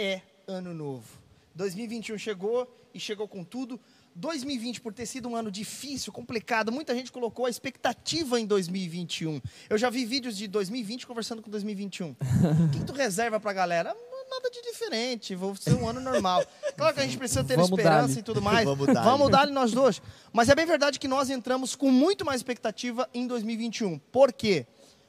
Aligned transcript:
é 0.00 0.22
ano 0.46 0.72
novo. 0.72 1.06
2021 1.54 2.16
chegou 2.18 2.66
e 2.94 2.98
chegou 2.98 3.28
com 3.28 3.44
tudo. 3.44 3.78
2020, 4.14 4.80
por 4.80 4.92
ter 4.92 5.06
sido 5.06 5.28
um 5.28 5.36
ano 5.36 5.50
difícil, 5.50 6.12
complicado, 6.12 6.72
muita 6.72 6.94
gente 6.94 7.12
colocou 7.12 7.46
a 7.46 7.50
expectativa 7.50 8.40
em 8.40 8.46
2021. 8.46 9.40
Eu 9.68 9.78
já 9.78 9.88
vi 9.88 10.04
vídeos 10.04 10.36
de 10.36 10.48
2020 10.48 11.06
conversando 11.06 11.40
com 11.40 11.50
2021. 11.50 12.16
O 12.20 12.70
que, 12.70 12.84
tu 12.84 12.92
reserva 12.92 13.38
pra 13.38 13.52
galera? 13.52 13.94
Nada 14.28 14.50
de 14.50 14.62
diferente, 14.62 15.34
vou 15.34 15.56
ser 15.56 15.74
um 15.74 15.88
ano 15.88 16.00
normal. 16.00 16.44
Claro 16.76 16.94
que 16.94 17.00
a 17.00 17.02
gente 17.02 17.18
precisa 17.18 17.42
ter 17.42 17.56
Vamos 17.56 17.70
esperança 17.70 18.18
e 18.18 18.22
tudo 18.22 18.40
mais. 18.40 18.64
Vamos 18.64 18.86
dar-lhe. 18.86 19.04
Vamos 19.04 19.30
nós 19.52 19.72
dois. 19.72 20.02
Mas 20.32 20.48
é 20.48 20.54
bem 20.54 20.66
verdade 20.66 21.00
que 21.00 21.08
nós 21.08 21.30
entramos 21.30 21.74
com 21.74 21.90
muito 21.90 22.24
mais 22.24 22.40
expectativa 22.40 23.08
em 23.12 23.26
2021. 23.26 23.98
Por 23.98 24.32
quê? 24.32 24.66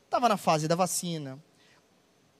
Tava 0.10 0.28
na 0.28 0.38
fase 0.38 0.68
da 0.68 0.76
vacina. 0.76 1.40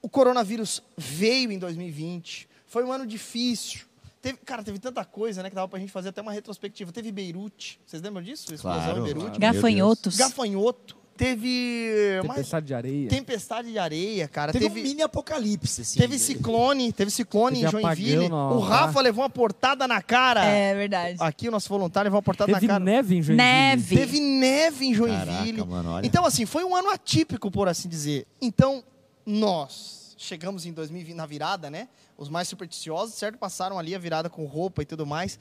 O 0.02 0.08
coronavírus 0.08 0.82
veio 0.96 1.52
em 1.52 1.58
2020. 1.58 2.48
Foi 2.66 2.84
um 2.84 2.92
ano 2.92 3.06
difícil. 3.06 3.82
Teve, 4.20 4.38
cara, 4.44 4.62
teve 4.62 4.78
tanta 4.78 5.04
coisa, 5.04 5.42
né, 5.42 5.48
que 5.48 5.54
dava 5.54 5.68
pra 5.68 5.78
gente 5.78 5.90
fazer 5.92 6.08
até 6.10 6.20
uma 6.20 6.32
retrospectiva. 6.32 6.92
Teve 6.92 7.10
Beirute. 7.12 7.80
Vocês 7.86 8.02
lembram 8.02 8.22
disso? 8.22 8.52
Explosão 8.54 8.80
Claro, 8.82 9.00
em 9.00 9.04
Beirute. 9.04 9.38
claro. 9.38 9.40
Gafanhotos. 9.54 10.16
Gafanhoto. 10.16 10.96
Teve 11.14 12.18
Tempestade 12.22 12.66
de 12.66 12.74
areia. 12.74 13.08
tempestade 13.08 13.70
de 13.70 13.78
areia, 13.78 14.26
cara. 14.26 14.50
Teve, 14.50 14.64
Teve, 14.68 14.80
um 14.80 14.82
mini 14.82 15.02
apocalipse, 15.02 15.82
assim. 15.82 15.98
teve 16.00 16.18
ciclone, 16.18 16.90
teve 16.92 17.10
ciclone 17.10 17.60
Teve 17.60 17.66
em 17.66 17.70
Joinville. 17.82 18.28
O 18.32 18.58
Rafa 18.60 19.00
levou 19.00 19.22
uma 19.22 19.30
portada 19.30 19.86
na 19.86 20.00
cara. 20.00 20.42
É 20.44 20.74
verdade. 20.74 21.18
Aqui 21.20 21.48
o 21.48 21.50
nosso 21.50 21.68
voluntário 21.68 22.06
levou 22.06 22.16
uma 22.16 22.22
portada 22.22 22.52
Teve 22.54 22.66
na 22.66 22.72
cara. 22.74 22.84
neve 22.84 23.14
em 23.16 23.22
Joinville. 23.22 23.36
Neve. 23.36 23.96
Teve 23.96 24.20
neve 24.20 24.86
em 24.86 24.94
Joinville. 24.94 25.52
Caraca, 25.58 25.64
mano, 25.66 25.90
olha. 25.90 26.06
Então, 26.06 26.24
assim, 26.24 26.46
foi 26.46 26.64
um 26.64 26.74
ano 26.74 26.90
atípico, 26.90 27.50
por 27.50 27.68
assim 27.68 27.88
dizer. 27.88 28.26
Então, 28.40 28.82
nós 29.24 30.14
chegamos 30.18 30.66
em 30.66 30.72
2020 30.72 31.16
na 31.16 31.26
virada, 31.26 31.70
né? 31.70 31.88
Os 32.16 32.28
mais 32.28 32.48
supersticiosos, 32.48 33.14
certo? 33.14 33.38
Passaram 33.38 33.78
ali 33.78 33.94
a 33.94 33.98
virada 33.98 34.30
com 34.30 34.44
roupa 34.44 34.82
e 34.82 34.84
tudo 34.84 35.04
mais. 35.06 35.38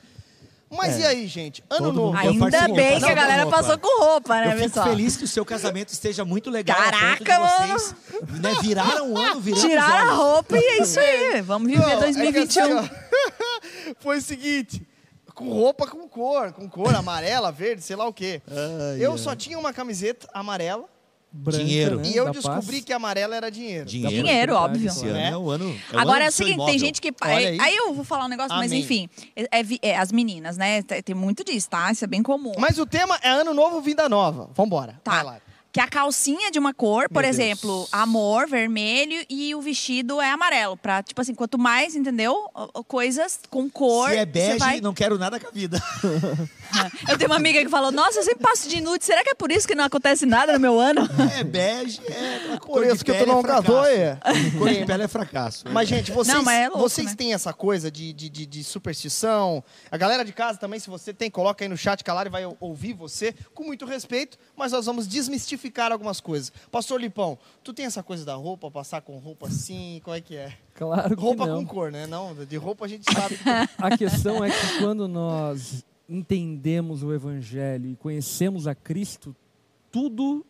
Mas 0.74 0.96
É. 0.96 1.00
e 1.02 1.06
aí, 1.06 1.28
gente? 1.28 1.62
Ano 1.70 1.88
Todo 1.88 1.96
novo. 1.96 2.18
Ainda 2.18 2.68
bem 2.70 2.98
que 2.98 3.06
a 3.06 3.14
galera 3.14 3.44
roupa. 3.44 3.58
passou 3.58 3.78
com 3.78 4.04
roupa, 4.06 4.36
né, 4.40 4.48
Eu 4.48 4.52
fico 4.52 4.64
pessoal? 4.70 4.88
feliz 4.88 5.18
que 5.18 5.26
o 5.26 5.28
seu 5.28 5.44
casamento 5.44 5.90
esteja 5.92 6.24
muito 6.24 6.50
legal. 6.50 6.78
Caraca, 6.78 7.40
vocês, 7.76 7.96
né, 8.40 8.56
viraram 8.62 9.12
o 9.12 9.18
ano, 9.18 9.42
viraram 9.42 9.70
Tiraram 9.70 10.10
a 10.12 10.14
roupa 10.16 10.58
e 10.58 10.64
é 10.64 10.82
isso 10.82 10.98
aí. 11.00 11.42
Vamos 11.42 11.70
viver 11.70 11.82
Não, 11.84 11.90
é 11.90 11.96
que 11.96 12.00
2021. 12.04 12.64
assim, 12.80 12.90
ó, 12.90 13.94
foi 14.00 14.18
o 14.18 14.22
seguinte. 14.22 14.88
Com 15.36 15.50
roupa 15.50 15.86
com 15.88 16.08
cor, 16.08 16.54
com 16.54 16.70
cor 16.70 16.94
amarela, 16.96 17.52
verde, 17.52 17.82
sei 17.82 17.98
lá 17.98 18.08
o 18.08 18.14
quê. 18.14 18.42
Ai, 18.48 19.06
eu 19.06 19.18
só 19.18 19.36
tinha 19.36 19.60
uma 19.60 19.74
camiseta 19.74 20.28
amarela 20.34 20.86
Branca, 21.34 21.64
Dinheiro. 21.64 21.96
né, 21.98 22.04
e 22.08 22.16
eu 22.16 22.26
da 22.26 22.32
descobri 22.32 22.66
paz. 22.78 22.84
que 22.86 22.92
amarela 22.92 23.36
era 23.36 23.50
dinheiro. 23.50 23.86
Dinheiro. 23.86 24.16
Dinheiro, 24.16 24.54
óbvio. 24.56 24.88
Esse 24.90 25.06
ano 25.06 25.14
Né? 25.14 25.30
é 25.30 25.38
o 25.38 25.50
ano. 25.50 25.64
é 25.66 25.68
o 25.68 25.70
ano 25.70 26.02
Agora 26.02 26.26
é 26.26 26.28
o 26.28 26.32
seguinte, 26.32 26.66
tem 26.66 26.78
gente 26.78 27.00
que. 27.02 27.14
Aí, 27.22 27.58
aí. 27.60 27.76
eu 27.76 27.94
vou 27.94 28.04
falar 28.04 28.26
um 28.26 28.28
negócio, 28.28 28.54
mas 28.58 28.70
Amém. 28.72 28.84
enfim. 28.84 29.10
É, 29.34 29.60
é 29.60 29.64
vi- 29.64 29.80
é, 29.82 29.98
as 29.98 30.12
meninas, 30.12 30.58
né? 30.58 30.82
Tem, 30.82 31.16
muito 31.16 31.44
disso, 31.46 31.70
tá? 31.70 31.90
Isso 31.90 32.04
é 32.04 32.08
bem 32.08 32.22
comum. 32.22 32.52
Mas 32.60 32.78
o 32.80 32.86
tema 32.86 33.18
é 33.24 33.30
ano 33.30 33.54
novo, 33.54 33.80
vida 33.80 34.10
nova. 34.10 34.50
Vambora. 34.54 35.00
Tá. 35.04 35.12
Vai 35.12 35.24
lá. 35.24 35.42
Que 35.72 35.80
a 35.80 35.88
calcinha 35.88 36.50
é 36.50 36.52
de 36.52 36.60
uma 36.60 36.74
cor, 36.74 37.08
por 37.08 37.24
Meu 37.24 37.32
Deus. 37.32 37.36
exemplo, 37.40 37.88
amor, 37.94 38.46
vermelho, 38.48 39.26
e 39.30 39.56
o 39.56 39.62
vestido 39.62 40.20
é 40.20 40.30
amarelo. 40.30 40.76
Pra, 40.76 41.02
tipo 41.02 41.22
assim, 41.22 41.34
quanto 41.34 41.58
mais, 41.58 41.96
entendeu? 41.96 42.36
Coisas 42.88 43.40
com 43.50 43.70
cor. 43.70 44.10
Se 44.10 44.18
é 44.18 44.26
bege, 44.26 44.58
vai- 44.60 44.82
não 44.82 44.94
quero 44.94 45.18
nada 45.18 45.40
com 45.40 45.48
a 45.48 45.52
vida. 45.52 45.82
Eu 47.10 47.18
tenho 47.18 47.30
uma 47.30 47.36
amiga 47.36 47.60
que 47.62 47.68
falou: 47.68 47.92
Nossa, 47.92 48.20
eu 48.20 48.24
sempre 48.24 48.42
passo 48.44 48.70
de 48.70 48.80
nude. 48.80 49.04
Será 49.04 49.24
que 49.26 49.30
é 49.32 49.34
por 49.36 49.52
isso 49.52 49.68
que 49.68 49.76
não 49.76 49.84
acontece 49.84 50.26
nada 50.26 50.54
no 50.54 50.60
meu 50.60 50.80
ano? 50.80 51.02
É 51.38 51.44
bege, 51.44 52.00
é. 52.08 52.58
Por 52.66 52.86
isso 52.86 53.04
que 53.04 53.14
tu 53.14 53.26
não 53.26 53.44
casou, 53.44 53.84
é. 53.86 54.18
Cor 54.58 54.70
de 54.70 54.84
pele 54.88 55.04
é 55.04 55.08
fracasso. 55.08 55.66
Mas, 55.70 55.90
gente, 55.90 56.12
vocês, 56.12 56.34
Não, 56.36 56.44
mas 56.44 56.60
é 56.62 56.70
louco, 56.70 56.80
vocês 56.80 57.08
né? 57.08 57.16
têm 57.18 57.34
essa 57.34 57.52
coisa 57.54 57.92
de, 57.92 58.14
de, 58.14 58.30
de, 58.30 58.46
de 58.46 58.64
superstição. 58.64 59.62
A 59.92 59.98
galera 59.98 60.24
de 60.24 60.32
casa 60.32 60.58
também, 60.58 60.80
se 60.80 60.90
você 60.90 61.14
tem, 61.14 61.30
coloca 61.30 61.64
aí 61.64 61.68
no 61.68 61.76
chat 61.78 62.04
que 62.04 62.10
a 62.10 62.14
Lari 62.14 62.30
vai 62.30 62.44
ouvir 62.62 62.94
você 62.94 63.34
com 63.54 63.64
muito 63.66 63.86
respeito, 63.86 64.38
mas 64.56 64.72
nós 64.72 64.86
vamos 64.86 65.08
desmistificar 65.08 65.61
algumas 65.92 66.20
coisas. 66.20 66.52
Pastor 66.72 67.00
Lipão, 67.00 67.38
tu 67.64 67.74
tem 67.74 67.86
essa 67.86 68.02
coisa 68.02 68.26
da 68.26 68.36
roupa, 68.36 68.72
passar 68.72 69.02
com 69.02 69.18
roupa 69.18 69.48
assim, 69.48 70.02
como 70.04 70.16
é 70.16 70.22
que 70.22 70.36
é? 70.36 70.58
Claro 70.74 71.16
que 71.16 71.22
Roupa 71.22 71.46
não. 71.46 71.60
com 71.60 71.66
cor, 71.66 71.92
né? 71.92 72.08
Não, 72.08 72.34
de 72.46 72.58
roupa 72.58 72.86
a 72.86 72.88
gente 72.88 73.12
sabe. 73.12 73.38
A 73.78 73.98
questão 73.98 74.44
é 74.44 74.50
que 74.50 74.80
quando 74.80 75.08
nós 75.08 75.86
entendemos 76.08 77.04
o 77.04 77.14
Evangelho 77.14 77.90
e 77.90 77.96
conhecemos 77.96 78.68
a 78.68 78.76
Cristo, 78.76 79.36
tudo 79.92 80.46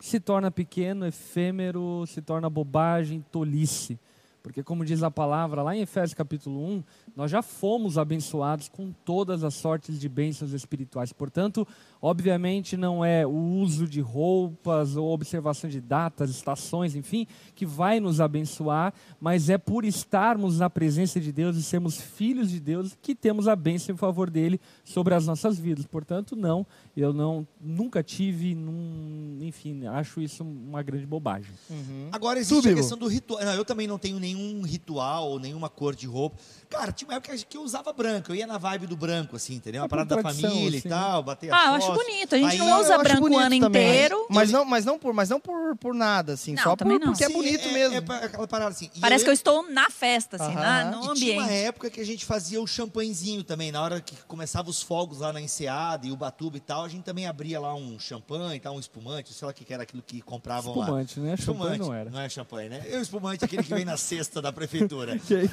se 0.00 0.20
torna 0.20 0.50
pequeno, 0.50 1.06
efêmero, 1.06 2.04
se 2.06 2.20
torna 2.20 2.50
bobagem, 2.50 3.24
tolice. 3.30 3.98
Porque, 4.44 4.62
como 4.62 4.84
diz 4.84 5.02
a 5.02 5.10
palavra 5.10 5.62
lá 5.62 5.74
em 5.74 5.80
Efésios 5.80 6.12
capítulo 6.12 6.62
1, 6.62 6.84
nós 7.16 7.30
já 7.30 7.40
fomos 7.40 7.96
abençoados 7.96 8.68
com 8.68 8.92
todas 8.92 9.42
as 9.42 9.54
sortes 9.54 9.98
de 9.98 10.06
bênçãos 10.06 10.52
espirituais. 10.52 11.14
Portanto, 11.14 11.66
obviamente, 12.00 12.76
não 12.76 13.04
é 13.04 13.26
o 13.26 13.30
uso 13.30 13.86
de 13.86 14.00
roupas 14.00 14.96
ou 14.96 15.12
observação 15.12 15.68
de 15.70 15.80
datas, 15.80 16.30
estações, 16.30 16.94
enfim, 16.94 17.26
que 17.54 17.64
vai 17.64 18.00
nos 18.00 18.20
abençoar, 18.20 18.92
mas 19.20 19.48
é 19.48 19.56
por 19.58 19.84
estarmos 19.84 20.58
na 20.58 20.68
presença 20.68 21.20
de 21.20 21.32
Deus 21.32 21.56
e 21.56 21.62
sermos 21.62 22.00
filhos 22.00 22.50
de 22.50 22.60
Deus 22.60 22.96
que 23.00 23.14
temos 23.14 23.48
a 23.48 23.56
bênção 23.56 23.94
em 23.94 23.98
favor 23.98 24.30
dele 24.30 24.60
sobre 24.84 25.14
as 25.14 25.26
nossas 25.26 25.58
vidas. 25.58 25.86
Portanto, 25.86 26.36
não, 26.36 26.66
eu 26.96 27.12
não 27.12 27.46
nunca 27.60 28.02
tive, 28.02 28.54
num, 28.54 29.38
enfim, 29.40 29.86
acho 29.86 30.20
isso 30.20 30.44
uma 30.44 30.82
grande 30.82 31.06
bobagem. 31.06 31.52
Uhum. 31.70 32.08
Agora 32.12 32.38
existe 32.38 32.68
a 32.68 32.74
questão 32.74 32.98
do 32.98 33.06
ritual. 33.06 33.42
Não, 33.44 33.54
eu 33.54 33.64
também 33.64 33.86
não 33.86 33.98
tenho 33.98 34.18
nenhum 34.18 34.62
ritual 34.62 35.30
ou 35.30 35.40
nenhuma 35.40 35.68
cor 35.68 35.94
de 35.94 36.06
roupa. 36.06 36.36
Cara, 36.68 36.92
tinha 36.92 37.08
uma 37.08 37.16
época 37.16 37.36
que 37.36 37.56
eu 37.56 37.62
usava 37.62 37.92
branco. 37.92 38.30
Eu 38.30 38.36
ia 38.36 38.46
na 38.46 38.58
vibe 38.58 38.86
do 38.86 38.96
branco, 38.96 39.36
assim, 39.36 39.54
entendeu? 39.54 39.82
Uma 39.82 39.86
É 39.86 39.88
parada 39.88 40.16
da 40.16 40.22
família 40.22 40.78
assim, 40.78 40.88
e 40.88 40.90
tal, 40.90 41.22
bater 41.22 41.52
a 41.52 41.56
Ah, 41.56 41.66
eu 41.66 41.74
acho 41.74 41.86
foto. 41.86 41.93
Bonito. 41.94 42.34
A 42.34 42.38
gente 42.38 42.50
Aí 42.52 42.58
não 42.58 42.80
usa 42.80 42.98
branco 42.98 43.28
o 43.30 43.38
ano 43.38 43.60
também. 43.60 43.82
inteiro. 43.88 44.26
Mas 44.30 44.50
não, 44.50 44.64
mas 44.64 44.84
não 44.84 44.98
por, 44.98 45.12
mas 45.14 45.28
não 45.30 45.40
por, 45.40 45.76
por 45.76 45.94
nada, 45.94 46.32
assim. 46.34 46.54
Não, 46.54 46.62
só 46.62 46.70
por, 46.70 46.76
também 46.78 46.98
não. 46.98 47.08
porque 47.08 47.24
é 47.24 47.28
Sim, 47.28 47.32
bonito 47.32 47.68
é, 47.68 47.72
mesmo. 47.72 48.12
É, 48.12 48.24
aquela 48.24 48.46
parada 48.48 48.70
assim. 48.70 48.90
E 48.94 49.00
Parece 49.00 49.22
eu- 49.22 49.26
que 49.26 49.30
eu 49.30 49.34
estou 49.34 49.70
na 49.70 49.88
festa, 49.90 50.36
assim, 50.36 50.52
Aham. 50.52 50.60
na- 50.60 50.84
no 50.90 51.12
E 51.12 51.14
tinha 51.16 51.32
uma 51.34 51.42
ambiente. 51.44 51.64
época 51.64 51.90
que 51.90 52.00
a 52.00 52.04
gente 52.06 52.24
fazia 52.24 52.60
o 52.60 52.66
champanhezinho 52.66 53.42
também, 53.44 53.70
na 53.72 53.82
hora 53.82 54.00
que 54.00 54.14
começava 54.26 54.68
os 54.70 54.82
fogos 54.82 55.18
lá 55.20 55.32
na 55.32 55.40
Enseada 55.40 56.06
e 56.06 56.12
o 56.12 56.16
Batuba 56.16 56.56
e 56.56 56.60
tal, 56.60 56.84
a 56.84 56.88
gente 56.88 57.02
também 57.04 57.26
abria 57.26 57.60
lá 57.60 57.74
um 57.74 57.98
champanhe, 57.98 58.58
tal, 58.60 58.74
um 58.76 58.80
espumante, 58.80 59.32
sei 59.32 59.46
lá 59.46 59.52
o 59.52 59.54
que 59.54 59.64
que 59.64 59.72
era 59.74 59.82
aquilo 59.82 60.02
que 60.02 60.20
compravam 60.20 60.74
lá. 60.76 60.84
Espumante, 60.84 61.20
né? 61.20 61.36
Champanhe 61.36 61.78
não 61.78 61.92
era. 61.94 62.10
Não 62.10 62.20
é 62.20 62.28
champanhe, 62.28 62.68
né? 62.68 62.82
E 62.90 62.96
o 62.96 63.00
espumante, 63.00 63.44
aquele 63.44 63.62
que 63.62 63.74
vem 63.74 63.84
na 63.84 63.96
cesta 63.96 64.40
da 64.42 64.52
prefeitura. 64.52 65.18
Quem, 65.26 65.48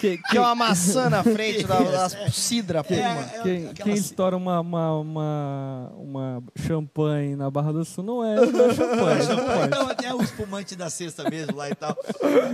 quem- 0.00 0.22
Que 0.22 0.36
é 0.36 0.40
uma 0.40 0.54
maçã 0.54 1.08
na 1.08 1.22
frente 1.22 1.64
da, 1.64 1.78
da 2.08 2.30
cidra, 2.30 2.82
puma. 2.84 2.98
É, 2.98 3.40
quem- 3.42 3.68
aquela- 3.68 3.74
quem 3.74 3.94
estoura 3.94 4.36
uma, 4.36 4.60
uma, 4.60 4.98
uma, 4.98 5.73
uma 5.96 6.42
champanhe 6.56 7.36
na 7.36 7.50
Barra 7.50 7.72
do 7.72 7.84
Sul 7.84 8.04
não 8.04 8.24
é, 8.24 8.34
não 8.46 8.64
é 8.70 8.74
champanhe. 8.74 9.26
não. 9.28 9.64
Então, 9.66 9.88
até 9.88 10.14
o 10.14 10.22
espumante 10.22 10.74
da 10.76 10.88
cesta 10.90 11.28
mesmo 11.28 11.56
lá 11.56 11.68
e 11.70 11.74
tal. 11.74 11.94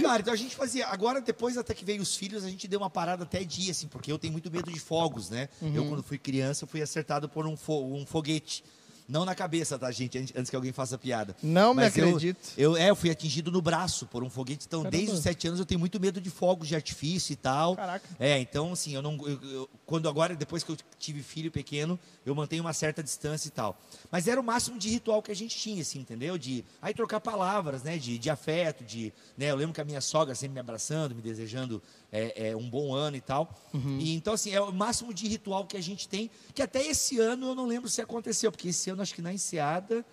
Cara, 0.02 0.20
então 0.20 0.32
a 0.32 0.36
gente 0.36 0.54
fazia. 0.56 0.86
Agora, 0.88 1.20
depois 1.20 1.56
até 1.56 1.74
que 1.74 1.84
veio 1.84 2.02
os 2.02 2.14
filhos, 2.16 2.44
a 2.44 2.48
gente 2.50 2.66
deu 2.68 2.80
uma 2.80 2.90
parada 2.90 3.22
até 3.24 3.42
dia, 3.44 3.70
assim, 3.72 3.86
porque 3.88 4.10
eu 4.10 4.18
tenho 4.18 4.32
muito 4.32 4.50
medo 4.50 4.70
de 4.70 4.78
fogos, 4.80 5.30
né? 5.30 5.48
Eu, 5.62 5.86
quando 5.86 6.02
fui 6.02 6.18
criança, 6.18 6.66
fui 6.66 6.82
acertado 6.82 7.28
por 7.28 7.46
um, 7.46 7.56
fo- 7.56 7.84
um 7.84 8.04
foguete. 8.06 8.64
Não 9.10 9.24
na 9.24 9.34
cabeça, 9.34 9.78
tá, 9.78 9.90
gente? 9.90 10.16
Antes- 10.18 10.48
que 10.48 10.56
alguém 10.56 10.72
faça 10.72 10.96
piada. 10.96 11.34
Não 11.42 11.74
me 11.74 11.82
Mas 11.82 11.96
eu- 11.96 12.06
acredito. 12.06 12.38
Eu, 12.56 12.76
é, 12.76 12.90
eu 12.90 12.96
fui 12.96 13.10
atingido 13.10 13.50
no 13.50 13.60
braço 13.60 14.06
por 14.06 14.22
um 14.22 14.30
foguete. 14.30 14.64
Então, 14.66 14.82
Caramba. 14.82 14.96
desde 14.96 15.14
os 15.16 15.20
sete 15.20 15.48
anos, 15.48 15.58
eu 15.58 15.66
tenho 15.66 15.80
muito 15.80 15.98
medo 16.00 16.20
de 16.20 16.30
fogos 16.30 16.68
de 16.68 16.74
artifício 16.76 17.32
e 17.32 17.36
tal. 17.36 17.74
Caraca. 17.76 18.08
É, 18.18 18.38
então, 18.38 18.72
assim, 18.72 18.94
eu 18.94 19.02
não. 19.02 19.16
eu- 19.26 19.42
eu- 19.42 19.70
quando 19.84 20.08
agora, 20.08 20.34
depois 20.36 20.62
que 20.62 20.70
eu 20.70 20.76
tive 20.98 21.22
filho 21.22 21.50
pequeno, 21.50 21.98
eu 22.24 22.34
mantenho 22.34 22.62
uma 22.62 22.72
certa 22.72 23.02
distância 23.02 23.48
e 23.48 23.50
tal. 23.50 23.76
Mas 24.10 24.28
era 24.28 24.40
o 24.40 24.44
máximo 24.44 24.78
de 24.78 24.88
ritual 24.88 25.20
que 25.22 25.32
a 25.32 25.36
gente 25.36 25.56
tinha, 25.58 25.82
assim, 25.82 25.98
entendeu? 25.98 26.38
De 26.38 26.64
aí 26.80 26.94
trocar 26.94 27.18
palavras, 27.20 27.82
né? 27.82 27.98
De, 27.98 28.16
de 28.18 28.30
afeto, 28.30 28.84
de. 28.84 29.12
Né? 29.36 29.50
Eu 29.50 29.56
lembro 29.56 29.74
que 29.74 29.80
a 29.80 29.84
minha 29.84 30.00
sogra 30.00 30.34
sempre 30.34 30.54
me 30.54 30.60
abraçando, 30.60 31.14
me 31.14 31.20
desejando 31.22 31.82
é, 32.12 32.48
é, 32.50 32.56
um 32.56 32.68
bom 32.68 32.92
ano 32.94 33.16
e 33.16 33.20
tal. 33.20 33.54
E 33.98 34.14
então, 34.14 34.34
assim, 34.34 34.50
é 34.52 34.60
o 34.60 34.72
máximo 34.72 35.14
de 35.14 35.28
ritual 35.28 35.64
que 35.66 35.76
a 35.76 35.82
gente 35.82 36.08
tem, 36.08 36.30
que 36.54 36.62
até 36.62 36.84
esse 36.86 37.18
ano 37.20 37.48
eu 37.48 37.54
não 37.54 37.66
lembro 37.66 37.88
se 37.88 38.00
aconteceu, 38.02 38.50
porque 38.50 38.68
esse 38.68 38.90
ano 38.90 39.02
acho 39.02 39.14
que 39.14 39.22
na 39.22 39.32
enseada. 39.32 40.04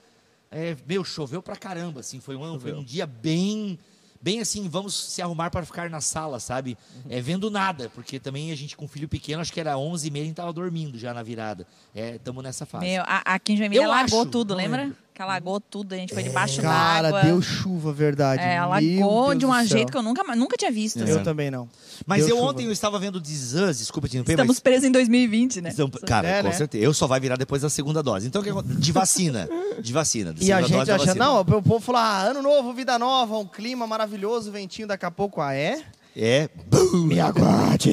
É, 0.50 0.78
meu, 0.88 1.04
choveu 1.04 1.42
pra 1.42 1.56
caramba, 1.58 2.00
assim, 2.00 2.20
foi 2.22 2.36
um, 2.36 2.44
ano- 2.44 2.58
foi 2.60 2.72
um 2.72 2.82
dia 2.84 3.06
bem, 3.06 3.78
bem 4.22 4.40
assim, 4.40 4.70
vamos 4.70 4.96
se 4.96 5.22
arrumar 5.22 5.50
para 5.50 5.66
ficar 5.66 5.90
na 5.90 6.00
sala, 6.00 6.40
sabe? 6.40 6.78
É, 7.10 7.20
vendo 7.20 7.52
nada, 7.52 7.90
porque 7.94 8.18
também 8.18 8.50
a 8.50 8.56
gente 8.56 8.78
com 8.78 8.88
filho 8.88 9.10
pequeno, 9.10 9.42
acho 9.42 9.52
que 9.52 9.60
era 9.60 9.78
11 9.78 10.08
e 10.08 10.12
meia, 10.12 10.24
a 10.24 10.28
gente 10.28 10.36
tava 10.38 10.54
dormindo 10.54 10.98
já 10.98 11.14
na 11.14 11.22
virada. 11.22 11.68
É, 11.94 12.16
estamos 12.16 12.42
nessa 12.42 12.66
fase. 12.66 12.86
Meu, 12.86 13.04
a- 13.06 13.24
aqui 13.26 13.54
em 13.54 13.58
Joinville 13.58 13.84
Eu 13.84 13.92
alagou 13.92 14.22
acho, 14.22 14.30
tudo, 14.32 14.56
lembra? 14.56 14.84
lembro. 14.84 14.98
Que 15.18 15.24
alagou 15.24 15.60
tudo, 15.60 15.94
a 15.94 15.98
gente 15.98 16.14
foi 16.14 16.22
debaixo 16.22 16.62
Cara, 16.62 17.10
d'água. 17.12 17.24
deu 17.24 17.42
chuva, 17.42 17.92
verdade. 17.92 18.40
É, 18.40 18.56
alagou 18.56 19.34
de 19.34 19.48
um 19.48 19.50
do 19.50 19.56
céu. 19.56 19.66
jeito 19.66 19.92
que 19.92 19.98
eu 19.98 20.04
nunca, 20.04 20.24
nunca 20.36 20.56
tinha 20.56 20.70
visto. 20.72 21.00
Eu 21.00 21.16
assim. 21.16 21.24
também 21.24 21.50
não. 21.50 21.68
Mas 22.06 22.20
Deu 22.28 22.36
eu 22.36 22.38
chuva. 22.38 22.52
ontem 22.52 22.66
eu 22.68 22.72
estava 22.72 23.00
vendo 23.00 23.20
This 23.20 23.54
Us, 23.56 23.80
desculpa 23.80 24.08
te 24.08 24.12
interromper, 24.12 24.34
Estamos 24.34 24.58
mas... 24.58 24.60
presos 24.60 24.84
em 24.88 24.92
2020, 24.92 25.62
né? 25.62 25.72
Então, 25.74 25.90
cara, 26.06 26.28
É, 26.28 26.42
com 26.44 26.50
né? 26.50 26.54
certeza. 26.54 26.84
Eu 26.84 26.94
só 26.94 27.08
vai 27.08 27.20
virar 27.20 27.36
depois 27.36 27.64
da 27.64 27.70
segunda 27.72 28.04
dose. 28.04 28.28
Então, 28.28 28.42
o 28.42 28.44
que 28.44 28.52
acontece? 28.52 28.80
de 28.80 28.92
vacina. 28.92 29.50
De 29.82 29.92
vacina. 29.92 30.34
da 30.34 30.40
E 30.40 30.52
a 30.52 30.58
segunda 30.58 30.62
dose 30.62 30.68
gente 30.76 30.86
da 30.88 30.96
achando, 30.96 31.08
vacina. 31.08 31.26
não, 31.26 31.40
o 31.42 31.46
povo 31.64 31.80
falou, 31.80 32.00
ah, 32.00 32.22
ano 32.22 32.44
novo, 32.44 32.72
vida 32.72 33.00
nova, 33.00 33.40
um 33.40 33.46
clima 33.48 33.88
maravilhoso, 33.88 34.52
ventinho 34.52 34.88
daqui 34.88 35.06
a 35.08 35.10
pouco, 35.10 35.42
ah, 35.42 35.52
é? 35.52 35.82
É. 36.20 36.50
Boom. 36.66 37.06
Me 37.06 37.20
aguarde. 37.20 37.92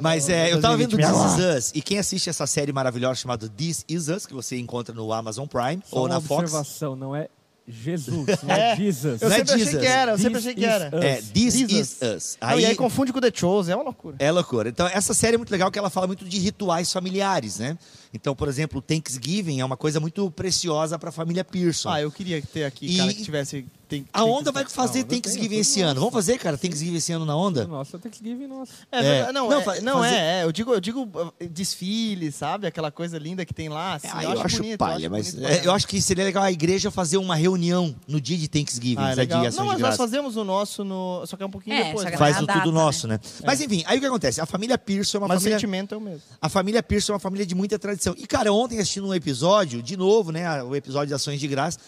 Mas 0.00 0.28
é, 0.28 0.52
eu 0.52 0.60
tava 0.60 0.76
vendo 0.76 0.96
2020, 0.96 1.20
me 1.20 1.36
This. 1.36 1.38
Is 1.38 1.56
Us, 1.68 1.72
e 1.74 1.80
quem 1.80 1.98
assiste 2.00 2.28
essa 2.28 2.44
série 2.46 2.72
maravilhosa 2.72 3.14
chamada 3.14 3.48
This 3.48 3.84
Is 3.88 4.08
Us, 4.08 4.26
que 4.26 4.34
você 4.34 4.58
encontra 4.58 4.92
no 4.92 5.12
Amazon 5.12 5.46
Prime 5.46 5.80
Só 5.88 6.00
ou 6.00 6.08
na 6.08 6.20
Fox. 6.20 6.42
observação, 6.52 6.96
não 6.96 7.14
é 7.14 7.28
Jesus, 7.68 8.26
não 8.42 8.52
é, 8.52 8.72
É, 8.72 8.76
Jesus. 8.76 9.22
Eu 9.22 9.28
Não 9.28 9.36
é 9.36 9.38
sempre 9.38 9.62
achei 9.62 9.78
que 9.78 9.86
era, 9.86 10.10
eu 10.12 10.18
sempre 10.18 10.34
This 10.40 10.46
achei 10.46 10.54
que 10.56 10.64
era. 10.64 10.86
us. 10.96 11.04
É, 11.04 11.14
This, 11.16 11.32
This 11.32 11.54
Is 11.54 11.70
Us. 12.02 12.16
Us. 12.16 12.38
Não, 12.40 12.48
Aí, 12.48 12.62
e 12.62 12.66
aí 12.66 12.74
confunde 12.74 13.12
com 13.12 13.20
The 13.20 13.30
Chose, 13.32 13.70
é 13.70 13.76
uma 13.76 13.84
loucura. 13.84 14.16
É 14.18 14.32
loucura. 14.32 14.68
Então, 14.68 14.88
essa 14.88 15.14
série 15.14 15.36
é 15.36 15.38
muito 15.38 15.52
legal 15.52 15.70
que 15.70 15.78
ela 15.78 15.88
fala 15.90 16.08
muito 16.08 16.24
de 16.24 16.38
rituais 16.40 16.92
familiares, 16.92 17.60
né? 17.60 17.78
Então, 18.12 18.34
por 18.34 18.48
exemplo, 18.48 18.78
o 18.78 18.82
Thanksgiving 18.82 19.60
é 19.60 19.64
uma 19.64 19.76
coisa 19.76 20.00
muito 20.00 20.30
preciosa 20.32 20.98
para 20.98 21.10
a 21.10 21.12
família 21.12 21.44
Pearson. 21.44 21.88
Ah, 21.90 22.00
eu 22.00 22.10
queria 22.10 22.42
ter 22.42 22.64
aqui, 22.64 22.86
E- 22.86 22.96
cara, 22.96 23.14
que 23.14 23.22
tivesse... 23.22 23.66
Tem, 23.90 24.06
a 24.12 24.22
Onda 24.22 24.52
vai 24.52 24.64
fazer 24.68 25.00
eu 25.00 25.04
Thanksgiving 25.04 25.48
tenho, 25.48 25.60
esse 25.62 25.80
ano. 25.80 25.98
Vamos 25.98 26.14
fazer, 26.14 26.38
cara, 26.38 26.56
Thanksgiving 26.56 26.94
esse 26.98 27.10
ano 27.12 27.24
na 27.26 27.36
Onda? 27.36 27.66
Nossa, 27.66 27.98
Thanksgiving, 27.98 28.46
nossa. 28.46 28.70
É, 28.92 29.18
É. 29.18 29.32
não, 29.32 29.50
Não, 29.50 29.58
é, 29.60 29.62
fa- 29.64 29.80
não 29.80 29.98
fazer- 29.98 30.14
é, 30.14 30.40
é, 30.40 30.44
eu 30.44 30.52
digo, 30.52 30.72
eu 30.72 30.80
digo 30.80 31.02
uh, 31.02 31.32
desfile, 31.50 32.30
sabe? 32.30 32.68
Aquela 32.68 32.92
coisa 32.92 33.18
linda 33.18 33.44
que 33.44 33.52
tem 33.52 33.68
lá. 33.68 33.94
Assim, 33.94 34.06
Ah, 34.12 34.22
eu, 34.22 34.40
acho, 34.40 34.58
bonito, 34.58 34.78
palha, 34.78 34.92
eu 34.92 34.96
acho 34.96 35.10
mas 35.10 35.34
bonito 35.34 35.50
é, 35.50 35.66
eu 35.66 35.72
acho 35.72 35.88
que 35.88 36.00
seria 36.00 36.22
legal 36.24 36.44
a 36.44 36.52
igreja 36.52 36.88
fazer 36.88 37.16
uma 37.16 37.34
reunião 37.34 37.92
no 38.06 38.20
dia 38.20 38.38
de 38.38 38.46
Thanksgiving, 38.46 39.00
Ah, 39.02 39.06
é 39.06 39.10
sabe, 39.10 39.20
legal. 39.22 39.40
de 39.40 39.46
ação 39.48 39.64
Não, 39.66 39.74
de 39.74 39.82
mas 39.82 39.90
nós 39.90 39.96
fazemos 39.96 40.36
o 40.36 40.44
nosso 40.44 40.84
no. 40.84 41.26
Só 41.26 41.36
que 41.36 41.42
é 41.42 41.46
um 41.46 41.50
pouquinho 41.50 41.74
É, 41.74 41.84
depois. 41.86 42.02
só 42.02 42.06
que 42.06 42.12
né? 42.12 42.16
Faz 42.18 42.36
a 42.36 42.42
o 42.42 42.46
data, 42.46 42.60
tudo 42.60 42.72
né? 42.72 42.78
nosso, 42.80 43.08
né? 43.08 43.18
Mas 43.44 43.60
enfim, 43.60 43.82
aí 43.86 43.98
o 43.98 44.00
que 44.00 44.06
acontece? 44.06 44.40
A 44.40 44.46
família 44.46 44.78
Pearson 44.78 45.18
é 45.18 45.20
uma 45.22 45.26
Mas 45.28 45.38
o 45.38 45.40
família. 45.40 45.58
sentimento 45.58 45.94
é 45.96 45.98
o 45.98 46.00
mesmo. 46.00 46.22
A 46.40 46.48
família 46.48 46.80
Pearson 46.80 47.12
é 47.12 47.14
uma 47.14 47.20
família 47.20 47.44
de 47.44 47.56
muita 47.56 47.76
tradição. 47.76 47.99
E, 48.16 48.26
cara, 48.26 48.52
ontem 48.52 48.78
assistindo 48.78 49.06
um 49.06 49.14
episódio, 49.14 49.82
de 49.82 49.96
novo, 49.96 50.32
né? 50.32 50.62
O 50.62 50.74
episódio 50.74 51.08
de 51.08 51.14
Ações 51.14 51.40
de 51.40 51.46
Graça. 51.46 51.78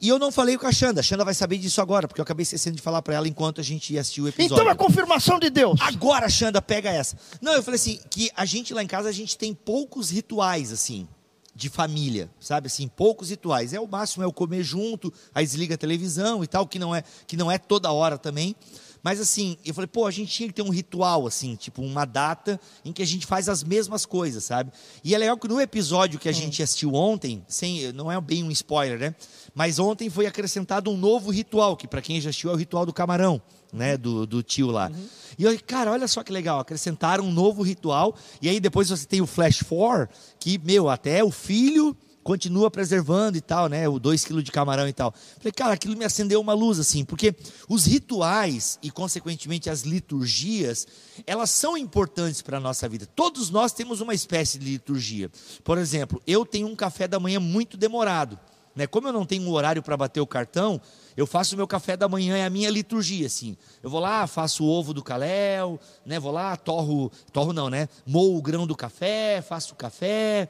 E 0.00 0.08
eu 0.08 0.18
não 0.18 0.30
falei 0.30 0.56
com 0.56 0.66
a 0.66 0.72
Xanda. 0.72 1.00
A 1.00 1.02
Xanda 1.02 1.24
vai 1.24 1.34
saber 1.34 1.58
disso 1.58 1.80
agora, 1.80 2.06
porque 2.06 2.20
eu 2.20 2.22
acabei 2.22 2.42
esquecendo 2.42 2.76
de 2.76 2.82
falar 2.82 3.02
pra 3.02 3.14
ela 3.14 3.26
enquanto 3.26 3.60
a 3.60 3.64
gente 3.64 3.92
ia 3.92 4.00
assistir 4.00 4.20
o 4.20 4.28
episódio. 4.28 4.62
Então 4.62 4.70
é 4.70 4.74
confirmação 4.74 5.38
de 5.38 5.50
Deus. 5.50 5.80
Agora, 5.80 6.28
Xanda, 6.28 6.62
pega 6.62 6.88
essa. 6.90 7.16
Não, 7.40 7.52
eu 7.52 7.62
falei 7.62 7.80
assim, 7.80 7.98
que 8.08 8.30
a 8.36 8.44
gente 8.44 8.72
lá 8.72 8.82
em 8.82 8.86
casa, 8.86 9.08
a 9.08 9.12
gente 9.12 9.36
tem 9.36 9.52
poucos 9.52 10.10
rituais, 10.10 10.72
assim, 10.72 11.08
de 11.54 11.68
família, 11.68 12.30
sabe? 12.38 12.68
Assim, 12.68 12.86
poucos 12.86 13.30
rituais. 13.30 13.72
É 13.72 13.80
o 13.80 13.88
máximo, 13.88 14.22
é 14.22 14.26
o 14.26 14.32
comer 14.32 14.62
junto, 14.62 15.12
aí 15.34 15.44
desliga 15.44 15.74
a 15.74 15.78
televisão 15.78 16.44
e 16.44 16.46
tal, 16.46 16.66
que 16.66 16.78
não 16.78 16.94
é, 16.94 17.02
que 17.26 17.36
não 17.36 17.50
é 17.50 17.58
toda 17.58 17.90
hora 17.90 18.16
também. 18.16 18.54
Mas 19.02 19.20
assim, 19.20 19.56
eu 19.64 19.74
falei, 19.74 19.86
pô, 19.86 20.06
a 20.06 20.10
gente 20.10 20.30
tinha 20.30 20.48
que 20.48 20.54
ter 20.54 20.62
um 20.62 20.70
ritual, 20.70 21.26
assim, 21.26 21.56
tipo 21.56 21.82
uma 21.82 22.04
data 22.04 22.60
em 22.84 22.92
que 22.92 23.02
a 23.02 23.06
gente 23.06 23.26
faz 23.26 23.48
as 23.48 23.62
mesmas 23.62 24.04
coisas, 24.04 24.44
sabe? 24.44 24.72
E 25.02 25.14
é 25.14 25.18
legal 25.18 25.36
que 25.36 25.48
no 25.48 25.60
episódio 25.60 26.18
que 26.18 26.28
a 26.28 26.32
gente 26.32 26.62
assistiu 26.62 26.94
ontem, 26.94 27.44
sem, 27.48 27.92
não 27.92 28.10
é 28.10 28.20
bem 28.20 28.42
um 28.44 28.50
spoiler, 28.50 28.98
né? 28.98 29.14
Mas 29.54 29.78
ontem 29.78 30.10
foi 30.10 30.26
acrescentado 30.26 30.90
um 30.90 30.96
novo 30.96 31.30
ritual, 31.30 31.76
que 31.76 31.86
para 31.86 32.02
quem 32.02 32.20
já 32.20 32.30
assistiu 32.30 32.50
é 32.50 32.54
o 32.54 32.56
ritual 32.56 32.84
do 32.84 32.92
camarão, 32.92 33.40
né? 33.72 33.96
Do, 33.96 34.26
do 34.26 34.42
tio 34.42 34.70
lá. 34.70 34.90
E 35.38 35.44
eu, 35.44 35.58
cara, 35.66 35.92
olha 35.92 36.08
só 36.08 36.22
que 36.22 36.32
legal, 36.32 36.60
acrescentaram 36.60 37.24
um 37.24 37.32
novo 37.32 37.62
ritual, 37.62 38.14
e 38.42 38.48
aí 38.48 38.60
depois 38.60 38.88
você 38.88 39.06
tem 39.06 39.20
o 39.20 39.26
Flash 39.26 39.62
4, 39.62 40.08
que, 40.38 40.58
meu, 40.58 40.88
até 40.88 41.22
o 41.22 41.30
filho 41.30 41.96
continua 42.28 42.70
preservando 42.70 43.38
e 43.38 43.40
tal, 43.40 43.70
né? 43.70 43.88
O 43.88 43.98
2 43.98 44.22
quilos 44.22 44.44
de 44.44 44.52
camarão 44.52 44.86
e 44.86 44.92
tal. 44.92 45.14
Falei, 45.38 45.50
cara, 45.50 45.72
aquilo 45.72 45.96
me 45.96 46.04
acendeu 46.04 46.38
uma 46.42 46.52
luz, 46.52 46.78
assim, 46.78 47.02
porque 47.02 47.34
os 47.66 47.86
rituais 47.86 48.78
e, 48.82 48.90
consequentemente, 48.90 49.70
as 49.70 49.80
liturgias, 49.80 50.86
elas 51.26 51.48
são 51.48 51.74
importantes 51.74 52.42
para 52.42 52.58
a 52.58 52.60
nossa 52.60 52.86
vida. 52.86 53.08
Todos 53.16 53.48
nós 53.48 53.72
temos 53.72 54.02
uma 54.02 54.12
espécie 54.12 54.58
de 54.58 54.66
liturgia. 54.66 55.30
Por 55.64 55.78
exemplo, 55.78 56.20
eu 56.26 56.44
tenho 56.44 56.68
um 56.68 56.76
café 56.76 57.08
da 57.08 57.18
manhã 57.18 57.40
muito 57.40 57.78
demorado. 57.78 58.38
Né? 58.76 58.86
Como 58.86 59.08
eu 59.08 59.12
não 59.12 59.24
tenho 59.24 59.44
um 59.44 59.50
horário 59.50 59.82
para 59.82 59.96
bater 59.96 60.20
o 60.20 60.26
cartão, 60.26 60.78
eu 61.16 61.26
faço 61.26 61.54
o 61.54 61.56
meu 61.56 61.66
café 61.66 61.96
da 61.96 62.08
manhã, 62.08 62.36
é 62.36 62.44
a 62.44 62.50
minha 62.50 62.70
liturgia, 62.70 63.26
assim. 63.26 63.56
Eu 63.82 63.88
vou 63.88 63.98
lá, 64.00 64.26
faço 64.26 64.62
o 64.62 64.68
ovo 64.68 64.92
do 64.92 65.02
caléu, 65.02 65.80
né? 66.04 66.20
Vou 66.20 66.30
lá, 66.30 66.54
torro, 66.56 67.10
torro 67.32 67.54
não, 67.54 67.70
né? 67.70 67.88
Moo 68.06 68.36
o 68.36 68.42
grão 68.42 68.66
do 68.66 68.76
café, 68.76 69.42
faço 69.42 69.72
o 69.72 69.76
café. 69.76 70.48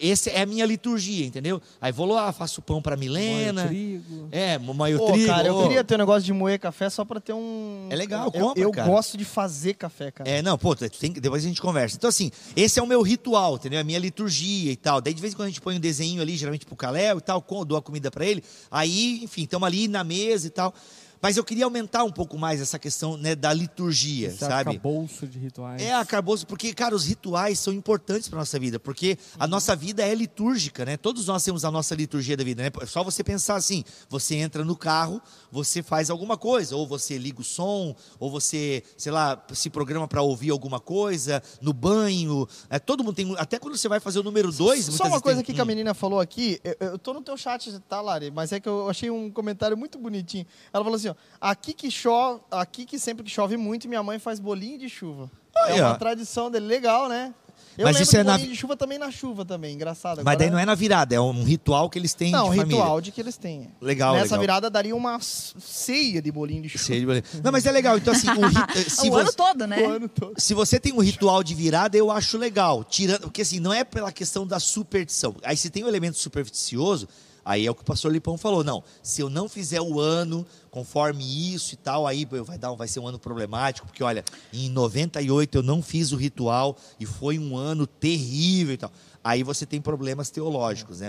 Essa 0.00 0.30
é 0.30 0.42
a 0.42 0.46
minha 0.46 0.66
liturgia, 0.66 1.24
entendeu? 1.24 1.62
Aí 1.80 1.92
vou 1.92 2.06
lá, 2.06 2.32
faço 2.32 2.60
pão 2.60 2.82
para 2.82 2.96
Milena. 2.96 3.68
Trigo. 3.68 4.28
É, 4.32 4.58
moio 4.58 4.98
Pô, 4.98 5.12
trigo. 5.12 5.26
cara, 5.26 5.46
eu 5.46 5.62
queria 5.62 5.84
ter 5.84 5.94
um 5.94 5.98
negócio 5.98 6.22
de 6.22 6.32
moer 6.32 6.58
café 6.58 6.90
só 6.90 7.04
pra 7.04 7.20
ter 7.20 7.32
um. 7.32 7.86
É 7.88 7.94
legal, 7.94 8.26
eu, 8.26 8.32
compra, 8.32 8.62
Eu 8.62 8.70
cara. 8.72 8.88
gosto 8.88 9.16
de 9.16 9.24
fazer 9.24 9.74
café, 9.74 10.10
cara. 10.10 10.28
É, 10.28 10.42
não, 10.42 10.58
pô, 10.58 10.74
tem, 10.74 11.12
depois 11.12 11.44
a 11.44 11.48
gente 11.48 11.60
conversa. 11.60 11.96
Então, 11.96 12.08
assim, 12.08 12.30
esse 12.56 12.80
é 12.80 12.82
o 12.82 12.86
meu 12.86 13.02
ritual, 13.02 13.54
entendeu? 13.54 13.78
A 13.80 13.84
minha 13.84 13.98
liturgia 14.00 14.72
e 14.72 14.76
tal. 14.76 15.00
Daí, 15.00 15.14
de 15.14 15.20
vez 15.20 15.32
em 15.32 15.36
quando, 15.36 15.46
a 15.46 15.50
gente 15.50 15.60
põe 15.60 15.76
um 15.76 15.80
desenho 15.80 16.20
ali, 16.20 16.36
geralmente 16.36 16.66
pro 16.66 16.74
Caléu 16.74 17.18
e 17.18 17.20
tal, 17.20 17.44
dou 17.64 17.78
a 17.78 17.82
comida 17.82 18.10
para 18.10 18.26
ele. 18.26 18.42
Aí, 18.70 19.20
enfim, 19.22 19.44
estamos 19.44 19.66
ali 19.66 19.86
na 19.86 20.02
mesa 20.02 20.48
e 20.48 20.50
tal. 20.50 20.74
Mas 21.20 21.36
eu 21.36 21.44
queria 21.44 21.64
aumentar 21.64 22.04
um 22.04 22.12
pouco 22.12 22.38
mais 22.38 22.60
essa 22.60 22.78
questão 22.78 23.16
né, 23.16 23.34
da 23.34 23.52
liturgia, 23.52 24.28
Esse 24.28 24.38
sabe? 24.38 24.70
arcabouço 24.70 25.26
de 25.26 25.38
rituais. 25.38 25.80
É, 25.82 25.92
acabou 25.94 26.38
porque, 26.46 26.72
cara, 26.72 26.94
os 26.94 27.04
rituais 27.04 27.58
são 27.58 27.72
importantes 27.72 28.28
para 28.28 28.38
nossa 28.38 28.58
vida, 28.58 28.78
porque 28.78 29.18
a 29.38 29.46
nossa 29.46 29.74
vida 29.74 30.02
é 30.02 30.14
litúrgica, 30.14 30.84
né? 30.84 30.96
Todos 30.96 31.26
nós 31.26 31.42
temos 31.42 31.64
a 31.64 31.70
nossa 31.70 31.94
liturgia 31.94 32.36
da 32.36 32.44
vida, 32.44 32.62
né? 32.62 32.70
É 32.80 32.86
só 32.86 33.02
você 33.02 33.24
pensar 33.24 33.56
assim: 33.56 33.84
você 34.08 34.36
entra 34.36 34.64
no 34.64 34.76
carro, 34.76 35.20
você 35.50 35.82
faz 35.82 36.10
alguma 36.10 36.36
coisa, 36.36 36.76
ou 36.76 36.86
você 36.86 37.18
liga 37.18 37.40
o 37.40 37.44
som, 37.44 37.94
ou 38.18 38.30
você, 38.30 38.82
sei 38.96 39.10
lá, 39.12 39.42
se 39.52 39.70
programa 39.70 40.06
para 40.06 40.22
ouvir 40.22 40.50
alguma 40.50 40.78
coisa, 40.80 41.42
no 41.60 41.72
banho. 41.72 42.46
É, 42.70 42.78
todo 42.78 43.02
mundo 43.02 43.14
tem. 43.16 43.34
Até 43.38 43.58
quando 43.58 43.76
você 43.76 43.88
vai 43.88 44.00
fazer 44.00 44.18
o 44.18 44.22
número 44.22 44.52
dois, 44.52 44.84
Só 44.84 45.04
uma 45.06 45.20
coisa 45.20 45.36
tem- 45.38 45.42
aqui 45.42 45.54
que 45.54 45.60
a 45.60 45.64
Hum. 45.64 45.66
menina 45.66 45.94
falou 45.94 46.20
aqui, 46.20 46.60
eu, 46.62 46.76
eu 46.92 46.98
tô 46.98 47.12
no 47.12 47.20
teu 47.22 47.36
chat, 47.36 47.78
tá, 47.88 48.00
Lari? 48.00 48.30
Mas 48.30 48.52
é 48.52 48.60
que 48.60 48.68
eu 48.68 48.88
achei 48.88 49.10
um 49.10 49.30
comentário 49.30 49.76
muito 49.76 49.98
bonitinho. 49.98 50.46
Ela 50.72 50.84
falou 50.84 50.96
assim, 50.96 51.07
ó, 51.10 51.14
aqui 51.40 51.72
que 51.72 51.90
chove, 51.90 52.40
aqui 52.50 52.84
que 52.84 52.98
sempre 52.98 53.24
que 53.24 53.30
chove 53.30 53.56
muito, 53.56 53.88
minha 53.88 54.02
mãe 54.02 54.18
faz 54.18 54.38
bolinho 54.40 54.78
de 54.78 54.88
chuva. 54.88 55.30
Aí, 55.64 55.78
é 55.78 55.82
uma 55.82 55.92
ó. 55.92 55.94
tradição 55.96 56.50
dele, 56.50 56.66
legal, 56.66 57.08
né? 57.08 57.34
Eu 57.76 57.84
Mas 57.84 57.94
lembro 57.94 58.02
isso 58.02 58.10
de 58.12 58.16
é 58.18 58.22
na- 58.24 58.32
bolinho 58.32 58.50
de 58.52 58.56
chuva 58.56 58.76
também 58.76 58.98
na 58.98 59.10
chuva 59.10 59.44
também, 59.44 59.74
engraçado. 59.74 60.16
Mas 60.16 60.22
Agora- 60.22 60.36
daí 60.36 60.50
não 60.50 60.58
é 60.58 60.64
na 60.66 60.74
virada, 60.74 61.14
é 61.14 61.20
um 61.20 61.44
ritual 61.44 61.88
que 61.88 61.96
eles 61.96 62.12
têm 62.12 62.32
Não, 62.32 62.44
de 62.46 62.50
um 62.50 62.56
família. 62.56 62.76
ritual 62.76 63.00
de 63.00 63.12
que 63.12 63.20
eles 63.20 63.36
têm. 63.36 63.70
Legal, 63.80 64.14
Nessa 64.14 64.24
legal. 64.24 64.40
virada 64.40 64.70
daria 64.70 64.96
uma 64.96 65.18
ceia 65.20 66.20
de 66.20 66.30
bolinho 66.32 66.62
de 66.62 66.68
chuva. 66.70 66.84
Sei 66.84 67.00
de 67.00 67.06
bolinho. 67.06 67.24
Não, 67.42 67.52
mas 67.52 67.66
é 67.66 67.70
legal. 67.72 67.96
Então, 67.96 68.12
assim, 68.12 68.28
o 68.28 68.46
rit- 68.46 68.90
se 68.90 69.08
o 69.08 69.12
você- 69.12 69.20
ano 69.20 69.32
todo, 69.32 69.66
né? 69.66 69.80
O 69.86 69.90
ano 69.90 70.08
todo. 70.08 70.40
Se 70.40 70.54
você 70.54 70.80
tem 70.80 70.92
um 70.92 71.00
ritual 71.00 71.42
de 71.44 71.54
virada, 71.54 71.96
eu 71.96 72.10
acho 72.10 72.36
legal. 72.36 72.82
Tirando, 72.82 73.22
porque 73.22 73.42
assim, 73.42 73.60
não 73.60 73.72
é 73.72 73.84
pela 73.84 74.10
questão 74.10 74.44
da 74.46 74.58
superstição. 74.58 75.36
Aí 75.44 75.56
se 75.56 75.70
tem 75.70 75.84
um 75.84 75.88
elemento 75.88 76.18
supersticioso, 76.18 77.08
aí 77.48 77.66
é 77.66 77.70
o 77.70 77.74
que 77.74 77.80
o 77.80 77.84
pastor 77.84 78.12
Lipão 78.12 78.36
falou. 78.36 78.62
Não, 78.62 78.84
se 79.02 79.22
eu 79.22 79.30
não 79.30 79.48
fizer 79.48 79.80
o 79.80 79.98
ano 79.98 80.46
conforme 80.70 81.54
isso 81.54 81.72
e 81.72 81.78
tal, 81.78 82.06
aí 82.06 82.26
vai, 82.26 82.58
dar, 82.58 82.72
vai 82.74 82.86
ser 82.86 83.00
um 83.00 83.08
ano 83.08 83.18
problemático, 83.18 83.86
porque 83.86 84.04
olha, 84.04 84.22
em 84.52 84.68
98 84.68 85.56
eu 85.56 85.62
não 85.62 85.82
fiz 85.82 86.12
o 86.12 86.16
ritual 86.16 86.76
e 87.00 87.06
foi 87.06 87.38
um 87.38 87.56
ano 87.56 87.86
terrível 87.86 88.74
e 88.74 88.76
tal. 88.76 88.92
Aí 89.24 89.42
você 89.42 89.64
tem 89.64 89.80
problemas 89.80 90.28
teológicos, 90.28 91.00
né? 91.00 91.08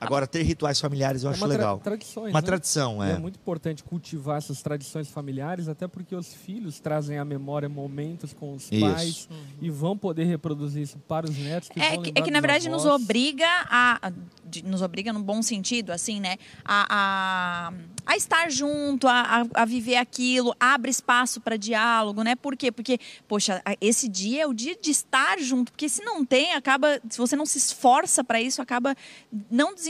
Agora, 0.00 0.26
ter 0.26 0.42
rituais 0.42 0.80
familiares 0.80 1.22
eu 1.24 1.30
É 1.30 1.32
acho 1.32 1.42
uma 1.42 1.48
legal. 1.48 1.78
tradições, 1.78 2.30
Uma 2.32 2.40
né? 2.40 2.46
tradição, 2.46 3.04
E 3.04 3.08
é. 3.10 3.12
É 3.12 3.18
muito 3.18 3.36
importante 3.36 3.82
cultivar 3.82 4.38
essas 4.38 4.62
tradições 4.62 5.08
familiares, 5.08 5.68
até 5.68 5.88
porque 5.88 6.14
os 6.14 6.32
filhos 6.32 6.78
trazem 6.78 7.18
à 7.18 7.24
memória 7.24 7.68
momentos 7.68 8.32
com 8.32 8.54
os 8.54 8.70
Isso. 8.70 8.80
pais 8.80 9.28
e 9.60 9.68
vão 9.70 9.96
poder 9.98 10.24
reproduzir 10.24 10.82
isso 10.82 10.98
para 11.08 11.26
os 11.28 11.36
netos. 11.36 11.68
Que 11.68 11.80
É 11.80 11.94
vão 11.94 12.02
que, 12.02 12.12
é 12.14 12.22
que, 12.22 12.30
na 12.30 12.40
verdade, 12.40 12.68
nos 12.68 12.86
avós. 12.86 13.02
obriga 13.02 13.46
a. 13.68 14.12
nos 14.64 14.82
obriga 14.82 15.12
num 15.12 15.22
bom 15.22 15.42
sentido, 15.42 15.90
assim, 15.90 16.20
né? 16.20 16.36
A, 16.64 16.86
a, 17.68 17.72
a 18.06 18.16
estar 18.16 18.50
junto, 18.50 19.08
a, 19.08 19.42
a, 19.54 19.62
a 19.62 19.64
viver 19.64 19.96
aquilo, 19.96 20.54
abre 20.60 20.90
espaço 20.90 21.40
para 21.40 21.56
diálogo, 21.56 22.22
né? 22.22 22.36
Por 22.36 22.56
quê? 22.56 22.70
Porque, 22.70 22.98
poxa, 23.26 23.60
esse 23.80 24.08
dia 24.08 24.42
é 24.42 24.46
o 24.46 24.54
dia 24.54 24.76
de 24.80 24.90
estar 24.90 25.38
junto, 25.40 25.72
porque 25.72 25.88
se 25.88 26.02
não 26.04 26.24
tem, 26.24 26.54
acaba. 26.54 27.00
Se 27.10 27.18
você 27.18 27.34
não 27.34 27.44
se 27.46 27.58
esforça 27.58 28.22
para 28.22 28.40
isso, 28.40 28.62
acaba 28.62 28.94
não 29.50 29.74
desenvolvendo 29.74 29.87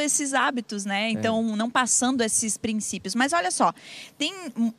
esses 0.00 0.34
hábitos, 0.34 0.84
né? 0.84 1.10
Então, 1.10 1.56
não 1.56 1.70
passando 1.70 2.22
esses 2.22 2.56
princípios. 2.56 3.14
Mas 3.14 3.32
olha 3.32 3.50
só, 3.50 3.72
tem. 4.18 4.32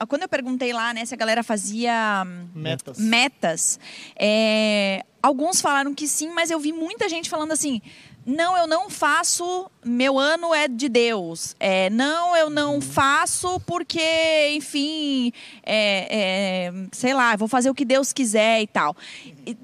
Quando 0.07 0.23
eu 0.23 0.29
perguntei 0.29 0.73
lá, 0.73 0.93
né, 0.93 1.05
se 1.05 1.13
a 1.13 1.17
galera 1.17 1.43
fazia 1.43 2.25
Metas. 2.53 2.97
metas. 2.97 3.79
É, 4.15 5.03
alguns 5.21 5.61
falaram 5.61 5.93
que 5.93 6.07
sim, 6.07 6.29
mas 6.29 6.51
eu 6.51 6.59
vi 6.59 6.71
muita 6.71 7.07
gente 7.07 7.29
falando 7.29 7.51
assim. 7.51 7.81
Não, 8.23 8.55
eu 8.55 8.67
não 8.67 8.87
faço, 8.87 9.69
meu 9.83 10.19
ano 10.19 10.53
é 10.53 10.67
de 10.67 10.87
Deus. 10.87 11.55
É, 11.59 11.89
não, 11.89 12.35
eu 12.35 12.51
não 12.51 12.79
faço 12.79 13.59
porque, 13.61 14.49
enfim, 14.51 15.33
é, 15.63 16.67
é, 16.69 16.73
sei 16.91 17.15
lá, 17.15 17.35
vou 17.35 17.47
fazer 17.47 17.71
o 17.71 17.73
que 17.73 17.83
Deus 17.83 18.13
quiser 18.13 18.61
e 18.61 18.67
tal. 18.67 18.95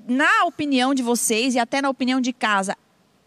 Na 0.08 0.46
opinião 0.46 0.96
de 0.96 1.04
vocês 1.04 1.54
e 1.54 1.60
até 1.60 1.84
na 1.84 1.90
opinião 1.90 2.20
de 2.20 2.34
casa, 2.34 2.76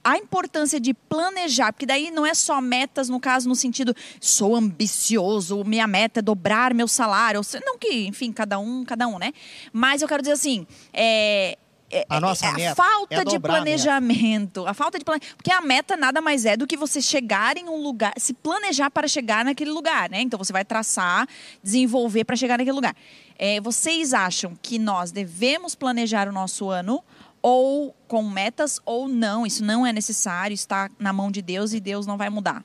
a 0.03 0.17
importância 0.17 0.81
de 0.81 0.95
planejar, 0.95 1.73
porque 1.73 1.87
daí 1.87 2.11
não 2.11 2.25
é 2.25 2.35
só 2.35 2.61
metas, 2.61 3.09
no 3.09 3.21
caso, 3.21 3.49
no 3.49 3.55
sentido, 3.55 3.95
sou 4.21 4.57
ambicioso, 4.57 5.63
minha 5.65 5.87
meta 5.87 6.21
é 6.21 6.23
dobrar 6.23 6.73
meu 6.73 6.89
salário. 6.89 7.41
Não 7.65 7.79
que, 7.79 8.07
enfim, 8.07 8.33
cada 8.33 8.59
um, 8.59 8.85
cada 8.85 9.07
um, 9.07 9.19
né? 9.19 9.33
Mas 9.73 10.03
eu 10.03 10.09
quero 10.09 10.23
dizer 10.23 10.33
assim, 10.33 10.67
é, 10.93 11.59
é- 11.91 12.07
A 12.09 12.21
nossa 12.21 12.47
é 12.47 12.53
meta 12.53 12.73
a 12.73 12.75
falta 12.75 13.15
é 13.15 13.25
de 13.25 13.33
dobrar 13.33 13.55
a 13.55 13.57
planejamento. 13.57 14.67
A 14.67 14.73
falta 14.73 14.99
de 14.99 15.05
plane... 15.05 15.21
Porque 15.37 15.51
a 15.51 15.61
meta 15.61 15.97
nada 15.97 16.21
mais 16.21 16.47
é 16.47 16.57
do 16.57 16.67
que 16.67 16.77
você 16.77 17.03
chegar 17.03 17.57
em 17.57 17.69
um 17.69 17.83
lugar, 17.83 18.15
se 18.17 18.33
planejar 18.33 18.91
para 18.91 19.09
chegar 19.09 19.45
naquele 19.45 19.71
lugar, 19.71 20.09
né? 20.09 20.21
Então 20.21 20.39
você 20.39 20.53
vai 20.53 20.65
traçar, 20.65 21.29
desenvolver 21.63 22.25
para 22.25 22.37
chegar 22.37 22.57
naquele 22.57 22.77
lugar. 22.77 22.95
É, 23.37 23.61
vocês 23.61 24.15
acham 24.15 24.57
que 24.63 24.79
nós 24.79 25.11
devemos 25.11 25.75
planejar 25.75 26.29
o 26.29 26.33
nosso 26.33 26.69
ano 26.71 27.03
ou 27.43 27.95
com 28.07 28.29
metas 28.29 28.81
ou 28.85 29.09
não? 29.09 29.47
Isso 29.47 29.65
não 29.65 29.87
é 29.87 29.93
necessário, 29.93 30.55
está 30.55 30.91
na 30.99 31.13
mão 31.13 31.31
de 31.31 31.43
Deus 31.43 31.73
e 31.73 31.81
Deus 31.81 32.07
não 32.07 32.17
vai 32.17 32.31
mudar. 32.31 32.65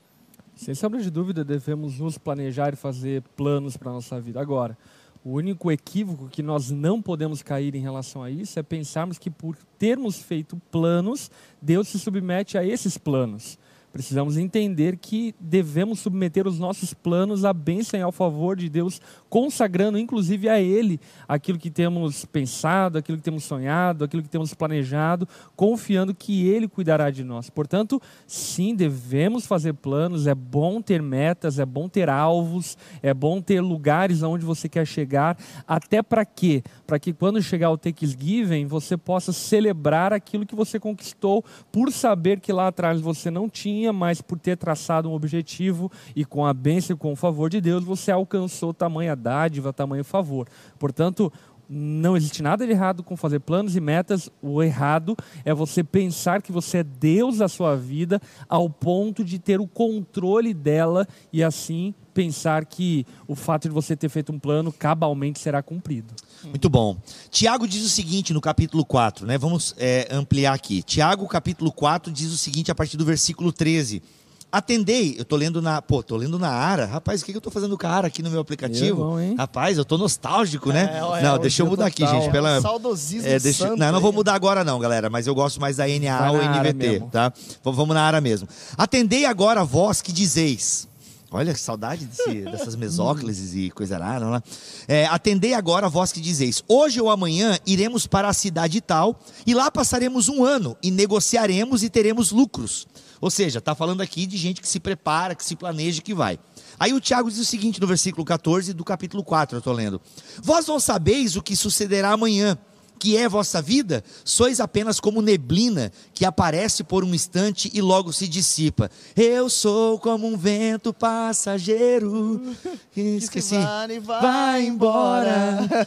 Sem 0.54 0.74
sombra 0.74 1.02
de 1.02 1.10
dúvida, 1.10 1.44
devemos 1.44 1.98
nos 1.98 2.16
planejar 2.16 2.72
e 2.72 2.76
fazer 2.76 3.22
planos 3.36 3.76
para 3.76 3.90
a 3.90 3.94
nossa 3.94 4.18
vida. 4.20 4.40
Agora, 4.40 4.76
o 5.22 5.32
único 5.32 5.70
equívoco 5.70 6.28
que 6.28 6.42
nós 6.42 6.70
não 6.70 7.02
podemos 7.02 7.42
cair 7.42 7.74
em 7.74 7.80
relação 7.80 8.22
a 8.22 8.30
isso 8.30 8.58
é 8.58 8.62
pensarmos 8.62 9.18
que, 9.18 9.28
por 9.28 9.56
termos 9.78 10.18
feito 10.18 10.56
planos, 10.70 11.30
Deus 11.60 11.88
se 11.88 11.98
submete 11.98 12.56
a 12.56 12.64
esses 12.64 12.96
planos. 12.96 13.58
Precisamos 13.92 14.36
entender 14.36 14.98
que 14.98 15.34
devemos 15.40 16.00
submeter 16.00 16.46
os 16.46 16.58
nossos 16.58 16.94
planos 16.94 17.44
à 17.44 17.52
bênção 17.52 17.98
e 17.98 18.02
ao 18.02 18.12
favor 18.12 18.54
de 18.54 18.68
Deus, 18.68 19.00
consagrando 19.28 19.98
inclusive 19.98 20.48
a 20.48 20.60
Ele 20.60 21.00
aquilo 21.28 21.58
que 21.58 21.70
temos 21.70 22.24
pensado, 22.24 22.98
aquilo 22.98 23.18
que 23.18 23.24
temos 23.24 23.44
sonhado, 23.44 24.04
aquilo 24.04 24.22
que 24.22 24.28
temos 24.28 24.54
planejado, 24.54 25.28
confiando 25.54 26.14
que 26.14 26.46
Ele 26.46 26.68
cuidará 26.68 27.10
de 27.10 27.24
nós. 27.24 27.50
Portanto, 27.50 28.00
sim, 28.26 28.74
devemos 28.74 29.46
fazer 29.46 29.72
planos, 29.74 30.26
é 30.26 30.34
bom 30.34 30.80
ter 30.80 31.02
metas, 31.02 31.58
é 31.58 31.66
bom 31.66 31.88
ter 31.88 32.08
alvos, 32.08 32.76
é 33.02 33.12
bom 33.12 33.40
ter 33.40 33.60
lugares 33.60 34.22
aonde 34.22 34.44
você 34.44 34.68
quer 34.68 34.86
chegar, 34.86 35.36
até 35.66 36.02
para 36.02 36.24
quê? 36.24 36.62
Para 36.86 36.98
que 36.98 37.12
quando 37.12 37.42
chegar 37.42 37.70
o 37.70 37.78
Takes 37.78 38.12
Given, 38.12 38.66
você 38.66 38.96
possa 38.96 39.32
celebrar 39.32 40.12
aquilo 40.12 40.46
que 40.46 40.54
você 40.54 40.78
conquistou, 40.78 41.44
por 41.72 41.90
saber 41.90 42.40
que 42.40 42.52
lá 42.52 42.68
atrás 42.68 43.00
você 43.00 43.30
não 43.30 43.48
tinha, 43.48 43.92
mas 43.92 44.20
por 44.20 44.38
ter 44.38 44.56
traçado 44.56 45.10
um 45.10 45.14
objetivo 45.14 45.90
e 46.14 46.24
com 46.24 46.44
a 46.44 46.52
bênção 46.52 46.94
e 46.94 46.98
com 46.98 47.12
o 47.12 47.16
favor 47.16 47.50
de 47.50 47.60
Deus, 47.60 47.84
você 47.84 48.10
alcançou 48.10 48.72
tamanha 48.72 49.15
dádiva, 49.16 49.72
tamanho 49.72 50.04
favor. 50.04 50.46
Portanto, 50.78 51.32
não 51.68 52.16
existe 52.16 52.42
nada 52.42 52.64
de 52.64 52.72
errado 52.72 53.02
com 53.02 53.16
fazer 53.16 53.40
planos 53.40 53.74
e 53.74 53.80
metas. 53.80 54.30
O 54.40 54.62
errado 54.62 55.16
é 55.44 55.52
você 55.52 55.82
pensar 55.82 56.40
que 56.40 56.52
você 56.52 56.78
é 56.78 56.84
Deus 56.84 57.38
da 57.38 57.48
sua 57.48 57.76
vida 57.76 58.20
ao 58.48 58.70
ponto 58.70 59.24
de 59.24 59.38
ter 59.38 59.60
o 59.60 59.66
controle 59.66 60.54
dela 60.54 61.06
e 61.32 61.42
assim 61.42 61.92
pensar 62.14 62.64
que 62.64 63.04
o 63.28 63.34
fato 63.34 63.68
de 63.68 63.74
você 63.74 63.94
ter 63.94 64.08
feito 64.08 64.32
um 64.32 64.38
plano 64.38 64.72
cabalmente 64.72 65.38
será 65.38 65.62
cumprido. 65.62 66.14
Muito 66.44 66.70
bom. 66.70 66.96
Tiago 67.30 67.66
diz 67.66 67.84
o 67.84 67.88
seguinte 67.88 68.32
no 68.32 68.40
capítulo 68.40 68.84
4, 68.84 69.26
né? 69.26 69.36
Vamos 69.36 69.74
é, 69.76 70.08
ampliar 70.10 70.54
aqui. 70.54 70.82
Tiago, 70.82 71.26
capítulo 71.26 71.70
4, 71.72 72.12
diz 72.12 72.32
o 72.32 72.38
seguinte 72.38 72.70
a 72.70 72.74
partir 72.74 72.96
do 72.96 73.04
versículo 73.04 73.52
13. 73.52 74.02
Atendei, 74.50 75.16
eu 75.18 75.24
tô 75.24 75.36
lendo 75.36 75.60
na, 75.60 75.82
pô, 75.82 76.02
tô 76.02 76.16
lendo 76.16 76.38
na 76.38 76.48
Ara. 76.48 76.86
Rapaz, 76.86 77.20
o 77.20 77.24
que, 77.24 77.32
que 77.32 77.36
eu 77.36 77.42
tô 77.42 77.50
fazendo 77.50 77.76
com 77.76 77.86
a 77.86 77.90
Ara 77.90 78.06
aqui 78.06 78.22
no 78.22 78.30
meu 78.30 78.40
aplicativo? 78.40 79.02
É 79.02 79.04
bom, 79.04 79.20
hein? 79.20 79.34
Rapaz, 79.36 79.76
eu 79.76 79.84
tô 79.84 79.98
nostálgico, 79.98 80.70
né? 80.72 80.94
É, 80.98 81.02
ó, 81.02 81.16
é, 81.16 81.22
não, 81.22 81.38
deixa 81.38 81.60
eu 81.62 81.66
eu 81.66 81.70
mudar 81.70 81.86
aqui, 81.86 82.02
total. 82.04 82.20
gente, 82.22 82.30
pela 82.32 82.60
Saudosismo 82.62 83.28
é, 83.28 83.38
deixa- 83.38 83.66
santo 83.66 83.76
não, 83.78 83.86
eu 83.86 83.92
não 83.92 84.00
vou 84.00 84.12
mudar 84.12 84.34
agora 84.34 84.64
não, 84.64 84.78
galera, 84.78 85.10
mas 85.10 85.26
eu 85.26 85.34
gosto 85.34 85.60
mais 85.60 85.76
da 85.76 85.86
NA 85.88 86.30
ou 86.30 86.38
NVT, 86.38 87.02
tá? 87.12 87.32
Vamos 87.62 87.94
na 87.94 88.02
Ara 88.02 88.20
mesmo. 88.20 88.48
Atendei 88.78 89.26
agora 89.26 89.62
vós 89.64 90.00
que 90.00 90.12
dizeis. 90.12 90.88
Olha 91.30 91.52
que 91.52 91.58
saudade 91.60 92.06
desse- 92.06 92.42
dessas 92.50 92.76
mesóclises 92.76 93.52
e 93.54 93.68
coisa 93.70 93.98
rara, 93.98 94.30
né? 94.30 94.42
É, 94.86 95.06
atendei 95.06 95.52
agora 95.54 95.88
vós 95.88 96.12
que 96.12 96.20
dizeis: 96.20 96.62
Hoje 96.68 97.00
ou 97.00 97.10
amanhã 97.10 97.58
iremos 97.66 98.06
para 98.06 98.28
a 98.28 98.32
cidade 98.32 98.80
tal 98.80 99.20
e 99.44 99.52
lá 99.52 99.70
passaremos 99.70 100.28
um 100.28 100.44
ano 100.44 100.76
e 100.82 100.90
negociaremos 100.90 101.82
e 101.82 101.90
teremos 101.90 102.30
lucros. 102.30 102.86
Ou 103.20 103.30
seja, 103.30 103.58
está 103.58 103.74
falando 103.74 104.00
aqui 104.00 104.26
de 104.26 104.36
gente 104.36 104.60
que 104.60 104.68
se 104.68 104.78
prepara, 104.78 105.34
que 105.34 105.44
se 105.44 105.56
planeja, 105.56 106.02
que 106.02 106.14
vai. 106.14 106.38
Aí 106.78 106.92
o 106.92 107.00
Tiago 107.00 107.30
diz 107.30 107.38
o 107.38 107.44
seguinte 107.44 107.80
no 107.80 107.86
versículo 107.86 108.24
14 108.24 108.72
do 108.72 108.84
capítulo 108.84 109.24
4, 109.24 109.56
eu 109.56 109.58
estou 109.58 109.72
lendo: 109.72 110.00
Vós 110.42 110.66
não 110.66 110.78
sabeis 110.78 111.36
o 111.36 111.42
que 111.42 111.56
sucederá 111.56 112.12
amanhã 112.12 112.58
que 112.98 113.16
é 113.16 113.28
vossa 113.28 113.62
vida, 113.62 114.02
sois 114.24 114.60
apenas 114.60 115.00
como 115.00 115.22
neblina 115.22 115.92
que 116.14 116.24
aparece 116.24 116.82
por 116.82 117.04
um 117.04 117.14
instante 117.14 117.70
e 117.72 117.80
logo 117.80 118.12
se 118.12 118.26
dissipa. 118.26 118.90
Eu 119.16 119.48
sou 119.48 119.98
como 119.98 120.26
um 120.26 120.36
vento 120.36 120.92
passageiro. 120.92 122.42
que 122.92 123.00
Esqueci. 123.00 123.56
vai 123.56 123.90
e 123.90 124.00
vai 124.00 124.20
Vai 124.20 124.66
embora. 124.66 125.58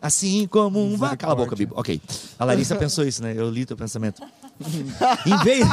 Assim 0.00 0.46
como 0.46 0.84
um. 0.84 0.96
Vai, 0.96 1.16
cala 1.16 1.32
a 1.32 1.36
boca, 1.36 1.54
Bibo. 1.54 1.74
Ok. 1.78 2.00
A 2.38 2.44
Larissa 2.44 2.76
pensou 2.76 3.06
isso, 3.06 3.22
né? 3.22 3.34
Eu 3.36 3.48
li 3.50 3.64
teu 3.64 3.76
pensamento. 3.76 4.22
em 5.26 5.36
vez. 5.44 5.66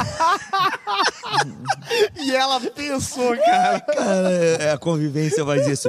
E 2.16 2.34
ela 2.34 2.60
pensou, 2.60 3.36
cara. 3.36 3.80
Cara, 3.94 4.30
é, 4.30 4.72
a 4.72 4.78
convivência 4.78 5.44
faz 5.44 5.66
isso. 5.66 5.88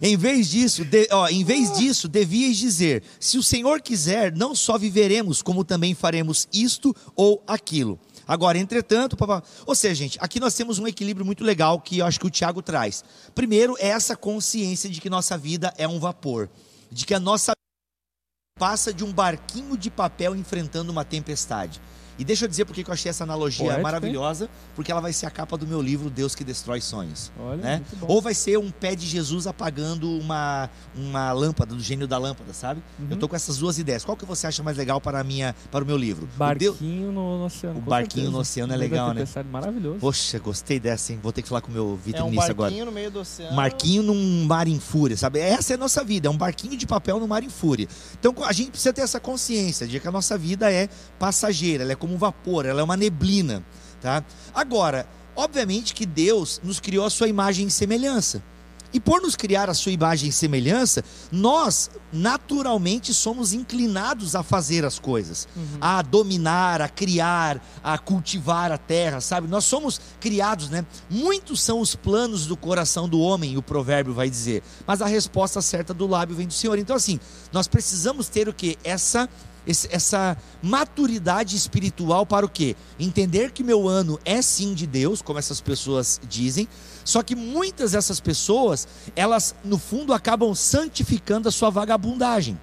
Em 0.00 0.16
vez 0.16 0.48
disso, 0.48 0.84
de- 0.84 1.08
ó, 1.10 1.28
em 1.28 1.44
vez 1.44 1.72
disso, 1.72 2.08
devíeis 2.08 2.56
dizer: 2.56 3.02
se 3.20 3.38
o 3.38 3.42
Senhor 3.42 3.80
quiser, 3.80 4.34
não 4.34 4.54
só 4.54 4.76
viveremos, 4.78 5.42
como 5.42 5.64
também 5.64 5.94
faremos 5.94 6.48
isto 6.52 6.94
ou 7.14 7.42
aquilo. 7.46 7.98
Agora, 8.28 8.58
entretanto, 8.58 9.16
papá, 9.16 9.42
ou 9.64 9.74
seja, 9.74 9.94
gente, 9.94 10.18
aqui 10.20 10.40
nós 10.40 10.54
temos 10.54 10.78
um 10.80 10.86
equilíbrio 10.86 11.24
muito 11.24 11.44
legal 11.44 11.80
que 11.80 11.98
eu 11.98 12.06
acho 12.06 12.18
que 12.18 12.26
o 12.26 12.30
Tiago 12.30 12.60
traz. 12.60 13.04
Primeiro, 13.34 13.76
é 13.78 13.88
essa 13.88 14.16
consciência 14.16 14.90
de 14.90 15.00
que 15.00 15.08
nossa 15.08 15.38
vida 15.38 15.72
é 15.78 15.86
um 15.86 16.00
vapor, 16.00 16.48
de 16.90 17.06
que 17.06 17.14
a 17.14 17.20
nossa 17.20 17.52
passa 18.58 18.92
de 18.92 19.04
um 19.04 19.12
barquinho 19.12 19.76
de 19.76 19.90
papel 19.90 20.34
enfrentando 20.34 20.90
uma 20.90 21.04
tempestade. 21.04 21.80
E 22.18 22.24
deixa 22.24 22.44
eu 22.44 22.48
dizer 22.48 22.64
porque 22.64 22.82
que 22.82 22.90
eu 22.90 22.94
achei 22.94 23.10
essa 23.10 23.24
analogia 23.24 23.58
Poético, 23.66 23.78
hein? 23.78 23.82
maravilhosa, 23.82 24.48
porque 24.74 24.90
ela 24.90 25.00
vai 25.00 25.12
ser 25.12 25.26
a 25.26 25.30
capa 25.30 25.56
do 25.56 25.66
meu 25.66 25.82
livro 25.82 26.08
Deus 26.08 26.34
que 26.34 26.42
Destrói 26.44 26.80
Sonhos. 26.80 27.30
Olha, 27.38 27.56
né? 27.62 27.82
Ou 28.02 28.22
vai 28.22 28.32
ser 28.34 28.58
um 28.58 28.70
pé 28.70 28.94
de 28.94 29.06
Jesus 29.06 29.46
apagando 29.46 30.10
uma, 30.18 30.70
uma 30.94 31.32
lâmpada, 31.32 31.74
do 31.74 31.80
gênio 31.80 32.06
da 32.06 32.16
lâmpada, 32.18 32.52
sabe? 32.52 32.82
Uhum. 32.98 33.08
Eu 33.10 33.16
tô 33.18 33.28
com 33.28 33.36
essas 33.36 33.58
duas 33.58 33.78
ideias. 33.78 34.04
Qual 34.04 34.16
que 34.16 34.24
você 34.24 34.46
acha 34.46 34.62
mais 34.62 34.76
legal 34.76 35.00
para, 35.00 35.20
a 35.20 35.24
minha, 35.24 35.54
para 35.70 35.84
o 35.84 35.86
meu 35.86 35.96
livro? 35.96 36.24
O 36.38 36.54
Deus- 36.54 36.76
Barquinho 36.76 37.12
no, 37.12 37.38
no 37.38 37.44
oceano. 37.46 37.78
O 37.78 37.82
com 37.82 37.90
barquinho 37.90 38.10
certeza. 38.12 38.30
no 38.30 38.38
oceano 38.38 38.72
é 38.72 38.76
legal, 38.76 39.12
né? 39.12 39.24
Maravilhoso. 39.50 39.98
Poxa, 39.98 40.38
gostei 40.38 40.80
dessa, 40.80 41.12
hein? 41.12 41.20
Vou 41.22 41.32
ter 41.32 41.42
que 41.42 41.48
falar 41.48 41.60
com 41.60 41.68
o 41.70 41.72
meu 41.74 41.84
É 41.84 41.92
um 41.92 41.96
vitrinista 41.96 42.50
agora. 42.50 42.70
barquinho 42.70 42.86
no 42.86 42.92
meio 42.92 43.10
do 43.10 43.20
oceano. 43.20 43.54
Marquinho 43.54 44.02
num 44.02 44.44
mar 44.46 44.66
em 44.66 44.80
fúria, 44.80 45.16
sabe? 45.16 45.38
Essa 45.38 45.74
é 45.74 45.76
a 45.76 45.78
nossa 45.78 46.02
vida, 46.02 46.28
é 46.28 46.30
um 46.30 46.36
barquinho 46.36 46.76
de 46.76 46.86
papel 46.86 47.20
no 47.20 47.28
mar 47.28 47.42
em 47.42 47.50
fúria. 47.50 47.86
Então 48.18 48.34
a 48.44 48.52
gente 48.52 48.70
precisa 48.70 48.92
ter 48.92 49.02
essa 49.02 49.20
consciência 49.20 49.86
de 49.86 50.00
que 50.00 50.08
a 50.08 50.12
nossa 50.12 50.38
vida 50.38 50.72
é 50.72 50.88
passageira, 51.18 51.82
ela 51.84 51.92
é 51.92 51.96
como 52.06 52.14
um 52.14 52.18
vapor, 52.18 52.64
ela 52.64 52.80
é 52.80 52.84
uma 52.84 52.96
neblina, 52.96 53.64
tá? 54.00 54.24
Agora, 54.54 55.08
obviamente 55.34 55.92
que 55.92 56.06
Deus 56.06 56.60
nos 56.62 56.78
criou 56.78 57.04
a 57.04 57.10
sua 57.10 57.26
imagem 57.26 57.66
e 57.66 57.70
semelhança. 57.70 58.40
E 58.92 59.00
por 59.00 59.20
nos 59.20 59.34
criar 59.34 59.68
a 59.68 59.74
sua 59.74 59.90
imagem 59.90 60.30
e 60.30 60.32
semelhança, 60.32 61.04
nós 61.30 61.90
naturalmente 62.12 63.12
somos 63.12 63.52
inclinados 63.52 64.36
a 64.36 64.44
fazer 64.44 64.84
as 64.84 64.98
coisas, 64.98 65.48
a 65.80 66.00
dominar, 66.00 66.80
a 66.80 66.88
criar, 66.88 67.60
a 67.82 67.98
cultivar 67.98 68.70
a 68.70 68.78
terra, 68.78 69.20
sabe? 69.20 69.48
Nós 69.48 69.64
somos 69.64 70.00
criados, 70.20 70.70
né? 70.70 70.86
Muitos 71.10 71.60
são 71.60 71.80
os 71.80 71.96
planos 71.96 72.46
do 72.46 72.56
coração 72.56 73.08
do 73.08 73.18
homem, 73.18 73.56
o 73.58 73.62
provérbio 73.62 74.14
vai 74.14 74.30
dizer, 74.30 74.62
mas 74.86 75.02
a 75.02 75.06
resposta 75.06 75.60
certa 75.60 75.92
do 75.92 76.06
lábio 76.06 76.36
vem 76.36 76.46
do 76.46 76.54
Senhor. 76.54 76.78
Então, 76.78 76.94
assim, 76.94 77.18
nós 77.52 77.66
precisamos 77.66 78.28
ter 78.28 78.48
o 78.48 78.54
que? 78.54 78.78
Essa 78.84 79.28
esse- 79.66 79.88
essa 79.90 80.36
maturidade 80.62 81.56
espiritual 81.56 82.24
para 82.24 82.46
o 82.46 82.48
quê? 82.48 82.76
Entender 82.98 83.50
que 83.50 83.64
meu 83.64 83.88
ano 83.88 84.18
é 84.24 84.40
sim 84.40 84.74
de 84.74 84.86
Deus, 84.86 85.20
como 85.20 85.38
essas 85.38 85.60
pessoas 85.60 86.20
dizem, 86.28 86.68
só 87.06 87.22
que 87.22 87.34
muitas 87.34 87.92
dessas 87.92 88.20
pessoas, 88.20 88.86
elas 89.14 89.54
no 89.64 89.78
fundo 89.78 90.12
acabam 90.12 90.54
santificando 90.54 91.48
a 91.48 91.52
sua 91.52 91.70
vagabundagem. 91.70 92.58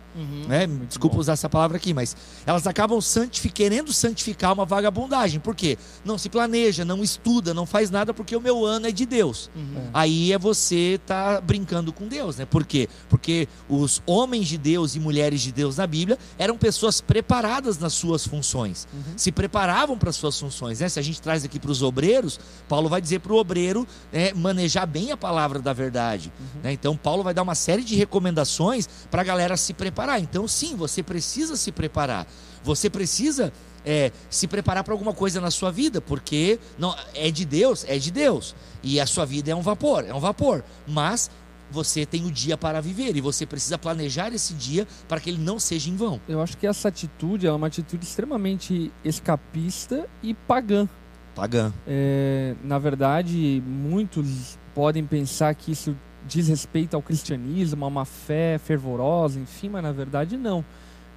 né? 0.48 0.68
Desculpa 0.88 1.18
usar 1.18 1.34
essa 1.34 1.50
palavra 1.50 1.78
aqui, 1.78 1.92
mas 1.92 2.16
elas 2.46 2.68
acabam 2.68 3.02
santifi- 3.02 3.50
querendo 3.50 3.92
santificar 3.92 4.54
uma 4.54 4.64
vagabundagem. 4.64 5.40
Por 5.40 5.56
quê? 5.56 5.76
Não 6.06 6.20
se 6.20 6.30
planeja, 6.30 6.86
não 6.86 7.04
estuda, 7.04 7.52
não 7.52 7.66
faz 7.66 7.90
nada 7.90 8.14
porque 8.14 8.36
o 8.36 8.40
meu 8.42 8.64
ano 8.64 8.86
é 8.86 8.92
de 8.92 9.08
Deus. 9.08 9.50
Aí 9.92 10.32
é 10.32 10.38
você 10.38 11.00
tá 11.08 11.42
brincando 11.42 11.92
com 11.92 12.08
Deus, 12.08 12.38
né? 12.38 12.46
Por 12.46 12.64
quê? 12.64 12.88
Porque 13.10 13.48
os 13.68 14.04
homens 14.06 14.48
de 14.48 14.58
Deus 14.60 14.96
e 14.96 15.00
mulheres 15.00 15.42
de 15.42 15.52
Deus 15.52 15.78
na 15.78 15.88
Bíblia 15.88 16.20
eram 16.38 16.58
pessoas 16.60 17.02
preparadas 17.02 17.80
nas 17.80 17.94
suas 17.94 18.28
funções, 18.28 18.88
se 19.18 19.32
preparavam 19.32 19.98
para 19.98 20.10
as 20.12 20.16
suas 20.16 20.40
funções. 20.40 20.80
Né? 20.80 20.90
Se 20.90 21.00
a 21.00 21.02
gente 21.02 21.22
traz 21.22 21.44
aqui 21.44 21.60
para 21.60 21.72
os 21.72 21.82
obreiros, 21.82 22.40
Paulo 22.70 22.88
vai 22.88 23.02
dizer 23.02 23.20
para 23.20 23.34
o 23.34 23.38
obreiro 23.38 23.88
né, 24.12 24.32
manejar 24.36 24.86
bem 24.86 25.12
a 25.12 25.18
palavra 25.18 25.60
da 25.60 25.74
verdade. 25.74 26.32
né? 26.64 26.72
Então, 26.74 26.96
Paulo 26.96 27.24
vai 27.24 27.34
dar 27.34 27.44
uma 27.44 27.56
série 27.56 27.84
de 27.84 27.96
recomendações 27.96 28.88
para 29.10 29.22
a 29.22 29.26
galera 29.26 29.58
se 29.58 29.74
preparar. 29.74 30.20
Então, 30.20 30.48
sim, 30.48 30.76
você 30.76 31.02
precisa 31.04 31.56
se 31.56 31.72
preparar. 31.72 32.28
Você 32.64 32.90
precisa 32.90 33.52
é, 33.86 34.12
se 34.30 34.48
preparar 34.48 34.84
para 34.84 34.94
alguma 34.94 35.14
coisa 35.14 35.42
na 35.42 35.52
sua 35.52 35.72
vida, 35.72 36.00
porque 36.02 36.60
não 36.78 36.96
é 37.14 37.30
de 37.30 37.46
Deus, 37.46 37.86
é 37.88 37.98
de 37.98 38.12
Deus. 38.12 38.56
E 38.82 39.00
a 39.00 39.06
sua 39.06 39.26
vida 39.26 39.52
é 39.52 39.56
um 39.56 39.62
vapor, 39.62 40.06
é 40.06 40.14
um 40.14 40.20
vapor. 40.20 40.64
Mas 40.88 41.30
você 41.70 42.06
tem 42.06 42.26
o 42.26 42.32
dia 42.32 42.56
para 42.56 42.80
viver 42.80 43.16
e 43.18 43.22
você 43.22 43.46
precisa 43.46 43.78
planejar 43.78 44.32
esse 44.34 44.54
dia 44.54 44.88
para 45.08 45.20
que 45.20 45.30
ele 45.30 45.40
não 45.40 45.60
seja 45.60 45.90
em 45.90 45.96
vão. 45.96 46.22
Eu 46.28 46.42
acho 46.42 46.58
que 46.58 46.68
essa 46.68 46.88
atitude 46.88 47.48
é 47.48 47.52
uma 47.52 47.68
atitude 47.68 48.06
extremamente 48.06 48.92
escapista 49.04 50.08
e 50.22 50.34
pagã. 50.34 50.88
Pagã. 51.36 51.74
É, 51.88 52.56
na 52.64 52.78
verdade, 52.78 53.62
muitos 53.66 54.58
podem 54.74 55.06
pensar 55.06 55.54
que 55.56 55.72
isso 55.72 55.96
diz 56.28 56.48
respeito 56.48 56.96
ao 56.96 57.02
cristianismo, 57.02 57.84
a 57.86 57.88
uma 57.88 58.06
fé 58.06 58.58
fervorosa, 58.58 59.40
enfim, 59.40 59.70
mas 59.70 59.84
na 59.84 59.92
verdade 59.92 60.38
não. 60.38 60.64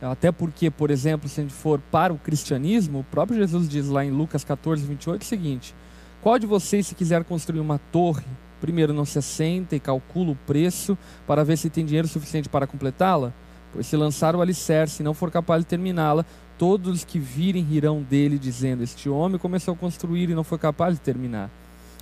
Até 0.00 0.30
porque, 0.30 0.70
por 0.70 0.90
exemplo, 0.90 1.28
se 1.28 1.40
a 1.40 1.42
gente 1.42 1.54
for 1.54 1.80
para 1.90 2.12
o 2.12 2.18
cristianismo, 2.18 3.00
o 3.00 3.04
próprio 3.04 3.38
Jesus 3.38 3.68
diz 3.68 3.88
lá 3.88 4.04
em 4.04 4.10
Lucas 4.10 4.44
14, 4.44 4.84
28 4.84 5.22
o 5.22 5.24
seguinte: 5.24 5.74
Qual 6.20 6.38
de 6.38 6.46
vocês, 6.46 6.86
se 6.86 6.94
quiser 6.94 7.24
construir 7.24 7.60
uma 7.60 7.78
torre, 7.90 8.24
primeiro 8.60 8.92
não 8.92 9.04
se 9.04 9.18
assenta 9.18 9.74
e 9.74 9.80
calcula 9.80 10.32
o 10.32 10.36
preço 10.46 10.98
para 11.26 11.44
ver 11.44 11.56
se 11.56 11.70
tem 11.70 11.84
dinheiro 11.84 12.08
suficiente 12.08 12.48
para 12.48 12.66
completá-la? 12.66 13.32
Pois 13.72 13.86
se 13.86 13.96
lançar 13.96 14.36
o 14.36 14.42
alicerce 14.42 15.02
e 15.02 15.04
não 15.04 15.14
for 15.14 15.30
capaz 15.30 15.62
de 15.62 15.66
terminá-la, 15.66 16.24
todos 16.58 16.92
os 16.92 17.04
que 17.04 17.18
virem 17.18 17.62
rirão 17.62 18.02
dele, 18.02 18.38
dizendo: 18.38 18.82
Este 18.82 19.08
homem 19.08 19.38
começou 19.38 19.74
a 19.74 19.76
construir 19.76 20.30
e 20.30 20.34
não 20.34 20.44
foi 20.44 20.58
capaz 20.58 20.94
de 20.94 21.00
terminar. 21.00 21.50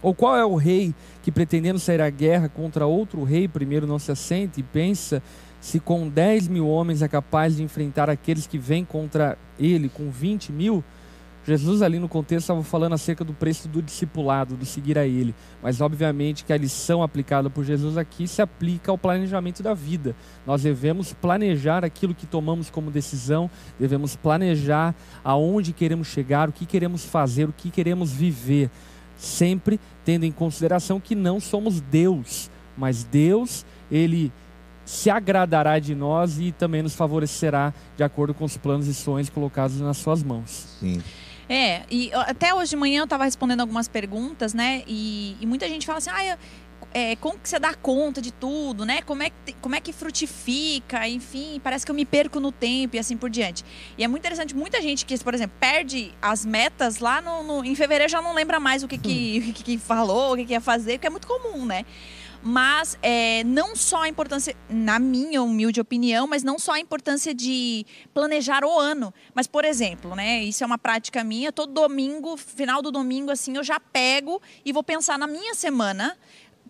Ou 0.02 0.14
qual 0.14 0.36
é 0.36 0.44
o 0.44 0.54
rei 0.54 0.94
que, 1.22 1.32
pretendendo 1.32 1.78
sair 1.78 2.00
à 2.00 2.10
guerra 2.10 2.48
contra 2.48 2.86
outro 2.86 3.24
rei, 3.24 3.48
primeiro 3.48 3.86
não 3.86 3.98
se 3.98 4.12
assenta 4.12 4.60
e 4.60 4.62
pensa 4.62 5.22
se 5.60 5.80
com 5.80 6.06
10 6.06 6.48
mil 6.48 6.68
homens 6.68 7.00
é 7.00 7.08
capaz 7.08 7.56
de 7.56 7.62
enfrentar 7.62 8.10
aqueles 8.10 8.46
que 8.46 8.58
vêm 8.58 8.84
contra 8.84 9.38
ele 9.58 9.88
com 9.88 10.10
20 10.10 10.52
mil? 10.52 10.84
Jesus 11.46 11.82
ali 11.82 11.98
no 11.98 12.08
contexto 12.08 12.44
estava 12.44 12.62
falando 12.62 12.94
acerca 12.94 13.22
do 13.22 13.34
preço 13.34 13.68
do 13.68 13.82
discipulado, 13.82 14.56
do 14.56 14.64
seguir 14.64 14.98
a 14.98 15.06
ele. 15.06 15.34
Mas 15.62 15.80
obviamente 15.80 16.44
que 16.44 16.52
a 16.52 16.56
lição 16.56 17.02
aplicada 17.02 17.50
por 17.50 17.64
Jesus 17.64 17.98
aqui 17.98 18.26
se 18.26 18.40
aplica 18.40 18.90
ao 18.90 18.96
planejamento 18.96 19.62
da 19.62 19.74
vida. 19.74 20.16
Nós 20.46 20.62
devemos 20.62 21.12
planejar 21.12 21.84
aquilo 21.84 22.14
que 22.14 22.26
tomamos 22.26 22.70
como 22.70 22.90
decisão, 22.90 23.50
devemos 23.78 24.16
planejar 24.16 24.94
aonde 25.22 25.72
queremos 25.72 26.08
chegar, 26.08 26.48
o 26.48 26.52
que 26.52 26.64
queremos 26.64 27.04
fazer, 27.04 27.48
o 27.48 27.52
que 27.52 27.70
queremos 27.70 28.10
viver, 28.10 28.70
sempre 29.16 29.78
tendo 30.04 30.24
em 30.24 30.32
consideração 30.32 30.98
que 30.98 31.14
não 31.14 31.40
somos 31.40 31.80
Deus, 31.80 32.50
mas 32.76 33.04
Deus, 33.04 33.66
ele 33.90 34.32
se 34.84 35.08
agradará 35.08 35.78
de 35.78 35.94
nós 35.94 36.38
e 36.38 36.52
também 36.52 36.82
nos 36.82 36.94
favorecerá 36.94 37.72
de 37.96 38.02
acordo 38.02 38.34
com 38.34 38.44
os 38.44 38.56
planos 38.56 38.86
e 38.86 38.94
sonhos 38.94 39.30
colocados 39.30 39.80
nas 39.80 39.96
suas 39.96 40.22
mãos. 40.22 40.76
Sim. 40.80 41.02
É, 41.48 41.82
e 41.90 42.10
até 42.12 42.54
hoje 42.54 42.70
de 42.70 42.76
manhã 42.76 43.00
eu 43.00 43.04
estava 43.04 43.24
respondendo 43.24 43.60
algumas 43.60 43.88
perguntas, 43.88 44.54
né? 44.54 44.82
E, 44.86 45.36
e, 45.40 45.46
muita 45.46 45.68
gente 45.68 45.86
fala 45.86 45.98
assim, 45.98 46.10
ah, 46.10 46.38
é, 46.92 47.16
como 47.16 47.38
que 47.38 47.48
você 47.48 47.58
dá 47.58 47.74
conta 47.74 48.22
de 48.22 48.32
tudo, 48.32 48.84
né? 48.84 49.02
Como 49.02 49.22
é, 49.22 49.30
que, 49.30 49.52
como 49.54 49.74
é 49.74 49.80
que 49.80 49.92
frutifica, 49.92 51.06
enfim, 51.08 51.60
parece 51.62 51.84
que 51.84 51.90
eu 51.90 51.94
me 51.94 52.04
perco 52.04 52.40
no 52.40 52.52
tempo 52.52 52.96
e 52.96 52.98
assim 52.98 53.16
por 53.16 53.28
diante. 53.28 53.64
E 53.98 54.04
é 54.04 54.08
muito 54.08 54.22
interessante, 54.22 54.54
muita 54.54 54.80
gente 54.80 55.04
que, 55.04 55.18
por 55.18 55.34
exemplo, 55.34 55.56
perde 55.58 56.12
as 56.22 56.44
metas 56.44 56.98
lá 56.98 57.20
no, 57.20 57.42
no 57.42 57.64
em 57.64 57.74
fevereiro 57.74 58.10
já 58.10 58.22
não 58.22 58.32
lembra 58.32 58.60
mais 58.60 58.82
o 58.82 58.88
que, 58.88 58.96
que, 58.96 59.44
hum. 59.48 59.52
que, 59.54 59.62
que 59.62 59.78
falou, 59.78 60.34
o 60.34 60.36
que, 60.36 60.44
que 60.44 60.52
ia 60.52 60.60
fazer, 60.60 60.98
que 60.98 61.06
é 61.06 61.10
muito 61.10 61.26
comum, 61.26 61.66
né? 61.66 61.84
Mas 62.46 62.98
é, 63.02 63.42
não 63.44 63.74
só 63.74 64.02
a 64.02 64.08
importância, 64.08 64.54
na 64.68 64.98
minha 64.98 65.42
humilde 65.42 65.80
opinião, 65.80 66.26
mas 66.26 66.42
não 66.42 66.58
só 66.58 66.72
a 66.72 66.78
importância 66.78 67.32
de 67.32 67.86
planejar 68.12 68.62
o 68.64 68.78
ano. 68.78 69.14
Mas, 69.34 69.46
por 69.46 69.64
exemplo, 69.64 70.14
né? 70.14 70.42
Isso 70.42 70.62
é 70.62 70.66
uma 70.66 70.76
prática 70.76 71.24
minha. 71.24 71.50
Todo 71.50 71.72
domingo, 71.72 72.36
final 72.36 72.82
do 72.82 72.92
domingo, 72.92 73.30
assim, 73.30 73.56
eu 73.56 73.64
já 73.64 73.80
pego 73.80 74.42
e 74.62 74.72
vou 74.72 74.82
pensar 74.82 75.18
na 75.18 75.26
minha 75.26 75.54
semana 75.54 76.14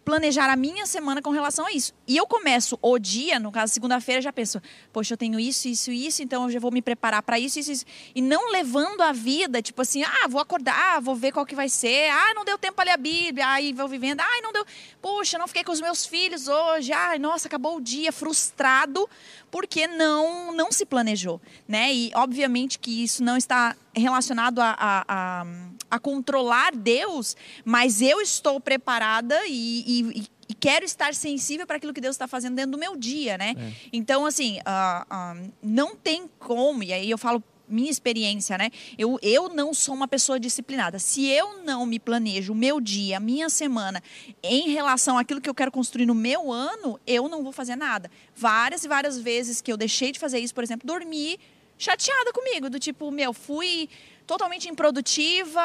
planejar 0.04 0.50
a 0.50 0.56
minha 0.56 0.84
semana 0.86 1.22
com 1.22 1.30
relação 1.30 1.66
a 1.66 1.72
isso. 1.72 1.92
E 2.06 2.16
eu 2.16 2.26
começo 2.26 2.78
o 2.82 2.98
dia, 2.98 3.38
no 3.38 3.50
caso, 3.50 3.72
segunda-feira, 3.72 4.20
já 4.20 4.32
penso, 4.32 4.60
poxa, 4.92 5.14
eu 5.14 5.16
tenho 5.16 5.40
isso, 5.40 5.66
isso, 5.66 5.90
isso, 5.90 6.22
então 6.22 6.44
eu 6.44 6.50
já 6.50 6.60
vou 6.60 6.70
me 6.70 6.82
preparar 6.82 7.22
para 7.22 7.38
isso, 7.38 7.58
isso, 7.58 7.72
isso. 7.72 7.84
E 8.14 8.20
não 8.20 8.52
levando 8.52 9.00
a 9.00 9.12
vida, 9.12 9.62
tipo 9.62 9.80
assim, 9.80 10.02
ah, 10.02 10.28
vou 10.28 10.40
acordar, 10.40 11.00
vou 11.00 11.16
ver 11.16 11.32
qual 11.32 11.46
que 11.46 11.54
vai 11.54 11.68
ser, 11.68 12.10
ah, 12.10 12.34
não 12.34 12.44
deu 12.44 12.58
tempo 12.58 12.74
para 12.74 12.84
ler 12.84 12.90
a 12.92 12.96
Bíblia, 12.96 13.48
aí 13.48 13.72
vou 13.72 13.88
vivendo, 13.88 14.20
ah, 14.20 14.40
não 14.42 14.52
deu, 14.52 14.64
poxa, 15.04 15.36
não 15.36 15.46
fiquei 15.46 15.62
com 15.62 15.70
os 15.70 15.82
meus 15.82 16.06
filhos 16.06 16.48
hoje, 16.48 16.90
ai, 16.90 17.18
nossa, 17.18 17.46
acabou 17.46 17.76
o 17.76 17.80
dia, 17.80 18.10
frustrado, 18.10 19.06
porque 19.50 19.86
não 19.86 20.50
não 20.50 20.72
se 20.72 20.86
planejou, 20.86 21.42
né? 21.68 21.92
E 21.92 22.10
obviamente 22.14 22.78
que 22.78 23.04
isso 23.04 23.22
não 23.22 23.36
está 23.36 23.76
relacionado 23.94 24.60
a, 24.60 24.70
a, 24.70 25.04
a, 25.06 25.46
a 25.90 25.98
controlar 25.98 26.74
Deus, 26.74 27.36
mas 27.66 28.00
eu 28.00 28.18
estou 28.22 28.58
preparada 28.58 29.38
e, 29.46 29.84
e, 29.86 30.26
e 30.48 30.54
quero 30.54 30.86
estar 30.86 31.14
sensível 31.14 31.66
para 31.66 31.76
aquilo 31.76 31.92
que 31.92 32.00
Deus 32.00 32.14
está 32.14 32.26
fazendo 32.26 32.56
dentro 32.56 32.70
do 32.70 32.78
meu 32.78 32.96
dia, 32.96 33.36
né? 33.36 33.54
É. 33.58 33.72
Então, 33.92 34.24
assim, 34.24 34.58
uh, 34.60 35.02
uh, 35.14 35.52
não 35.62 35.94
tem 35.94 36.30
como, 36.38 36.82
e 36.82 36.94
aí 36.94 37.10
eu 37.10 37.18
falo 37.18 37.44
minha 37.68 37.90
experiência, 37.90 38.56
né? 38.58 38.70
Eu, 38.98 39.18
eu 39.22 39.48
não 39.48 39.72
sou 39.72 39.94
uma 39.94 40.08
pessoa 40.08 40.38
disciplinada. 40.38 40.98
Se 40.98 41.26
eu 41.26 41.62
não 41.62 41.86
me 41.86 41.98
planejo 41.98 42.52
o 42.52 42.56
meu 42.56 42.80
dia, 42.80 43.16
a 43.16 43.20
minha 43.20 43.48
semana, 43.48 44.02
em 44.42 44.70
relação 44.70 45.18
àquilo 45.18 45.40
que 45.40 45.48
eu 45.48 45.54
quero 45.54 45.72
construir 45.72 46.06
no 46.06 46.14
meu 46.14 46.52
ano, 46.52 47.00
eu 47.06 47.28
não 47.28 47.42
vou 47.42 47.52
fazer 47.52 47.76
nada. 47.76 48.10
Várias 48.34 48.84
e 48.84 48.88
várias 48.88 49.18
vezes 49.18 49.60
que 49.60 49.72
eu 49.72 49.76
deixei 49.76 50.12
de 50.12 50.18
fazer 50.18 50.38
isso, 50.38 50.54
por 50.54 50.64
exemplo, 50.64 50.86
dormir 50.86 51.38
chateada 51.76 52.32
comigo, 52.32 52.70
do 52.70 52.78
tipo, 52.78 53.10
meu, 53.10 53.32
fui 53.32 53.88
totalmente 54.26 54.68
improdutiva, 54.68 55.60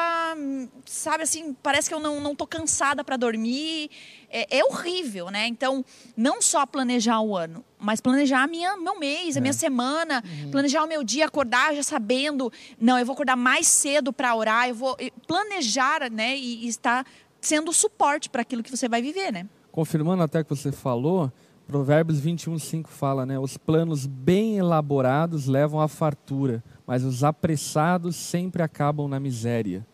sabe 0.84 1.22
assim, 1.22 1.54
parece 1.62 1.88
que 1.88 1.94
eu 1.94 2.00
não, 2.00 2.20
não 2.20 2.34
tô 2.34 2.46
cansada 2.46 3.02
para 3.02 3.16
dormir. 3.16 3.90
É, 4.32 4.58
é, 4.58 4.64
horrível, 4.64 5.28
né? 5.28 5.48
Então, 5.48 5.84
não 6.16 6.40
só 6.40 6.64
planejar 6.64 7.20
o 7.20 7.36
ano, 7.36 7.64
mas 7.76 8.00
planejar 8.00 8.44
a 8.44 8.46
minha, 8.46 8.76
meu 8.76 8.96
mês, 8.96 9.36
a 9.36 9.40
minha 9.40 9.50
é. 9.50 9.54
semana, 9.54 10.22
uhum. 10.24 10.50
planejar 10.52 10.84
o 10.84 10.86
meu 10.86 11.02
dia, 11.02 11.26
acordar 11.26 11.74
já 11.74 11.82
sabendo, 11.82 12.52
não, 12.78 12.96
eu 12.96 13.04
vou 13.04 13.14
acordar 13.14 13.34
mais 13.34 13.66
cedo 13.66 14.12
para 14.12 14.32
orar, 14.36 14.68
eu 14.68 14.74
vou 14.76 14.96
planejar, 15.26 16.08
né? 16.10 16.36
E, 16.36 16.64
e 16.64 16.68
estar 16.68 17.04
sendo 17.40 17.72
suporte 17.72 18.30
para 18.30 18.42
aquilo 18.42 18.62
que 18.62 18.70
você 18.70 18.88
vai 18.88 19.02
viver, 19.02 19.32
né? 19.32 19.48
Confirmando 19.72 20.22
até 20.22 20.44
que 20.44 20.50
você 20.50 20.70
falou, 20.70 21.32
Provérbios 21.66 22.18
21, 22.18 22.58
5 22.58 22.90
fala, 22.90 23.24
né? 23.24 23.38
Os 23.38 23.56
planos 23.56 24.04
bem 24.04 24.58
elaborados 24.58 25.46
levam 25.46 25.80
à 25.80 25.86
fartura, 25.86 26.62
mas 26.90 27.04
os 27.04 27.22
apressados 27.22 28.16
sempre 28.16 28.64
acabam 28.64 29.06
na 29.06 29.20
miséria. 29.20 29.86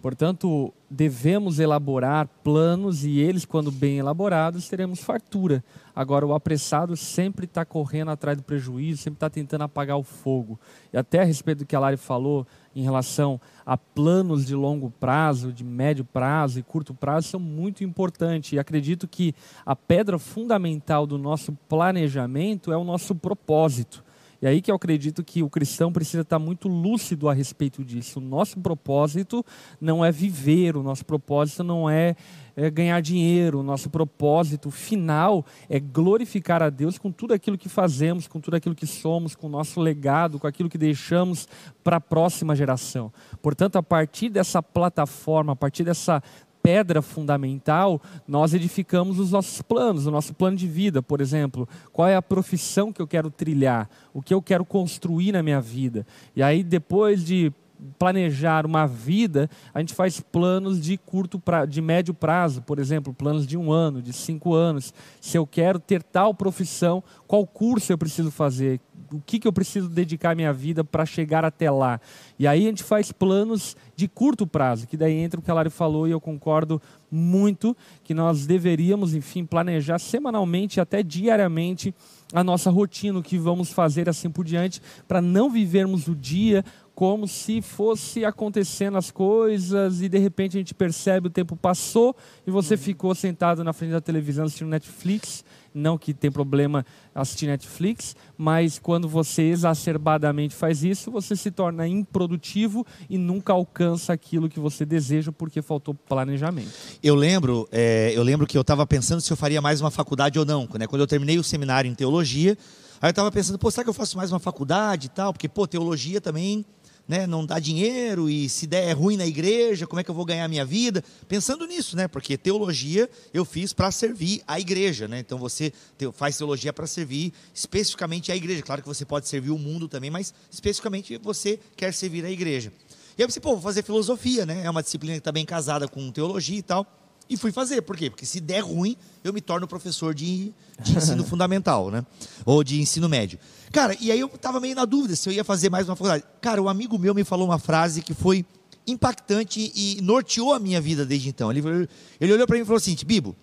Portanto, 0.00 0.72
devemos 0.88 1.58
elaborar 1.58 2.26
planos 2.42 3.04
e 3.04 3.18
eles, 3.18 3.44
quando 3.44 3.70
bem 3.70 3.98
elaborados, 3.98 4.66
teremos 4.66 5.00
fartura. 5.00 5.62
Agora, 5.94 6.26
o 6.26 6.32
apressado 6.32 6.96
sempre 6.96 7.44
está 7.44 7.66
correndo 7.66 8.12
atrás 8.12 8.34
do 8.38 8.42
prejuízo, 8.42 9.02
sempre 9.02 9.18
está 9.18 9.28
tentando 9.28 9.64
apagar 9.64 9.98
o 9.98 10.02
fogo. 10.02 10.58
E 10.90 10.96
até 10.96 11.20
a 11.20 11.24
respeito 11.24 11.58
do 11.58 11.66
que 11.66 11.76
a 11.76 11.80
Lari 11.80 11.98
falou 11.98 12.46
em 12.74 12.82
relação 12.82 13.38
a 13.66 13.76
planos 13.76 14.46
de 14.46 14.54
longo 14.54 14.90
prazo, 14.90 15.52
de 15.52 15.62
médio 15.62 16.02
prazo 16.02 16.58
e 16.58 16.62
curto 16.62 16.94
prazo, 16.94 17.28
são 17.28 17.40
muito 17.40 17.84
importantes. 17.84 18.54
E 18.54 18.58
acredito 18.58 19.06
que 19.06 19.34
a 19.66 19.76
pedra 19.76 20.18
fundamental 20.18 21.06
do 21.06 21.18
nosso 21.18 21.52
planejamento 21.68 22.72
é 22.72 22.76
o 22.78 22.84
nosso 22.84 23.14
propósito. 23.14 24.07
E 24.40 24.46
aí 24.46 24.62
que 24.62 24.70
eu 24.70 24.76
acredito 24.76 25.24
que 25.24 25.42
o 25.42 25.50
cristão 25.50 25.92
precisa 25.92 26.22
estar 26.22 26.38
muito 26.38 26.68
lúcido 26.68 27.28
a 27.28 27.34
respeito 27.34 27.84
disso. 27.84 28.20
O 28.20 28.22
nosso 28.22 28.58
propósito 28.60 29.44
não 29.80 30.04
é 30.04 30.12
viver, 30.12 30.76
o 30.76 30.82
nosso 30.82 31.04
propósito 31.04 31.64
não 31.64 31.90
é, 31.90 32.14
é 32.54 32.70
ganhar 32.70 33.00
dinheiro, 33.00 33.58
o 33.58 33.62
nosso 33.64 33.90
propósito 33.90 34.70
final 34.70 35.44
é 35.68 35.80
glorificar 35.80 36.62
a 36.62 36.70
Deus 36.70 36.98
com 36.98 37.10
tudo 37.10 37.34
aquilo 37.34 37.58
que 37.58 37.68
fazemos, 37.68 38.28
com 38.28 38.40
tudo 38.40 38.54
aquilo 38.54 38.76
que 38.76 38.86
somos, 38.86 39.34
com 39.34 39.48
o 39.48 39.50
nosso 39.50 39.80
legado, 39.80 40.38
com 40.38 40.46
aquilo 40.46 40.68
que 40.68 40.78
deixamos 40.78 41.48
para 41.82 41.96
a 41.96 42.00
próxima 42.00 42.54
geração. 42.54 43.12
Portanto, 43.42 43.76
a 43.76 43.82
partir 43.82 44.28
dessa 44.28 44.62
plataforma, 44.62 45.52
a 45.52 45.56
partir 45.56 45.82
dessa 45.82 46.22
pedra 46.62 47.00
fundamental, 47.00 48.00
nós 48.26 48.54
edificamos 48.54 49.18
os 49.18 49.30
nossos 49.30 49.62
planos, 49.62 50.06
o 50.06 50.10
nosso 50.10 50.34
plano 50.34 50.56
de 50.56 50.66
vida, 50.66 51.02
por 51.02 51.20
exemplo. 51.20 51.68
Qual 51.92 52.08
é 52.08 52.16
a 52.16 52.22
profissão 52.22 52.92
que 52.92 53.00
eu 53.00 53.06
quero 53.06 53.30
trilhar? 53.30 53.88
O 54.12 54.22
que 54.22 54.34
eu 54.34 54.42
quero 54.42 54.64
construir 54.64 55.32
na 55.32 55.42
minha 55.42 55.60
vida? 55.60 56.06
E 56.34 56.42
aí, 56.42 56.62
depois 56.62 57.24
de 57.24 57.52
planejar 57.98 58.66
uma 58.66 58.86
vida, 58.86 59.48
a 59.72 59.80
gente 59.80 59.94
faz 59.94 60.20
planos 60.20 60.80
de 60.80 60.96
curto 60.96 61.38
pra, 61.38 61.64
de 61.64 61.80
médio 61.80 62.12
prazo, 62.12 62.62
por 62.62 62.78
exemplo, 62.78 63.14
planos 63.14 63.46
de 63.46 63.56
um 63.56 63.70
ano, 63.70 64.02
de 64.02 64.12
cinco 64.12 64.54
anos. 64.54 64.92
Se 65.20 65.36
eu 65.36 65.46
quero 65.46 65.78
ter 65.78 66.02
tal 66.02 66.34
profissão, 66.34 67.02
qual 67.26 67.46
curso 67.46 67.92
eu 67.92 67.98
preciso 67.98 68.30
fazer? 68.30 68.80
O 69.10 69.20
que, 69.20 69.38
que 69.38 69.48
eu 69.48 69.52
preciso 69.52 69.88
dedicar 69.88 70.36
minha 70.36 70.52
vida 70.52 70.84
para 70.84 71.06
chegar 71.06 71.44
até 71.44 71.70
lá? 71.70 71.98
E 72.38 72.46
aí 72.46 72.64
a 72.64 72.68
gente 72.68 72.82
faz 72.82 73.10
planos 73.10 73.76
de 73.96 74.06
curto 74.06 74.46
prazo, 74.46 74.86
que 74.86 74.96
daí 74.96 75.14
entra 75.14 75.40
o 75.40 75.42
que 75.42 75.50
a 75.50 75.54
Lari 75.54 75.70
falou 75.70 76.06
e 76.06 76.10
eu 76.10 76.20
concordo 76.20 76.80
muito 77.10 77.74
que 78.04 78.12
nós 78.12 78.46
deveríamos, 78.46 79.14
enfim, 79.14 79.46
planejar 79.46 79.98
semanalmente, 79.98 80.80
até 80.80 81.02
diariamente, 81.02 81.94
a 82.34 82.44
nossa 82.44 82.70
rotina, 82.70 83.18
o 83.18 83.22
que 83.22 83.38
vamos 83.38 83.72
fazer 83.72 84.08
assim 84.08 84.28
por 84.28 84.44
diante, 84.44 84.82
para 85.06 85.22
não 85.22 85.48
vivermos 85.48 86.06
o 86.06 86.14
dia 86.14 86.62
como 86.98 87.28
se 87.28 87.62
fosse 87.62 88.24
acontecendo 88.24 88.98
as 88.98 89.08
coisas 89.08 90.02
e 90.02 90.08
de 90.08 90.18
repente 90.18 90.56
a 90.56 90.60
gente 90.60 90.74
percebe 90.74 91.28
o 91.28 91.30
tempo 91.30 91.54
passou 91.54 92.12
e 92.44 92.50
você 92.50 92.76
ficou 92.76 93.14
sentado 93.14 93.62
na 93.62 93.72
frente 93.72 93.92
da 93.92 94.00
televisão 94.00 94.46
assistindo 94.46 94.66
Netflix. 94.66 95.44
Não 95.72 95.96
que 95.96 96.12
tem 96.12 96.28
problema 96.28 96.84
assistir 97.14 97.46
Netflix, 97.46 98.16
mas 98.36 98.80
quando 98.80 99.08
você 99.08 99.42
exacerbadamente 99.42 100.56
faz 100.56 100.82
isso, 100.82 101.08
você 101.08 101.36
se 101.36 101.52
torna 101.52 101.86
improdutivo 101.86 102.84
e 103.08 103.16
nunca 103.16 103.52
alcança 103.52 104.12
aquilo 104.12 104.48
que 104.48 104.58
você 104.58 104.84
deseja 104.84 105.30
porque 105.30 105.62
faltou 105.62 105.94
planejamento. 105.94 106.72
Eu 107.00 107.14
lembro, 107.14 107.68
é, 107.70 108.10
eu 108.12 108.24
lembro 108.24 108.44
que 108.44 108.58
eu 108.58 108.62
estava 108.62 108.84
pensando 108.84 109.20
se 109.20 109.32
eu 109.32 109.36
faria 109.36 109.62
mais 109.62 109.80
uma 109.80 109.92
faculdade 109.92 110.36
ou 110.36 110.44
não. 110.44 110.68
Né? 110.76 110.88
Quando 110.88 111.02
eu 111.02 111.06
terminei 111.06 111.38
o 111.38 111.44
seminário 111.44 111.88
em 111.88 111.94
teologia, 111.94 112.58
aí 113.00 113.06
eu 113.06 113.10
estava 113.10 113.30
pensando, 113.30 113.56
pô, 113.56 113.70
será 113.70 113.84
que 113.84 113.90
eu 113.90 113.94
faço 113.94 114.16
mais 114.16 114.32
uma 114.32 114.40
faculdade 114.40 115.06
e 115.06 115.10
tal? 115.10 115.32
Porque, 115.32 115.48
pô, 115.48 115.64
teologia 115.64 116.20
também 116.20 116.66
né, 117.08 117.26
não 117.26 117.46
dá 117.46 117.58
dinheiro 117.58 118.28
e 118.28 118.48
se 118.50 118.66
der 118.66 118.84
é 118.84 118.92
ruim 118.92 119.16
na 119.16 119.26
igreja, 119.26 119.86
como 119.86 119.98
é 119.98 120.04
que 120.04 120.10
eu 120.10 120.14
vou 120.14 120.26
ganhar 120.26 120.46
minha 120.46 120.64
vida? 120.64 121.02
Pensando 121.26 121.66
nisso, 121.66 121.96
né? 121.96 122.06
Porque 122.06 122.36
teologia 122.36 123.08
eu 123.32 123.46
fiz 123.46 123.72
para 123.72 123.90
servir 123.90 124.42
a 124.46 124.60
igreja, 124.60 125.08
né? 125.08 125.18
Então 125.18 125.38
você 125.38 125.72
faz 126.12 126.36
teologia 126.36 126.72
para 126.72 126.86
servir 126.86 127.32
especificamente 127.54 128.30
a 128.30 128.36
igreja. 128.36 128.62
Claro 128.62 128.82
que 128.82 128.88
você 128.88 129.06
pode 129.06 129.26
servir 129.26 129.50
o 129.50 129.58
mundo 129.58 129.88
também, 129.88 130.10
mas 130.10 130.34
especificamente 130.50 131.16
você 131.16 131.58
quer 131.74 131.94
servir 131.94 132.24
a 132.26 132.30
igreja. 132.30 132.70
E 133.16 133.22
aí 133.22 133.26
pensei, 133.26 133.40
pô, 133.40 133.52
vou 133.52 133.62
fazer 133.62 133.82
filosofia, 133.82 134.44
né? 134.44 134.64
É 134.64 134.70
uma 134.70 134.82
disciplina 134.82 135.14
que 135.14 135.20
está 135.20 135.32
bem 135.32 135.46
casada 135.46 135.88
com 135.88 136.12
teologia 136.12 136.58
e 136.58 136.62
tal. 136.62 136.86
E 137.28 137.36
fui 137.36 137.52
fazer. 137.52 137.82
Por 137.82 137.96
quê? 137.96 138.08
Porque 138.08 138.24
se 138.24 138.40
der 138.40 138.60
ruim, 138.60 138.96
eu 139.22 139.32
me 139.32 139.40
torno 139.40 139.68
professor 139.68 140.14
de, 140.14 140.52
de 140.82 140.96
ensino 140.96 141.24
fundamental, 141.26 141.90
né? 141.90 142.04
Ou 142.44 142.64
de 142.64 142.80
ensino 142.80 143.08
médio. 143.08 143.38
Cara, 143.72 143.96
e 144.00 144.10
aí 144.10 144.20
eu 144.20 144.28
tava 144.28 144.60
meio 144.60 144.74
na 144.74 144.84
dúvida 144.84 145.14
se 145.14 145.28
eu 145.28 145.32
ia 145.32 145.44
fazer 145.44 145.70
mais 145.70 145.88
uma 145.88 145.96
faculdade. 145.96 146.24
Cara, 146.40 146.62
um 146.62 146.68
amigo 146.68 146.98
meu 146.98 147.14
me 147.14 147.24
falou 147.24 147.46
uma 147.46 147.58
frase 147.58 148.00
que 148.02 148.14
foi 148.14 148.46
impactante 148.86 149.70
e 149.74 150.00
norteou 150.00 150.54
a 150.54 150.58
minha 150.58 150.80
vida 150.80 151.04
desde 151.04 151.28
então. 151.28 151.50
Ele, 151.50 151.88
ele 152.18 152.32
olhou 152.32 152.46
para 152.46 152.56
mim 152.56 152.62
e 152.62 152.64
falou 152.64 152.78
assim: 152.78 152.96
Bibo, 153.04 153.36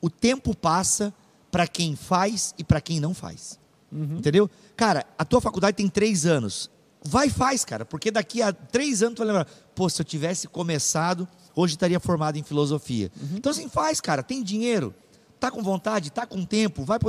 o 0.00 0.10
tempo 0.10 0.56
passa 0.56 1.14
para 1.50 1.66
quem 1.68 1.94
faz 1.94 2.54
e 2.58 2.64
para 2.64 2.80
quem 2.80 2.98
não 2.98 3.14
faz. 3.14 3.58
Uhum. 3.92 4.16
Entendeu? 4.16 4.50
Cara, 4.74 5.06
a 5.16 5.24
tua 5.24 5.40
faculdade 5.40 5.76
tem 5.76 5.88
três 5.88 6.26
anos. 6.26 6.70
Vai 7.04 7.28
faz, 7.28 7.64
cara, 7.64 7.84
porque 7.84 8.10
daqui 8.10 8.40
a 8.42 8.52
três 8.52 9.02
anos 9.02 9.16
tu 9.16 9.18
vai 9.18 9.26
lembrar. 9.28 9.46
Pô, 9.74 9.88
se 9.88 10.00
eu 10.00 10.04
tivesse 10.04 10.48
começado, 10.48 11.28
hoje 11.54 11.74
estaria 11.74 12.00
formado 12.00 12.38
em 12.38 12.42
filosofia. 12.42 13.10
Uhum. 13.20 13.36
Então 13.36 13.50
assim, 13.50 13.68
faz, 13.68 14.00
cara, 14.00 14.22
tem 14.22 14.42
dinheiro, 14.42 14.94
tá 15.42 15.50
com 15.50 15.60
vontade, 15.60 16.12
tá 16.12 16.24
com 16.24 16.44
tempo, 16.44 16.84
vai 16.84 17.00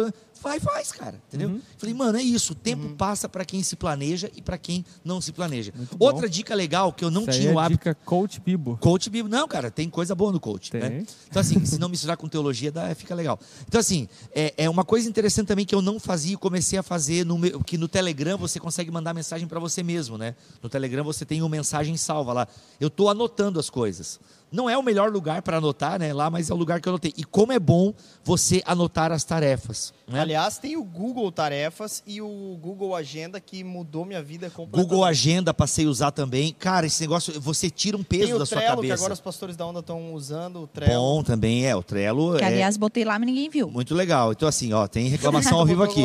vai 0.42 0.60
faz, 0.60 0.92
cara, 0.92 1.22
entendeu? 1.28 1.50
Uhum. 1.50 1.62
Falei, 1.78 1.94
mano, 1.94 2.18
é 2.18 2.22
isso, 2.24 2.54
o 2.54 2.56
tempo 2.56 2.88
uhum. 2.88 2.96
passa 2.96 3.30
para 3.30 3.46
quem 3.46 3.62
se 3.62 3.76
planeja 3.76 4.30
e 4.36 4.42
para 4.42 4.58
quem 4.58 4.84
não 5.06 5.22
se 5.22 5.32
planeja. 5.32 5.72
Outra 6.00 6.28
dica 6.28 6.56
legal 6.56 6.92
que 6.92 7.06
eu 7.06 7.12
não 7.12 7.22
Isso 7.22 7.40
tinha 7.40 7.52
é 7.52 7.54
o 7.54 7.60
hábito. 7.60 7.78
Dica 7.78 7.96
coach 8.04 8.42
Bibo. 8.42 8.76
Coach 8.78 9.08
Bibo, 9.12 9.30
não, 9.30 9.48
cara, 9.48 9.70
tem 9.70 9.88
coisa 9.88 10.16
boa 10.16 10.32
no 10.32 10.40
coach, 10.40 10.76
né? 10.76 11.06
Então 11.30 11.40
assim, 11.40 11.64
se 11.64 11.78
não 11.78 11.88
misturar 11.88 12.18
com 12.18 12.28
teologia, 12.28 12.72
dá, 12.72 12.94
fica 12.96 13.14
legal. 13.14 13.40
Então 13.68 13.80
assim, 13.80 14.10
é, 14.34 14.52
é 14.58 14.70
uma 14.70 14.84
coisa 14.84 15.08
interessante 15.08 15.46
também 15.46 15.64
que 15.64 15.76
eu 15.76 15.82
não 15.82 16.00
fazia 16.00 16.34
e 16.34 16.38
comecei 16.38 16.80
a 16.80 16.84
fazer 16.84 17.24
no 17.24 17.64
que 17.64 17.78
no 17.78 17.88
Telegram 17.88 18.36
você 18.36 18.60
consegue 18.60 18.90
mandar 18.90 19.14
mensagem 19.14 19.48
para 19.48 19.60
você 19.60 19.84
mesmo, 19.84 20.18
né? 20.18 20.36
No 20.60 20.70
Telegram 20.70 21.04
você 21.04 21.24
tem 21.24 21.40
uma 21.44 21.50
mensagem 21.50 21.96
salva 21.98 22.34
lá. 22.34 22.48
Eu 22.82 22.90
tô 22.90 23.10
anotando 23.10 23.60
as 23.60 23.70
coisas. 23.70 24.20
Não 24.54 24.70
é 24.70 24.78
o 24.78 24.84
melhor 24.84 25.12
lugar 25.12 25.42
para 25.42 25.58
anotar, 25.58 25.98
né? 26.00 26.14
Lá, 26.14 26.30
mas 26.30 26.52
é 26.52 26.54
o 26.54 26.56
lugar 26.56 26.80
que 26.80 26.88
eu 26.88 26.92
anotei. 26.92 27.12
E 27.18 27.24
como 27.24 27.52
é 27.52 27.58
bom 27.58 27.92
você 28.24 28.62
anotar 28.68 29.12
as 29.12 29.24
tarefas. 29.24 29.92
Né? 30.08 30.20
Aliás, 30.20 30.60
tem 30.60 30.78
o 30.78 30.84
Google 30.84 31.32
Tarefas 31.32 32.04
e 32.06 32.22
o 32.22 32.58
Google 32.62 32.96
Agenda 32.96 33.40
que 33.40 33.64
mudou 33.64 34.06
minha 34.06 34.22
vida 34.22 34.50
completamente. 34.52 34.88
Google 34.88 35.06
Agenda 35.06 35.54
passei 35.54 35.88
a 35.88 35.90
usar 35.90 36.12
também. 36.12 36.54
Cara, 36.54 36.86
esse 36.86 37.02
negócio, 37.02 37.42
você 37.42 37.68
tira 37.68 37.98
um 37.98 38.04
peso 38.04 38.28
tem 38.28 38.38
da 38.38 38.46
Trello, 38.46 38.46
sua 38.46 38.62
cabeça. 38.62 38.88
que 38.96 39.00
agora 39.00 39.14
os 39.14 39.20
pastores 39.20 39.56
da 39.56 39.66
onda 39.66 39.80
estão 39.80 40.14
usando 40.14 40.62
o 40.62 40.68
Trello. 40.68 40.94
Bom 40.94 41.24
também, 41.24 41.66
é. 41.66 41.76
O 41.76 41.82
Trello 41.82 42.38
Que, 42.38 42.44
é 42.44 42.48
aliás, 42.48 42.78
botei 42.78 43.04
lá, 43.04 43.18
mas 43.18 43.26
ninguém 43.26 43.50
viu. 43.50 43.70
muito 43.72 43.96
legal. 43.96 44.34
Então, 44.34 44.48
assim, 44.48 44.72
ó, 44.72 44.86
tem 44.88 45.08
reclamação 45.10 45.58
ao 45.58 45.66
vivo 45.66 45.82
aqui. 45.82 46.04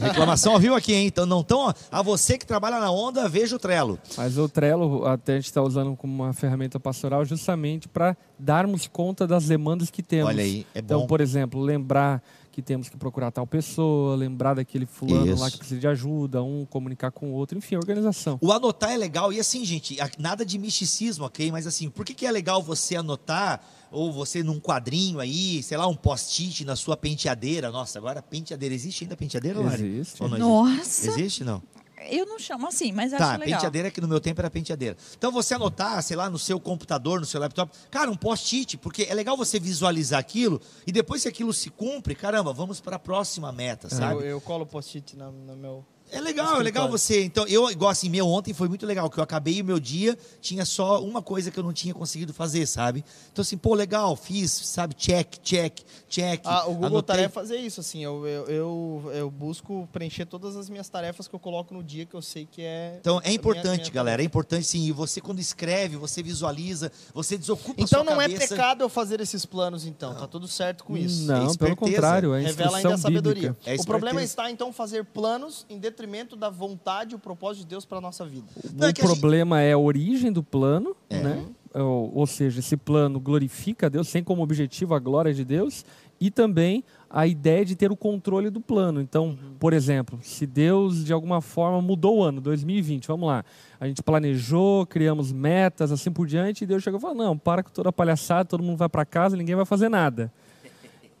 Reclamação 0.00 0.52
ao 0.52 0.60
vivo 0.60 0.74
aqui, 0.74 0.92
hein? 0.92 1.06
Então, 1.06 1.24
não 1.24 1.42
tão. 1.42 1.72
A 1.90 2.02
você 2.02 2.36
que 2.36 2.44
trabalha 2.44 2.78
na 2.78 2.90
onda, 2.90 3.26
veja 3.28 3.56
o 3.56 3.58
Trello. 3.58 3.98
Mas 4.18 4.36
o 4.36 4.48
Trello 4.48 5.06
até 5.06 5.32
a 5.32 5.36
gente 5.36 5.46
está 5.46 5.62
usando 5.62 5.96
como 5.96 6.12
uma 6.24 6.32
ferramenta 6.34 6.78
pastoral 6.78 7.24
justamente 7.24 7.85
para 7.86 8.16
darmos 8.38 8.86
conta 8.86 9.26
das 9.26 9.46
demandas 9.46 9.90
que 9.90 10.02
temos. 10.02 10.28
Olha 10.28 10.42
aí, 10.42 10.66
é 10.74 10.80
Então, 10.80 11.00
bom. 11.00 11.06
por 11.06 11.20
exemplo, 11.20 11.60
lembrar 11.60 12.22
que 12.52 12.62
temos 12.62 12.88
que 12.88 12.96
procurar 12.96 13.30
tal 13.30 13.46
pessoa, 13.46 14.16
lembrar 14.16 14.54
daquele 14.54 14.86
fulano 14.86 15.30
Isso. 15.30 15.42
lá 15.42 15.50
que 15.50 15.58
precisa 15.58 15.78
de 15.78 15.86
ajuda, 15.86 16.42
um 16.42 16.64
comunicar 16.64 17.10
com 17.10 17.30
o 17.30 17.32
outro, 17.34 17.58
enfim, 17.58 17.76
organização. 17.76 18.38
O 18.40 18.50
anotar 18.50 18.90
é 18.90 18.96
legal, 18.96 19.30
e 19.30 19.38
assim, 19.38 19.62
gente, 19.62 19.98
nada 20.18 20.42
de 20.42 20.58
misticismo, 20.58 21.26
ok? 21.26 21.52
Mas 21.52 21.66
assim, 21.66 21.90
por 21.90 22.02
que, 22.06 22.14
que 22.14 22.24
é 22.24 22.30
legal 22.30 22.62
você 22.62 22.96
anotar, 22.96 23.60
ou 23.92 24.10
você 24.10 24.42
num 24.42 24.58
quadrinho 24.58 25.20
aí, 25.20 25.62
sei 25.62 25.76
lá, 25.76 25.86
um 25.86 25.94
post-it 25.94 26.64
na 26.64 26.76
sua 26.76 26.96
penteadeira? 26.96 27.70
Nossa, 27.70 27.98
agora 27.98 28.22
penteadeira, 28.22 28.74
existe 28.74 29.04
ainda 29.04 29.18
penteadeira, 29.18 29.60
Lari? 29.60 29.84
Existe. 29.84 30.22
Ou 30.22 30.28
não 30.30 30.38
Nossa. 30.38 30.80
existe? 30.80 31.08
Existe, 31.10 31.44
não? 31.44 31.62
Eu 32.10 32.26
não 32.26 32.38
chamo 32.38 32.66
assim, 32.68 32.92
mas 32.92 33.10
Tá, 33.10 33.16
acho 33.30 33.40
legal. 33.40 33.56
penteadeira 33.58 33.90
que 33.90 34.00
no 34.00 34.08
meu 34.08 34.20
tempo 34.20 34.40
era 34.40 34.50
penteadeira. 34.50 34.96
Então 35.16 35.30
você 35.32 35.54
anotar, 35.54 36.02
sei 36.02 36.16
lá, 36.16 36.28
no 36.30 36.38
seu 36.38 36.58
computador, 36.60 37.20
no 37.20 37.26
seu 37.26 37.40
laptop, 37.40 37.72
cara, 37.90 38.10
um 38.10 38.16
post-it, 38.16 38.76
porque 38.78 39.06
é 39.08 39.14
legal 39.14 39.36
você 39.36 39.58
visualizar 39.60 40.18
aquilo 40.20 40.60
e 40.86 40.92
depois 40.92 41.22
que 41.22 41.28
aquilo 41.28 41.52
se 41.52 41.70
cumpre, 41.70 42.14
caramba, 42.14 42.52
vamos 42.52 42.80
para 42.80 42.96
a 42.96 42.98
próxima 42.98 43.50
meta, 43.52 43.86
Eu, 43.86 43.90
sabe? 43.90 44.24
eu 44.26 44.40
colo 44.40 44.66
post-it 44.66 45.16
na- 45.16 45.30
no 45.30 45.56
meu. 45.56 45.84
É 46.10 46.20
legal, 46.20 46.60
é 46.60 46.62
legal 46.62 46.88
você. 46.88 47.24
Então, 47.24 47.46
eu, 47.48 47.68
igual 47.70 47.90
assim, 47.90 48.08
meu 48.08 48.26
ontem 48.28 48.54
foi 48.54 48.68
muito 48.68 48.86
legal, 48.86 49.10
que 49.10 49.18
eu 49.18 49.24
acabei 49.24 49.60
o 49.60 49.64
meu 49.64 49.80
dia, 49.80 50.16
tinha 50.40 50.64
só 50.64 51.02
uma 51.02 51.20
coisa 51.20 51.50
que 51.50 51.58
eu 51.58 51.64
não 51.64 51.72
tinha 51.72 51.92
conseguido 51.92 52.32
fazer, 52.32 52.64
sabe? 52.66 53.04
Então, 53.32 53.42
assim, 53.42 53.56
pô, 53.56 53.74
legal, 53.74 54.14
fiz, 54.14 54.50
sabe? 54.52 54.94
Check, 54.94 55.38
check, 55.42 55.80
check. 56.08 56.40
Ah, 56.44 56.64
o 56.66 56.74
Google 56.74 56.86
anotei. 56.86 57.16
Tarefas 57.16 57.50
é 57.50 57.56
isso, 57.56 57.80
assim, 57.80 58.04
eu, 58.04 58.26
eu, 58.26 58.46
eu, 58.46 59.10
eu 59.14 59.30
busco 59.30 59.88
preencher 59.92 60.26
todas 60.26 60.56
as 60.56 60.70
minhas 60.70 60.88
tarefas 60.88 61.26
que 61.26 61.34
eu 61.34 61.40
coloco 61.40 61.74
no 61.74 61.82
dia 61.82 62.06
que 62.06 62.14
eu 62.14 62.22
sei 62.22 62.46
que 62.50 62.62
é. 62.62 62.96
Então, 63.00 63.18
é 63.18 63.22
minha- 63.24 63.34
importante, 63.34 63.80
minha 63.82 63.90
galera, 63.92 64.14
é 64.14 64.24
tarefa. 64.24 64.26
importante 64.28 64.66
sim. 64.66 64.84
E 64.86 64.92
você, 64.92 65.20
quando 65.20 65.40
escreve, 65.40 65.96
você 65.96 66.22
visualiza, 66.22 66.92
você 67.12 67.36
desocupa 67.36 67.80
a 67.82 67.84
Então 67.84 68.04
não 68.04 68.20
é 68.20 68.28
cabeça. 68.28 68.48
pecado 68.54 68.82
eu 68.82 68.88
fazer 68.88 69.20
esses 69.20 69.44
planos, 69.44 69.84
então, 69.84 70.14
tá 70.14 70.26
tudo 70.28 70.46
certo 70.46 70.84
com 70.84 70.96
isso. 70.96 71.24
Não, 71.24 71.50
É 71.50 71.56
pelo 71.56 71.74
contrário, 71.76 72.34
é 72.34 72.42
Revela 72.42 72.76
ainda 72.76 72.94
a 72.94 72.98
sabedoria. 72.98 73.56
É 73.66 73.74
o 73.74 73.84
problema 73.84 74.20
esperteza. 74.20 74.24
está, 74.24 74.50
então, 74.50 74.72
fazer 74.72 75.04
planos 75.04 75.66
em 75.68 75.78
detrimento 75.96 76.36
da 76.36 76.50
vontade 76.50 77.14
e 77.14 77.16
o 77.16 77.18
propósito 77.18 77.62
de 77.62 77.68
Deus 77.70 77.86
para 77.86 78.00
nossa 78.00 78.26
vida. 78.26 78.46
Não, 78.74 78.86
é 78.86 78.90
o 78.90 78.94
que 78.94 79.00
a 79.00 79.06
gente- 79.06 79.18
problema 79.18 79.62
é 79.62 79.72
a 79.72 79.78
origem 79.78 80.30
do 80.30 80.42
plano, 80.42 80.94
É. 81.08 81.22
né? 81.22 81.46
Ou, 81.74 82.10
ou 82.14 82.26
seja, 82.26 82.60
esse 82.60 82.76
plano 82.76 83.18
glorifica 83.18 83.86
a 83.86 83.88
Deus, 83.88 84.10
tem 84.10 84.22
como 84.22 84.42
objetivo 84.42 84.94
a 84.94 84.98
glória 84.98 85.32
de 85.34 85.44
Deus 85.44 85.84
e 86.18 86.30
também 86.30 86.82
a 87.10 87.26
ideia 87.26 87.64
de 87.66 87.76
ter 87.76 87.90
o 87.92 87.96
controle 87.96 88.48
do 88.48 88.60
plano. 88.60 89.00
Então, 89.00 89.38
por 89.58 89.72
exemplo, 89.74 90.18
se 90.22 90.46
Deus 90.46 91.04
de 91.04 91.12
alguma 91.12 91.40
forma 91.42 91.80
mudou 91.82 92.18
o 92.18 92.22
ano, 92.22 92.40
2020, 92.40 93.06
vamos 93.08 93.26
lá, 93.28 93.44
a 93.78 93.86
gente 93.86 94.02
planejou, 94.02 94.86
criamos 94.86 95.32
metas, 95.32 95.92
assim 95.92 96.10
por 96.10 96.26
diante, 96.26 96.64
e 96.64 96.66
Deus 96.66 96.82
chegou 96.82 96.98
e 96.98 97.00
falou: 97.02 97.16
não, 97.16 97.36
para 97.36 97.62
com 97.62 97.70
toda 97.70 97.90
a 97.90 97.92
palhaçada, 97.92 98.46
todo 98.46 98.62
mundo 98.62 98.78
vai 98.78 98.88
para 98.88 99.04
casa, 99.04 99.36
ninguém 99.36 99.54
vai 99.54 99.66
fazer 99.66 99.90
nada. 99.90 100.32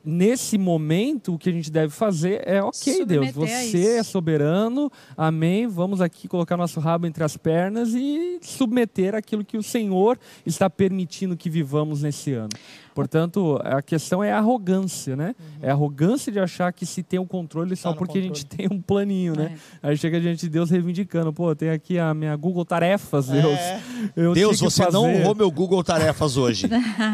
Nesse 0.08 0.56
momento, 0.56 1.34
o 1.34 1.38
que 1.38 1.48
a 1.48 1.52
gente 1.52 1.68
deve 1.68 1.92
fazer 1.92 2.46
é, 2.46 2.62
ok, 2.62 3.04
Deus, 3.04 3.26
Submeter 3.32 3.58
a 3.58 3.60
você 3.60 3.96
é 3.96 4.02
soberano, 4.04 4.88
amém. 5.16 5.66
Vamos 5.66 6.00
aqui 6.00 6.28
colocar 6.28 6.56
nosso 6.56 6.78
rabo 6.78 7.08
entre 7.08 7.24
as 7.24 7.36
pernas 7.36 7.92
e 7.92 8.38
submeter 8.40 9.16
aquilo 9.16 9.44
que 9.44 9.56
o 9.56 9.64
Senhor 9.64 10.16
está 10.46 10.70
permitindo 10.70 11.36
que 11.36 11.50
vivamos 11.50 12.02
nesse 12.02 12.32
ano. 12.32 12.50
Portanto, 12.96 13.60
a 13.62 13.82
questão 13.82 14.24
é 14.24 14.32
a 14.32 14.38
arrogância, 14.38 15.14
né? 15.14 15.34
É 15.60 15.68
a 15.68 15.72
arrogância 15.74 16.32
de 16.32 16.40
achar 16.40 16.72
que 16.72 16.86
se 16.86 17.02
tem 17.02 17.18
o 17.20 17.26
controle 17.26 17.76
só 17.76 17.92
Tá 17.92 17.98
porque 17.98 18.16
a 18.18 18.22
gente 18.22 18.42
controle. 18.46 18.68
tem 18.68 18.78
um 18.78 18.80
planinho, 18.80 19.36
né? 19.36 19.58
É. 19.82 19.88
Aí 19.90 19.98
chega 19.98 20.18
diante 20.18 20.40
de 20.40 20.48
Deus 20.48 20.70
reivindicando, 20.70 21.30
pô, 21.30 21.54
tem 21.54 21.68
aqui 21.68 21.98
a 21.98 22.14
minha 22.14 22.34
Google 22.34 22.64
Tarefas, 22.64 23.26
Deus. 23.28 23.58
É. 23.58 23.80
Eu 24.16 24.32
Deus, 24.32 24.58
você 24.58 24.82
não 24.90 25.02
fazer. 25.04 25.18
honrou 25.20 25.34
meu 25.34 25.50
Google 25.50 25.84
Tarefas 25.84 26.38
hoje. 26.38 26.68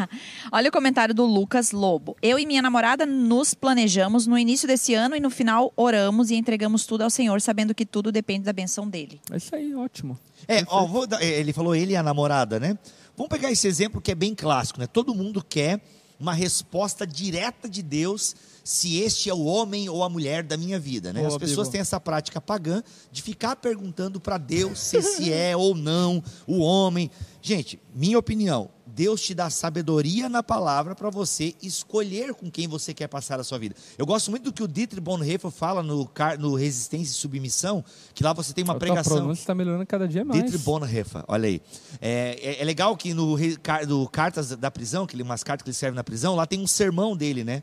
Olha 0.53 0.69
o 0.69 0.71
comentário 0.71 1.13
do 1.13 1.25
Lucas 1.25 1.71
Lobo. 1.73 2.15
Eu 2.21 2.39
e 2.39 2.45
minha 2.45 2.61
namorada 2.61 3.05
nos 3.05 3.53
planejamos 3.53 4.25
no 4.25 4.37
início 4.37 4.65
desse 4.65 4.93
ano 4.93 5.17
e 5.17 5.19
no 5.19 5.29
final 5.29 5.73
oramos 5.75 6.31
e 6.31 6.35
entregamos 6.35 6.85
tudo 6.85 7.01
ao 7.01 7.09
Senhor, 7.09 7.41
sabendo 7.41 7.75
que 7.75 7.85
tudo 7.85 8.09
depende 8.09 8.45
da 8.45 8.53
benção 8.53 8.87
dele. 8.87 9.19
É 9.29 9.35
isso 9.35 9.53
aí, 9.53 9.75
ótimo. 9.75 10.17
É, 10.47 10.63
ó, 10.67 10.85
vou 10.85 11.05
dar- 11.05 11.21
ele 11.21 11.51
falou 11.51 11.75
ele 11.75 11.91
e 11.91 11.95
a 11.97 12.03
namorada, 12.03 12.57
né? 12.59 12.77
Vamos 13.15 13.29
pegar 13.29 13.51
esse 13.51 13.67
exemplo 13.67 14.01
que 14.01 14.11
é 14.11 14.15
bem 14.15 14.33
clássico, 14.33 14.79
né? 14.79 14.87
Todo 14.87 15.13
mundo 15.13 15.43
quer 15.43 15.79
uma 16.19 16.33
resposta 16.33 17.05
direta 17.05 17.69
de 17.69 17.83
Deus 17.83 18.35
se 18.63 18.97
este 18.99 19.29
é 19.29 19.33
o 19.33 19.43
homem 19.43 19.89
ou 19.89 20.03
a 20.03 20.09
mulher 20.09 20.41
da 20.43 20.55
minha 20.55 20.79
vida, 20.79 21.11
né? 21.11 21.19
Boa, 21.21 21.33
As 21.33 21.37
pessoas 21.37 21.67
Bibo. 21.67 21.71
têm 21.73 21.81
essa 21.81 21.99
prática 21.99 22.39
pagã 22.39 22.81
de 23.11 23.21
ficar 23.21 23.55
perguntando 23.57 24.19
para 24.21 24.37
Deus 24.37 24.79
se 24.79 24.97
esse 24.97 25.31
é 25.33 25.55
ou 25.57 25.75
não 25.75 26.23
o 26.47 26.59
homem. 26.59 27.11
Gente, 27.41 27.77
minha 27.93 28.17
opinião, 28.17 28.69
Deus 28.87 29.21
te 29.21 29.33
dá 29.33 29.49
sabedoria 29.49 30.29
na 30.29 30.41
palavra 30.41 30.95
para 30.95 31.09
você 31.09 31.53
escolher 31.61 32.33
com 32.33 32.49
quem 32.49 32.67
você 32.67 32.93
quer 32.93 33.07
passar 33.07 33.37
a 33.37 33.43
sua 33.43 33.57
vida. 33.59 33.75
Eu 33.97 34.05
gosto 34.05 34.31
muito 34.31 34.45
do 34.45 34.53
que 34.53 34.63
o 34.63 34.67
Dietrich 34.67 35.01
Bonhoeffer 35.01 35.51
fala 35.51 35.83
no, 35.83 36.09
no 36.39 36.55
Resistência 36.55 37.11
e 37.11 37.15
Submissão, 37.15 37.83
que 38.13 38.23
lá 38.23 38.31
você 38.31 38.53
tem 38.53 38.63
uma 38.63 38.75
A 38.75 38.77
pregação. 38.77 39.17
pronúncia 39.17 39.41
está 39.41 39.53
melhorando 39.53 39.85
cada 39.85 40.07
dia 40.07 40.23
mais. 40.23 40.39
Dietrich 40.41 40.63
Bonhoeffer, 40.63 41.23
olha 41.27 41.47
aí. 41.47 41.61
É, 41.99 42.37
é- 42.41 42.61
é 42.61 42.63
legal 42.63 42.95
que 42.95 43.13
no, 43.13 43.35
no 43.89 44.07
Cartas 44.07 44.49
da 44.55 44.71
Prisão, 44.71 45.05
que 45.05 45.15
ele, 45.17 45.23
umas 45.23 45.43
cartas 45.43 45.63
que 45.63 45.69
ele 45.69 45.75
escreve 45.75 45.95
na 45.97 46.03
prisão, 46.03 46.35
lá 46.35 46.45
tem 46.45 46.61
um 46.61 46.67
sermão 46.67 47.17
dele, 47.17 47.43
né? 47.43 47.61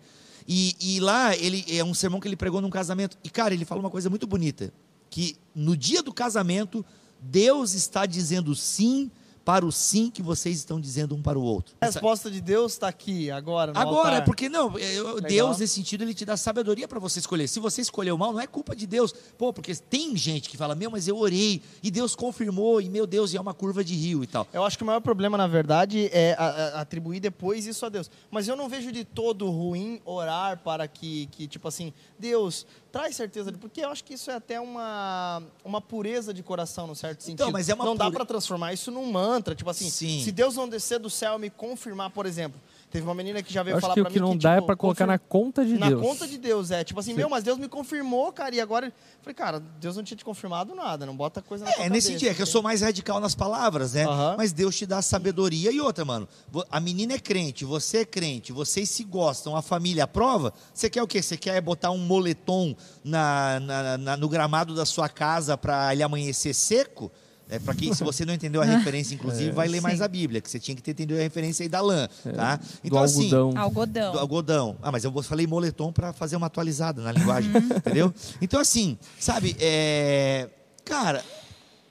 E, 0.52 0.74
e 0.80 0.98
lá 0.98 1.36
ele 1.36 1.64
é 1.68 1.84
um 1.84 1.94
sermão 1.94 2.18
que 2.18 2.26
ele 2.26 2.34
pregou 2.34 2.60
num 2.60 2.70
casamento. 2.70 3.16
E, 3.22 3.30
cara, 3.30 3.54
ele 3.54 3.64
fala 3.64 3.80
uma 3.80 3.88
coisa 3.88 4.10
muito 4.10 4.26
bonita: 4.26 4.72
que 5.08 5.36
no 5.54 5.76
dia 5.76 6.02
do 6.02 6.12
casamento, 6.12 6.84
Deus 7.20 7.72
está 7.72 8.04
dizendo 8.04 8.52
sim 8.56 9.12
para 9.50 9.66
o 9.66 9.72
sim 9.72 10.12
que 10.12 10.22
vocês 10.22 10.58
estão 10.58 10.80
dizendo 10.80 11.12
um 11.16 11.20
para 11.20 11.36
o 11.36 11.42
outro. 11.42 11.74
A 11.80 11.86
resposta 11.86 12.30
de 12.30 12.40
Deus 12.40 12.74
está 12.74 12.86
aqui, 12.86 13.32
agora. 13.32 13.72
Agora, 13.74 13.96
altar. 13.96 14.12
é 14.18 14.20
porque 14.20 14.48
não, 14.48 14.78
é, 14.78 14.94
eu- 14.94 15.20
Deus, 15.20 15.58
nesse 15.58 15.74
sentido, 15.74 16.04
ele 16.04 16.14
te 16.14 16.24
dá 16.24 16.36
sabedoria 16.36 16.86
para 16.86 17.00
você 17.00 17.18
escolher. 17.18 17.48
Se 17.48 17.58
você 17.58 17.80
escolheu 17.80 18.16
mal, 18.16 18.32
não 18.32 18.38
é 18.38 18.46
culpa 18.46 18.76
de 18.76 18.86
Deus. 18.86 19.12
Pô, 19.36 19.52
porque 19.52 19.74
tem 19.74 20.16
gente 20.16 20.48
que 20.48 20.56
fala, 20.56 20.76
meu, 20.76 20.88
mas 20.88 21.08
eu 21.08 21.18
orei 21.18 21.60
e 21.82 21.90
Deus 21.90 22.14
confirmou, 22.14 22.80
e 22.80 22.88
meu 22.88 23.08
Deus, 23.08 23.32
e 23.32 23.38
é 23.38 23.40
uma 23.40 23.52
curva 23.52 23.82
de 23.82 23.92
rio 23.96 24.22
e 24.22 24.26
tal. 24.28 24.46
Eu 24.52 24.62
acho 24.62 24.78
que 24.78 24.84
o 24.84 24.86
maior 24.86 25.00
problema, 25.00 25.36
na 25.36 25.48
verdade, 25.48 26.08
é 26.12 26.36
atribuir 26.74 27.18
depois 27.18 27.66
isso 27.66 27.84
a 27.84 27.88
Deus. 27.88 28.08
Mas 28.30 28.46
eu 28.46 28.54
não 28.54 28.68
vejo 28.68 28.92
de 28.92 29.04
todo 29.04 29.50
ruim 29.50 30.00
orar 30.04 30.60
para 30.62 30.86
que, 30.86 31.26
que 31.32 31.48
tipo 31.48 31.66
assim, 31.66 31.92
Deus, 32.16 32.64
traz 32.90 33.16
certeza. 33.16 33.52
Porque 33.52 33.82
eu 33.82 33.90
acho 33.90 34.04
que 34.04 34.14
isso 34.14 34.30
é 34.30 34.34
até 34.34 34.60
uma, 34.60 35.42
uma 35.64 35.80
pureza 35.80 36.32
de 36.34 36.42
coração, 36.42 36.86
no 36.86 36.94
certo 36.94 37.22
sentido. 37.22 37.42
Então, 37.42 37.50
mas 37.50 37.68
é 37.68 37.74
uma 37.74 37.84
não 37.84 37.96
dá 37.96 38.10
para 38.10 38.24
transformar 38.24 38.72
isso 38.72 38.90
num 38.90 39.10
mantra. 39.10 39.54
Tipo 39.54 39.70
assim, 39.70 39.88
Sim. 39.90 40.22
se 40.22 40.32
Deus 40.32 40.56
não 40.56 40.68
descer 40.68 40.98
do 40.98 41.10
céu 41.10 41.36
e 41.36 41.38
me 41.40 41.50
confirmar, 41.50 42.10
por 42.10 42.26
exemplo. 42.26 42.60
Teve 42.90 43.04
uma 43.06 43.14
menina 43.14 43.40
que 43.40 43.52
já 43.52 43.62
veio 43.62 43.76
Eu 43.76 43.80
falar 43.80 43.92
acho 43.92 43.94
que 43.94 44.00
o 44.00 44.04
pra 44.04 44.12
que 44.12 44.18
mim 44.18 44.26
não 44.26 44.32
que, 44.36 44.42
dá 44.42 44.52
é 44.52 44.54
tipo, 44.56 44.66
para 44.66 44.74
colocar 44.76 45.04
confir- 45.06 45.12
na 45.12 45.18
conta 45.18 45.64
de 45.64 45.78
na 45.78 45.88
Deus. 45.88 46.02
conta 46.02 46.26
de 46.26 46.36
Deus, 46.38 46.72
é. 46.72 46.82
Tipo 46.82 46.98
assim, 46.98 47.12
Sim. 47.12 47.16
meu, 47.18 47.28
mas 47.30 47.44
Deus 47.44 47.56
me 47.56 47.68
confirmou, 47.68 48.32
cara, 48.32 48.52
e 48.52 48.60
agora... 48.60 48.92
Falei, 49.22 49.34
cara, 49.34 49.60
Deus 49.80 49.94
não 49.96 50.02
tinha 50.02 50.16
te 50.16 50.24
confirmado 50.24 50.74
nada, 50.74 51.06
não 51.06 51.14
bota 51.16 51.40
coisa 51.40 51.64
na 51.64 51.70
É, 51.70 51.74
tua 51.74 51.82
nesse 51.84 51.90
cabeça, 51.90 52.08
sentido, 52.08 52.30
é 52.30 52.34
que 52.34 52.42
eu 52.42 52.46
sou 52.46 52.62
mais 52.62 52.80
radical 52.80 53.20
nas 53.20 53.34
palavras, 53.34 53.92
né? 53.92 54.04
Mas 54.36 54.52
Deus 54.52 54.76
te 54.76 54.86
dá 54.86 55.00
sabedoria 55.00 55.70
e 55.70 55.80
outra, 55.80 56.04
mano. 56.04 56.26
A 56.68 56.80
menina 56.80 57.12
é 57.14 57.18
crente, 57.20 57.64
você 57.64 57.98
é 57.98 58.04
crente, 58.04 58.52
vocês 58.52 58.88
se 58.90 59.04
gostam, 59.04 59.54
a 59.54 59.62
família 59.62 60.02
aprova. 60.04 60.52
Você 60.74 60.90
quer 60.90 61.02
o 61.02 61.06
quê? 61.06 61.22
Você 61.22 61.36
quer 61.36 61.60
botar 61.60 61.92
um 61.92 61.98
moletom 61.98 62.74
na, 63.04 63.60
na- 63.60 63.98
na- 63.98 64.16
no 64.16 64.28
gramado 64.28 64.74
da 64.74 64.84
sua 64.84 65.08
casa 65.08 65.56
para 65.56 65.92
ele 65.92 66.02
amanhecer 66.02 66.54
seco? 66.54 67.10
É, 67.50 67.58
para 67.58 67.74
que, 67.74 67.94
se 67.94 68.04
você 68.04 68.24
não 68.24 68.32
entendeu 68.32 68.62
a 68.62 68.64
referência, 68.66 69.14
inclusive, 69.14 69.50
vai 69.50 69.68
ler 69.68 69.80
mais 69.80 69.98
Sim. 69.98 70.04
a 70.04 70.08
Bíblia, 70.08 70.40
que 70.40 70.50
você 70.50 70.58
tinha 70.58 70.74
que 70.74 70.82
ter 70.82 70.92
entendido 70.92 71.18
a 71.18 71.22
referência 71.22 71.62
aí 71.64 71.68
da 71.68 71.80
lã, 71.80 72.08
tá? 72.34 72.60
do 72.84 72.96
algodão. 72.96 73.52
Algodão. 73.56 74.12
do 74.12 74.18
algodão. 74.18 74.76
Ah, 74.82 74.92
mas 74.92 75.04
eu 75.04 75.22
falei 75.22 75.46
moletom 75.46 75.92
para 75.92 76.12
fazer 76.12 76.36
uma 76.36 76.46
atualizada 76.46 77.02
na 77.02 77.12
linguagem, 77.12 77.50
entendeu? 77.76 78.12
Então, 78.40 78.60
assim, 78.60 78.96
sabe, 79.18 79.56
é... 79.60 80.48
cara, 80.84 81.24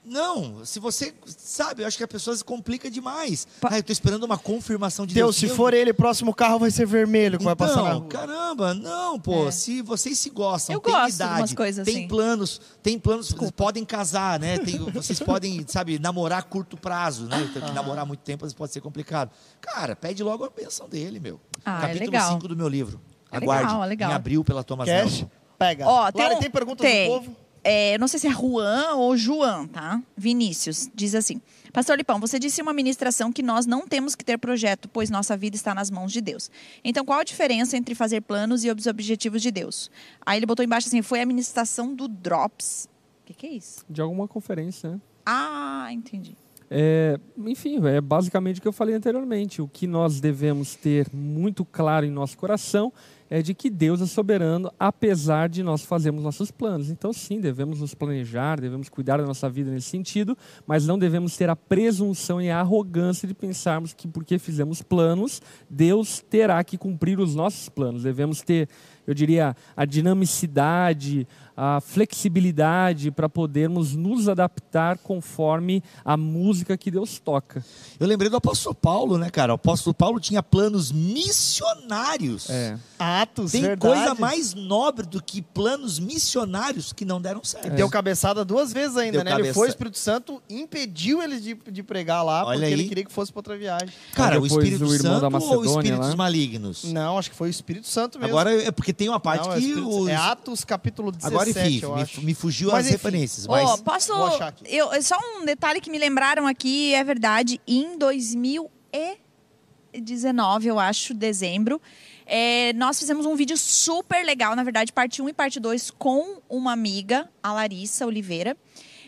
não, 0.10 0.66
se 0.66 0.80
você, 0.80 1.14
sabe, 1.26 1.84
eu 1.84 1.88
acho 1.88 1.98
que 1.98 2.04
a 2.04 2.08
pessoa 2.08 2.36
se 2.36 2.44
complica 2.44 2.90
demais. 2.90 3.48
Pa- 3.62 3.70
Ah, 3.72 3.78
eu 3.80 3.84
tô 3.84 3.92
esperando 3.94 4.24
uma 4.24 4.38
confirmação 4.38 5.06
de 5.06 5.14
Deus, 5.14 5.28
Deus. 5.28 5.36
se 5.38 5.46
Meu 5.48 5.56
for 5.56 5.74
ele, 5.74 5.94
próximo 5.94 6.34
carro 6.34 6.60
vai 6.60 6.72
ser 6.72 6.86
vermelho 6.86 7.38
que 7.38 7.44
vai 7.46 7.56
passar 7.56 7.84
na 7.84 7.90
então, 7.90 8.00
rua. 8.00 8.08
caramba, 8.10 8.74
não, 8.74 9.20
pô. 9.20 9.48
É. 9.48 9.52
Se 9.52 9.82
vocês 9.82 10.18
se 10.18 10.30
gostam, 10.30 10.74
Eu 10.76 10.80
tem 10.80 10.92
gosto 10.94 11.08
de 11.10 11.16
idade, 11.16 11.42
umas 11.42 11.54
coisas 11.54 11.86
tem 11.86 11.98
assim. 11.98 12.08
planos, 12.08 12.60
tem 12.82 12.98
planos, 13.00 13.30
vocês 13.30 13.52
podem 13.52 13.86
casar, 13.86 14.40
né? 14.40 14.58
Tem- 14.58 14.78
vocês 14.92 15.20
podem, 15.20 15.64
sabe, 15.68 16.00
namorar 16.00 16.40
a 16.40 16.44
curto 16.44 16.76
prazo, 16.76 17.26
né? 17.26 17.48
Então, 17.50 17.62
que 17.68 17.74
namorar 17.74 18.06
muito 18.06 18.22
tempo 18.22 18.44
às 18.46 18.50
vezes 18.50 18.58
pode 18.58 18.74
ser 18.74 18.82
complicado. 18.82 19.32
Cara, 19.62 19.96
pede 19.96 20.24
logo 20.24 20.44
a 20.44 20.50
bênção 20.50 20.90
dele, 20.90 21.20
meu. 21.20 21.40
Ah, 21.64 21.78
é 21.78 21.82
Capítulo 21.82 22.06
legal. 22.12 22.34
5 22.34 22.48
do 22.48 22.56
meu 22.56 22.68
livro. 22.68 23.00
É 23.32 23.38
Aguarde. 23.38 23.66
legal, 23.66 23.84
é 23.84 23.88
legal. 23.88 24.12
Em 24.12 24.14
abril 24.16 24.44
pela 24.44 24.64
Thomas 24.64 24.88
Cash, 24.90 25.12
Nelson. 25.12 25.30
pega. 25.58 25.86
Ó, 25.88 26.12
tem 26.12 26.24
Lari, 26.24 26.36
um- 26.36 26.40
tem 26.40 26.50
perguntas 26.50 26.86
tem. 26.90 27.08
do 27.08 27.14
povo? 27.14 27.36
É, 27.64 27.98
não 27.98 28.08
sei 28.08 28.20
se 28.20 28.28
é 28.28 28.32
Juan 28.32 28.96
ou 28.96 29.18
João, 29.18 29.68
tá? 29.68 30.02
Vinícius 30.16 30.90
diz 30.94 31.14
assim: 31.14 31.42
Pastor 31.74 31.98
Lipão, 31.98 32.20
você 32.20 32.40
disse 32.40 32.62
em 32.62 32.64
uma 32.64 32.74
ministração 32.74 33.32
que 33.32 33.44
nós 33.44 33.66
não 33.66 33.88
temos 33.88 34.16
que 34.16 34.24
ter 34.24 34.38
projeto, 34.38 34.90
pois 34.90 35.10
nossa 35.10 35.36
vida 35.36 35.56
está 35.56 35.74
nas 35.74 35.92
mãos 35.92 36.12
de 36.12 36.22
Deus. 36.22 36.50
Então, 36.84 37.06
qual 37.06 37.20
a 37.20 37.24
diferença 37.24 37.78
entre 37.78 37.94
fazer 37.96 38.22
planos 38.22 38.64
e 38.64 38.72
os 38.72 38.88
objetivos 38.88 39.42
de 39.42 39.52
Deus? 39.52 39.92
Aí 40.26 40.40
ele 40.40 40.46
botou 40.46 40.64
embaixo 40.64 40.88
assim: 40.88 41.02
foi 41.02 41.22
a 41.22 41.26
ministração 41.26 41.94
do 41.94 42.08
Drops. 42.08 42.88
O 43.24 43.28
que, 43.28 43.34
que 43.34 43.48
é 43.48 43.52
isso? 43.52 43.86
De 43.90 44.02
alguma 44.02 44.28
conferência, 44.28 44.92
né? 44.92 45.02
Ah, 45.26 45.90
entendi. 45.92 46.36
É, 46.72 47.20
enfim, 47.38 47.84
é 47.88 48.00
basicamente 48.00 48.60
o 48.60 48.62
que 48.62 48.68
eu 48.68 48.74
falei 48.74 48.94
anteriormente. 48.94 49.62
O 49.62 49.68
que 49.68 49.88
nós 49.88 50.20
devemos 50.20 50.76
ter 50.76 51.08
muito 51.12 51.66
claro 51.66 52.06
em 52.06 52.12
nosso 52.12 52.38
coração 52.38 52.94
é 53.30 53.42
de 53.42 53.54
que 53.54 53.70
Deus 53.70 54.02
é 54.02 54.08
soberano, 54.08 54.72
apesar 54.80 55.50
de 55.50 55.62
nós 55.62 55.84
fazermos 55.84 56.24
nossos 56.24 56.50
planos. 56.50 56.90
Então, 56.90 57.14
sim, 57.14 57.40
devemos 57.40 57.80
nos 57.80 57.94
planejar, 57.94 58.60
devemos 58.60 58.90
cuidar 58.90 59.18
da 59.18 59.26
nossa 59.26 59.48
vida 59.48 59.70
nesse 59.70 59.88
sentido, 59.88 60.36
mas 60.66 60.88
não 60.88 60.98
devemos 60.98 61.38
ter 61.38 61.50
a 61.50 61.56
presunção 61.56 62.42
e 62.42 62.50
a 62.50 62.60
arrogância 62.60 63.28
de 63.28 63.36
pensarmos 63.36 63.94
que 63.94 64.08
porque 64.08 64.40
fizemos 64.40 64.82
planos, 64.82 65.42
Deus 65.70 66.24
terá 66.28 66.64
que 66.64 66.78
cumprir 66.78 67.20
os 67.20 67.36
nossos 67.36 67.70
planos. 67.70 68.02
Devemos 68.02 68.42
ter, 68.42 68.68
eu 69.06 69.14
diria, 69.14 69.56
a 69.78 69.86
dinamicidade, 69.86 71.28
a 71.62 71.82
flexibilidade 71.82 73.12
para 73.12 73.28
podermos 73.28 73.94
nos 73.94 74.30
adaptar 74.30 74.98
conforme 74.98 75.84
a 76.06 76.16
música 76.16 76.78
que 76.78 76.90
Deus 76.90 77.20
toca. 77.20 77.62
Eu 78.00 78.08
lembrei 78.08 78.30
do 78.30 78.38
apóstolo 78.38 78.74
Paulo, 78.74 79.18
né, 79.18 79.30
cara? 79.30 79.52
O 79.52 79.56
apóstolo 79.56 79.94
Paulo 79.94 80.22
tinha 80.22 80.42
planos 80.42 80.90
missionários. 80.90 82.50
É. 82.50 82.78
Atos, 82.98 83.52
Tem 83.52 83.62
verdade. 83.62 83.82
coisa 83.82 84.16
mais 84.16 84.54
nobre 84.54 85.06
do 85.06 85.22
que 85.22 85.42
planos 85.42 86.00
missionários 86.00 86.92
que 86.94 87.04
não 87.06 87.22
deram 87.22 87.44
certo. 87.44 87.68
E 87.68 87.72
deu 87.72 87.90
cabeçada 87.90 88.44
duas 88.46 88.72
vezes 88.74 88.98
ainda, 88.98 89.18
Deu 89.18 89.24
né? 89.26 89.32
Ele 89.32 89.38
cabeça- 89.38 89.54
foi, 89.54 89.68
o 89.68 89.70
Espírito 89.70 89.98
Santo 89.98 90.42
impediu 90.50 91.22
ele 91.22 91.40
de, 91.40 91.56
de 91.72 91.84
pregar 91.84 92.24
lá, 92.24 92.46
Olha 92.46 92.54
porque 92.60 92.66
aí. 92.66 92.74
ele 92.74 92.88
queria 92.88 93.06
que 93.06 93.12
fosse 93.12 93.32
para 93.32 93.40
outra 93.40 93.58
viagem. 93.58 93.90
Cara, 94.14 94.40
o 94.40 94.46
Espírito 94.46 94.86
o 94.86 94.94
irmão 94.94 95.14
da 95.20 95.20
Santo 95.20 95.26
ou 95.26 95.32
Macedônia 95.32 95.70
espíritos 95.80 96.10
lá. 96.10 96.16
malignos? 96.16 96.84
Não, 96.86 97.18
acho 97.18 97.30
que 97.30 97.36
foi 97.36 97.48
o 97.48 97.52
Espírito 97.52 97.88
Santo 97.88 98.18
mesmo. 98.20 98.34
Agora 98.34 98.64
é 98.64 98.72
porque 98.72 98.94
tem 98.94 99.08
uma 99.10 99.20
parte 99.20 99.46
Não, 99.46 99.54
é, 99.54 99.60
que 99.60 99.68
Espírito- 99.68 99.90
os... 100.02 100.08
é 100.08 100.16
Atos 100.16 100.64
capítulo 100.66 101.12
17, 101.12 101.34
Agora 101.34 101.49
enfim, 101.50 101.80
eu 101.82 101.96
me, 101.96 102.02
acho. 102.02 102.22
me 102.22 102.34
fugiu 102.34 102.72
Mas 102.72 102.80
as 102.80 102.86
enfim. 102.86 102.92
referências, 102.94 103.48
mas 103.48 103.82
posso. 103.82 104.16
Vou 104.16 104.28
achar 104.28 104.48
aqui. 104.48 104.64
Eu, 104.68 104.90
só 105.02 105.18
um 105.38 105.46
detalhe 105.46 105.82
que 105.82 105.90
me 105.90 105.98
lembraram 105.98 106.46
aqui, 106.48 106.94
é 106.94 107.04
verdade. 107.04 107.60
Em 107.68 107.98
2019, 107.98 110.68
eu 110.68 110.80
acho, 110.80 111.14
dezembro, 111.14 111.82
é, 112.26 112.74
nós 112.74 113.00
fizemos 113.00 113.26
um 113.26 113.36
vídeo 113.36 113.58
super 113.58 114.24
legal, 114.26 114.56
na 114.56 114.64
verdade, 114.64 114.94
parte 114.94 115.22
1 115.22 115.30
e 115.30 115.34
parte 115.34 115.60
2, 115.60 115.92
com 115.92 116.40
uma 116.48 116.72
amiga, 116.72 117.30
a 117.42 117.52
Larissa 117.54 118.06
Oliveira. 118.06 118.56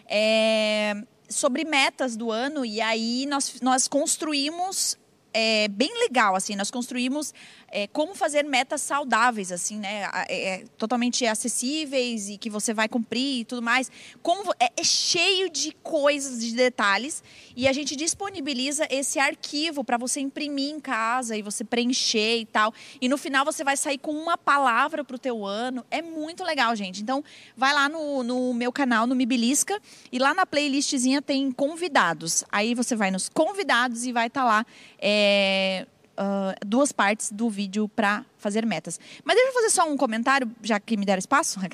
é, 0.08 0.96
sobre 1.30 1.64
metas 1.64 2.18
do 2.18 2.30
ano, 2.30 2.66
e 2.66 2.82
aí 2.82 3.26
nós, 3.28 3.62
nós 3.62 3.88
construímos. 3.88 4.98
É, 5.34 5.70
bem 5.70 5.90
legal, 6.02 6.36
assim, 6.36 6.58
nós 6.58 6.70
construímos 6.70 7.34
é, 7.72 7.88
como 7.88 8.14
fazer 8.14 8.44
metas 8.44 8.82
saudáveis, 8.82 9.52
assim, 9.52 9.78
né? 9.78 10.10
é, 10.28 10.50
é, 10.50 10.64
totalmente 10.78 11.26
acessíveis 11.26 12.30
e 12.30 12.38
que 12.38 12.50
você 12.50 12.74
vai 12.74 12.90
cumprir 12.90 13.40
e 13.40 13.46
tudo 13.46 13.62
mais. 13.62 13.90
Como 14.22 14.52
é, 14.60 14.70
é 14.76 14.84
cheio 14.84 15.50
de 15.50 15.72
coisas, 15.82 16.44
de 16.44 16.54
detalhes, 16.54 17.24
e 17.56 17.68
a 17.68 17.74
gente 17.74 17.96
disponibiliza 17.96 18.86
esse 18.90 19.20
arquivo 19.20 19.84
para 19.84 19.98
você 19.98 20.20
imprimir 20.20 20.70
em 20.70 20.80
casa 20.80 21.38
e 21.38 21.42
você 21.42 21.64
preencher 21.64 22.40
e 22.40 22.46
tal. 22.46 22.74
E 23.00 23.08
no 23.08 23.18
final 23.18 23.46
você 23.46 23.64
vai 23.64 23.78
sair 23.78 23.98
com 23.98 24.12
uma 24.12 24.38
palavra 24.38 25.04
para 25.04 25.16
o 25.16 25.20
teu 25.20 25.46
ano. 25.46 25.86
É 25.90 26.02
muito 26.02 26.44
legal, 26.44 26.76
gente. 26.76 27.02
Então, 27.02 27.24
vai 27.56 27.74
lá 27.74 27.88
no, 27.88 28.22
no 28.22 28.54
meu 28.54 28.72
canal, 28.72 29.08
no 29.08 29.16
Mibilisca, 29.16 29.80
e 30.12 30.20
lá 30.20 30.34
na 30.34 30.46
playlistzinha 30.46 31.22
tem 31.22 31.52
convidados. 31.52 32.44
Aí 32.52 32.76
você 32.76 32.96
vai 32.96 33.12
nos 33.12 33.30
convidados 33.30 34.06
e 34.06 34.12
vai 34.12 34.28
estar 34.28 34.44
lá. 34.44 34.66
é, 35.00 35.86
ah, 36.18 36.56
duas 36.66 36.92
partes 36.92 37.32
do 37.32 37.50
vídeo 37.50 37.88
para 37.90 38.26
fazer 38.38 38.66
metas. 38.66 39.00
Mas 39.24 39.36
deixa 39.36 39.50
eu 39.50 39.54
fazer 39.54 39.70
só 39.70 39.90
um 39.90 39.96
comentário, 39.98 40.50
já 40.62 40.80
que 40.80 40.98
me 40.98 41.06
deram 41.06 41.20
espaço. 41.20 41.60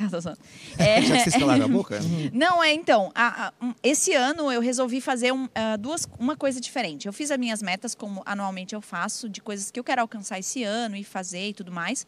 É, 0.78 1.02
já 1.02 1.17
que 1.17 1.23
vocês 1.23 1.36
calaram 1.36 1.65
a 1.65 1.67
boca? 1.67 2.00
não, 2.34 2.63
é 2.63 2.73
então, 2.73 3.12
a- 3.15 3.47
a- 3.47 3.54
um, 3.65 3.73
esse 3.84 4.13
ano 4.13 4.52
eu 4.52 4.62
resolvi 4.62 5.02
fazer 5.02 5.32
um, 5.34 5.47
ah, 5.56 5.76
duas, 5.78 6.08
uma 6.19 6.36
coisa 6.36 6.60
diferente. 6.62 7.08
Eu 7.08 7.13
fiz 7.13 7.32
as 7.32 7.38
minhas 7.38 7.62
metas, 7.62 7.93
como 7.95 8.21
anualmente 8.26 8.73
eu 8.76 8.82
faço, 8.82 9.28
de 9.30 9.41
coisas 9.41 9.71
que 9.71 9.80
eu 9.80 9.84
quero 9.84 10.02
alcançar 10.02 10.39
esse 10.39 10.63
ano 10.63 10.95
e 10.95 11.04
fazer 11.04 11.50
e 11.50 11.54
tudo 11.54 11.71
mais. 11.71 12.06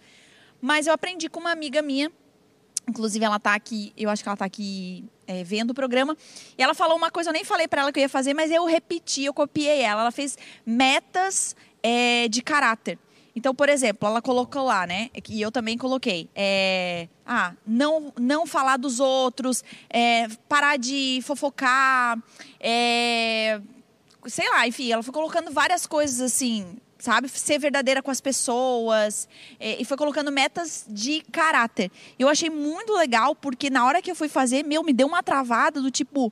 Mas 0.62 0.88
eu 0.88 0.94
aprendi 0.94 1.30
com 1.30 1.40
uma 1.40 1.52
amiga 1.52 1.82
minha, 1.82 2.12
inclusive 2.88 3.24
ela 3.24 3.40
tá 3.40 3.54
aqui, 3.54 3.94
eu 3.96 4.10
acho 4.10 4.22
que 4.24 4.30
ela 4.30 4.36
tá 4.38 4.46
aqui 4.46 5.06
é, 5.28 5.44
vendo 5.44 5.72
o 5.72 5.74
programa, 5.74 6.18
e 6.58 6.62
ela 6.64 6.74
falou 6.74 6.98
uma 6.98 7.10
coisa, 7.12 7.30
eu 7.30 7.34
nem 7.34 7.44
falei 7.46 7.68
para 7.68 7.84
ela 7.84 7.92
que 7.94 8.00
eu 8.00 8.02
ia 8.02 8.10
fazer, 8.10 8.34
mas 8.34 8.50
eu 8.52 8.66
repeti, 8.66 9.24
eu 9.26 9.34
copiei 9.34 9.82
ela. 9.82 10.02
Ela 10.02 10.12
fez 10.12 10.38
metas 10.66 11.56
é, 11.84 12.28
de 12.28 12.42
caráter. 12.42 12.98
Então, 13.36 13.56
por 13.56 13.70
exemplo, 13.70 14.08
ela 14.08 14.22
colocou 14.22 14.64
lá, 14.64 14.86
né? 14.86 15.10
E 15.30 15.42
eu 15.42 15.52
também 15.52 15.78
coloquei. 15.78 16.30
é, 16.36 17.08
ah, 17.26 17.54
não, 17.66 18.12
não 18.20 18.46
falar 18.46 18.78
dos 18.78 19.00
outros, 19.00 19.64
é, 19.90 20.28
parar 20.48 20.78
de 20.78 21.22
fofocar, 21.24 22.18
é, 22.60 23.62
sei 24.26 24.50
lá, 24.50 24.68
enfim, 24.68 24.92
ela 24.92 25.04
foi 25.04 25.14
colocando 25.14 25.52
várias 25.52 25.86
coisas 25.86 26.20
assim, 26.20 26.78
sabe? 26.98 27.30
Ser 27.30 27.60
verdadeira 27.60 28.02
com 28.02 28.12
as 28.12 28.20
pessoas. 28.20 29.28
é, 29.60 29.82
e 29.82 29.86
foi 29.86 29.96
colocando 29.96 30.32
metas 30.32 30.86
de 30.90 31.22
caráter. 31.32 31.92
Eu 32.18 32.28
achei 32.28 32.50
muito 32.50 32.94
legal, 32.94 33.36
porque 33.36 33.70
na 33.70 33.86
hora 33.86 34.02
que 34.02 34.12
eu 34.12 34.16
fui 34.16 34.28
fazer, 34.28 34.64
meu, 34.64 34.84
me 34.84 34.94
deu 34.94 35.08
uma 35.08 35.24
travada 35.24 35.82
do 35.82 35.90
tipo. 35.92 36.32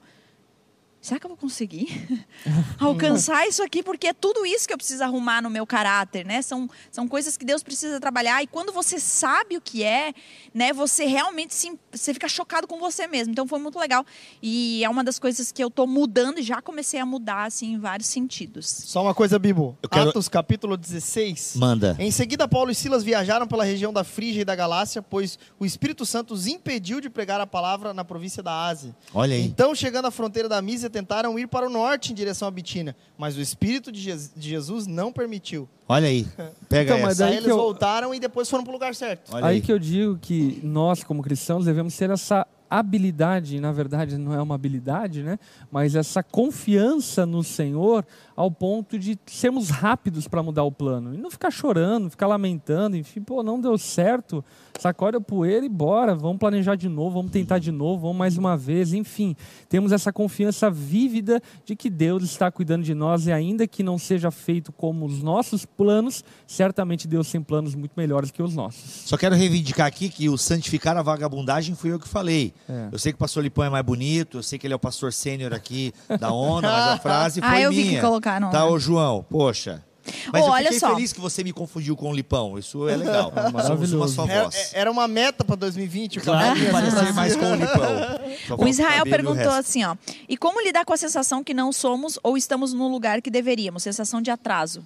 Será 0.99 1.19
que 1.19 1.25
eu 1.25 1.29
vou 1.29 1.37
conseguir 1.37 1.87
alcançar 2.79 3.47
isso 3.47 3.63
aqui? 3.63 3.81
Porque 3.83 4.07
é 4.07 4.13
tudo 4.13 4.45
isso 4.45 4.67
que 4.67 4.73
eu 4.73 4.77
preciso 4.77 5.03
arrumar 5.03 5.41
no 5.41 5.49
meu 5.49 5.65
caráter, 5.65 6.25
né? 6.25 6.41
São, 6.41 6.69
são 6.91 7.07
coisas 7.07 7.37
que 7.37 7.45
Deus 7.45 7.63
precisa 7.63 7.99
trabalhar. 7.99 8.41
E 8.43 8.47
quando 8.47 8.71
você 8.73 8.99
sabe 8.99 9.55
o 9.57 9.61
que 9.61 9.83
é, 9.83 10.13
né? 10.53 10.73
Você 10.73 11.05
realmente 11.05 11.53
se, 11.53 11.77
você 11.91 12.13
fica 12.13 12.27
chocado 12.27 12.67
com 12.67 12.79
você 12.79 13.07
mesmo. 13.07 13.31
Então 13.31 13.47
foi 13.47 13.59
muito 13.59 13.79
legal. 13.79 14.05
E 14.41 14.83
é 14.83 14.89
uma 14.89 15.03
das 15.03 15.19
coisas 15.19 15.51
que 15.51 15.63
eu 15.63 15.69
tô 15.69 15.85
mudando 15.87 16.39
e 16.39 16.43
já 16.43 16.61
comecei 16.61 16.99
a 16.99 17.05
mudar, 17.05 17.45
assim, 17.45 17.73
em 17.73 17.79
vários 17.79 18.09
sentidos. 18.09 18.67
Só 18.67 19.01
uma 19.03 19.13
coisa, 19.13 19.37
Bibo. 19.39 19.77
Quero- 19.89 20.09
Atos 20.09 20.27
capítulo 20.27 20.75
16. 20.75 21.53
Manda. 21.55 21.95
Em 21.99 22.11
seguida, 22.11 22.47
Paulo 22.47 22.71
e 22.71 22.75
Silas 22.75 23.03
viajaram 23.03 23.47
pela 23.47 23.63
região 23.63 23.93
da 23.93 24.03
Frígia 24.03 24.41
e 24.41 24.45
da 24.45 24.55
Galácia, 24.55 25.01
pois 25.01 25.37
o 25.59 25.65
Espírito 25.65 26.05
Santo 26.05 26.33
os 26.33 26.47
impediu 26.47 26.99
de 26.99 27.09
pregar 27.09 27.39
a 27.39 27.47
palavra 27.47 27.93
na 27.93 28.03
província 28.03 28.41
da 28.43 28.65
Ásia. 28.65 28.95
Olha 29.13 29.35
aí. 29.35 29.43
Então, 29.45 29.73
chegando 29.73 30.05
à 30.05 30.11
fronteira 30.11 30.49
da 30.49 30.61
Mísia, 30.61 30.89
tentaram 30.97 31.37
ir 31.37 31.47
para 31.47 31.67
o 31.67 31.69
norte 31.69 32.11
em 32.11 32.15
direção 32.15 32.47
a 32.47 32.51
Bitínia, 32.51 32.95
mas 33.17 33.37
o 33.37 33.41
Espírito 33.41 33.91
de, 33.91 33.99
Je- 34.01 34.29
de 34.35 34.49
Jesus 34.49 34.87
não 34.87 35.11
permitiu. 35.11 35.67
Olha 35.87 36.07
aí. 36.07 36.25
Pega 36.67 36.93
Então, 36.93 37.01
mas 37.03 37.13
essa. 37.13 37.23
daí 37.25 37.31
Aí 37.33 37.37
eles 37.37 37.49
eu- 37.49 37.55
voltaram 37.57 38.13
e 38.15 38.19
depois 38.19 38.49
foram 38.49 38.63
para 38.63 38.71
o 38.71 38.73
lugar 38.73 38.95
certo. 38.95 39.31
Olha 39.33 39.45
Aí 39.45 39.55
aí. 39.55 39.61
que 39.61 39.71
eu 39.71 39.77
digo 39.79 40.17
que 40.17 40.59
nós, 40.63 41.03
como 41.03 41.21
cristãos, 41.21 41.65
devemos 41.65 41.95
ter 41.95 42.09
essa 42.09 42.45
habilidade, 42.69 43.59
na 43.59 43.71
verdade 43.71 44.17
não 44.17 44.33
é 44.33 44.41
uma 44.41 44.55
habilidade, 44.55 45.23
né? 45.23 45.39
Mas 45.71 45.95
essa 45.95 46.21
confiança 46.21 47.25
no 47.25 47.43
Senhor 47.43 48.05
ao 48.35 48.51
ponto 48.51 48.99
de 48.99 49.17
sermos 49.25 49.69
rápidos 49.69 50.27
para 50.27 50.43
mudar 50.43 50.63
o 50.63 50.71
plano. 50.71 51.13
E 51.13 51.17
não 51.17 51.31
ficar 51.31 51.49
chorando, 51.49 52.09
ficar 52.09 52.27
lamentando, 52.27 52.95
enfim, 52.95 53.21
pô, 53.21 53.41
não 53.41 53.59
deu 53.59 53.77
certo, 53.77 54.45
sacode 54.79 55.17
a 55.17 55.21
poeira 55.21 55.65
e 55.65 55.69
bora, 55.69 56.13
vamos 56.13 56.37
planejar 56.37 56.75
de 56.75 56.87
novo, 56.87 57.15
vamos 57.15 57.31
tentar 57.31 57.57
de 57.57 57.71
novo, 57.71 58.01
vamos 58.01 58.17
mais 58.17 58.37
uma 58.37 58.55
vez, 58.55 58.93
enfim. 58.93 59.35
Temos 59.67 59.91
essa 59.91 60.13
confiança 60.13 60.69
vívida 60.69 61.41
de 61.65 61.75
que 61.75 61.89
Deus 61.89 62.23
está 62.23 62.51
cuidando 62.51 62.83
de 62.83 62.93
nós 62.93 63.25
e 63.25 63.31
ainda 63.31 63.67
que 63.67 63.81
não 63.81 63.97
seja 63.97 64.29
feito 64.29 64.71
como 64.71 65.05
os 65.05 65.23
nossos 65.23 65.65
planos, 65.65 66.23
certamente 66.45 67.07
Deus 67.07 67.31
tem 67.31 67.41
planos 67.41 67.73
muito 67.73 67.93
melhores 67.97 68.29
que 68.29 68.43
os 68.43 68.53
nossos. 68.53 69.07
Só 69.07 69.17
quero 69.17 69.35
reivindicar 69.35 69.87
aqui 69.87 70.09
que 70.09 70.29
o 70.29 70.37
santificar 70.37 70.95
a 70.95 71.01
vagabundagem 71.01 71.73
fui 71.73 71.91
eu 71.91 71.99
que 71.99 72.07
falei. 72.07 72.53
É. 72.69 72.87
Eu 72.91 72.99
sei 72.99 73.11
que 73.11 73.15
o 73.15 73.19
pastor 73.19 73.43
Lipão 73.43 73.65
é 73.65 73.69
mais 73.69 73.85
bonito, 73.85 74.37
eu 74.37 74.43
sei 74.43 74.57
que 74.59 74.67
ele 74.67 74.73
é 74.73 74.75
o 74.75 74.79
pastor 74.79 75.13
sênior 75.13 75.53
aqui 75.53 75.93
da 76.19 76.31
onda, 76.31 76.67
mas 76.69 76.87
a 76.93 76.97
frase 76.99 77.39
foi 77.41 77.49
ah, 77.49 77.61
eu 77.61 77.71
vi 77.71 77.83
minha. 77.83 77.95
que 77.95 78.01
colocaram. 78.05 78.49
Tá, 78.49 78.59
né? 78.59 78.65
ô 78.65 78.77
João, 78.79 79.25
poxa. 79.29 79.83
Mas 80.31 80.41
Ô, 80.41 80.45
eu 80.47 80.51
olha 80.53 80.63
fiquei 80.67 80.79
só. 80.79 80.95
feliz 80.95 81.11
que 81.11 81.19
você 81.19 81.43
me 81.43 81.51
confundiu 81.51 81.93
com 81.97 82.09
o 82.09 82.15
Lipão. 82.15 82.57
Isso 82.57 82.87
é 82.87 82.95
legal. 82.95 83.29
Somos 83.67 83.91
uma 83.91 84.07
só 84.07 84.25
Era, 84.25 84.43
voz. 84.43 84.71
era 84.73 84.89
uma 84.89 85.05
meta 85.05 85.43
para 85.43 85.57
2020. 85.57 86.19
o 86.19 86.21
Claro, 86.21 86.57
parecer 86.71 87.13
mais 87.13 87.35
com 87.35 87.45
o 87.51 87.55
Lipão. 87.55 88.57
O 88.57 88.67
Israel 88.69 89.03
o 89.05 89.09
perguntou 89.09 89.43
resto. 89.43 89.59
assim, 89.59 89.83
ó. 89.83 89.97
E 90.29 90.37
como 90.37 90.61
lidar 90.61 90.85
com 90.85 90.93
a 90.93 90.97
sensação 90.97 91.43
que 91.43 91.53
não 91.53 91.73
somos 91.73 92.17
ou 92.23 92.37
estamos 92.37 92.71
no 92.71 92.87
lugar 92.87 93.21
que 93.21 93.29
deveríamos? 93.29 93.83
Sensação 93.83 94.21
de 94.21 94.31
atraso. 94.31 94.81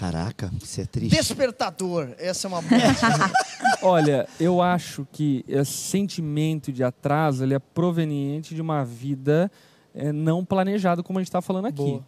Caraca, 0.00 0.50
isso 0.62 0.80
é 0.80 0.86
triste. 0.86 1.14
Despertador. 1.14 2.14
Essa 2.16 2.46
é 2.46 2.48
uma 2.48 2.62
boa. 2.62 2.80
Olha, 3.82 4.26
eu 4.40 4.62
acho 4.62 5.06
que 5.12 5.44
esse 5.46 5.72
sentimento 5.72 6.72
de 6.72 6.82
atraso 6.82 7.44
ele 7.44 7.52
é 7.52 7.58
proveniente 7.58 8.54
de 8.54 8.62
uma 8.62 8.82
vida 8.82 9.52
eh, 9.94 10.10
não 10.10 10.42
planejada, 10.42 11.02
como 11.02 11.18
a 11.18 11.20
gente 11.20 11.28
está 11.28 11.42
falando 11.42 11.66
aqui. 11.66 11.82
Boa. 11.82 12.04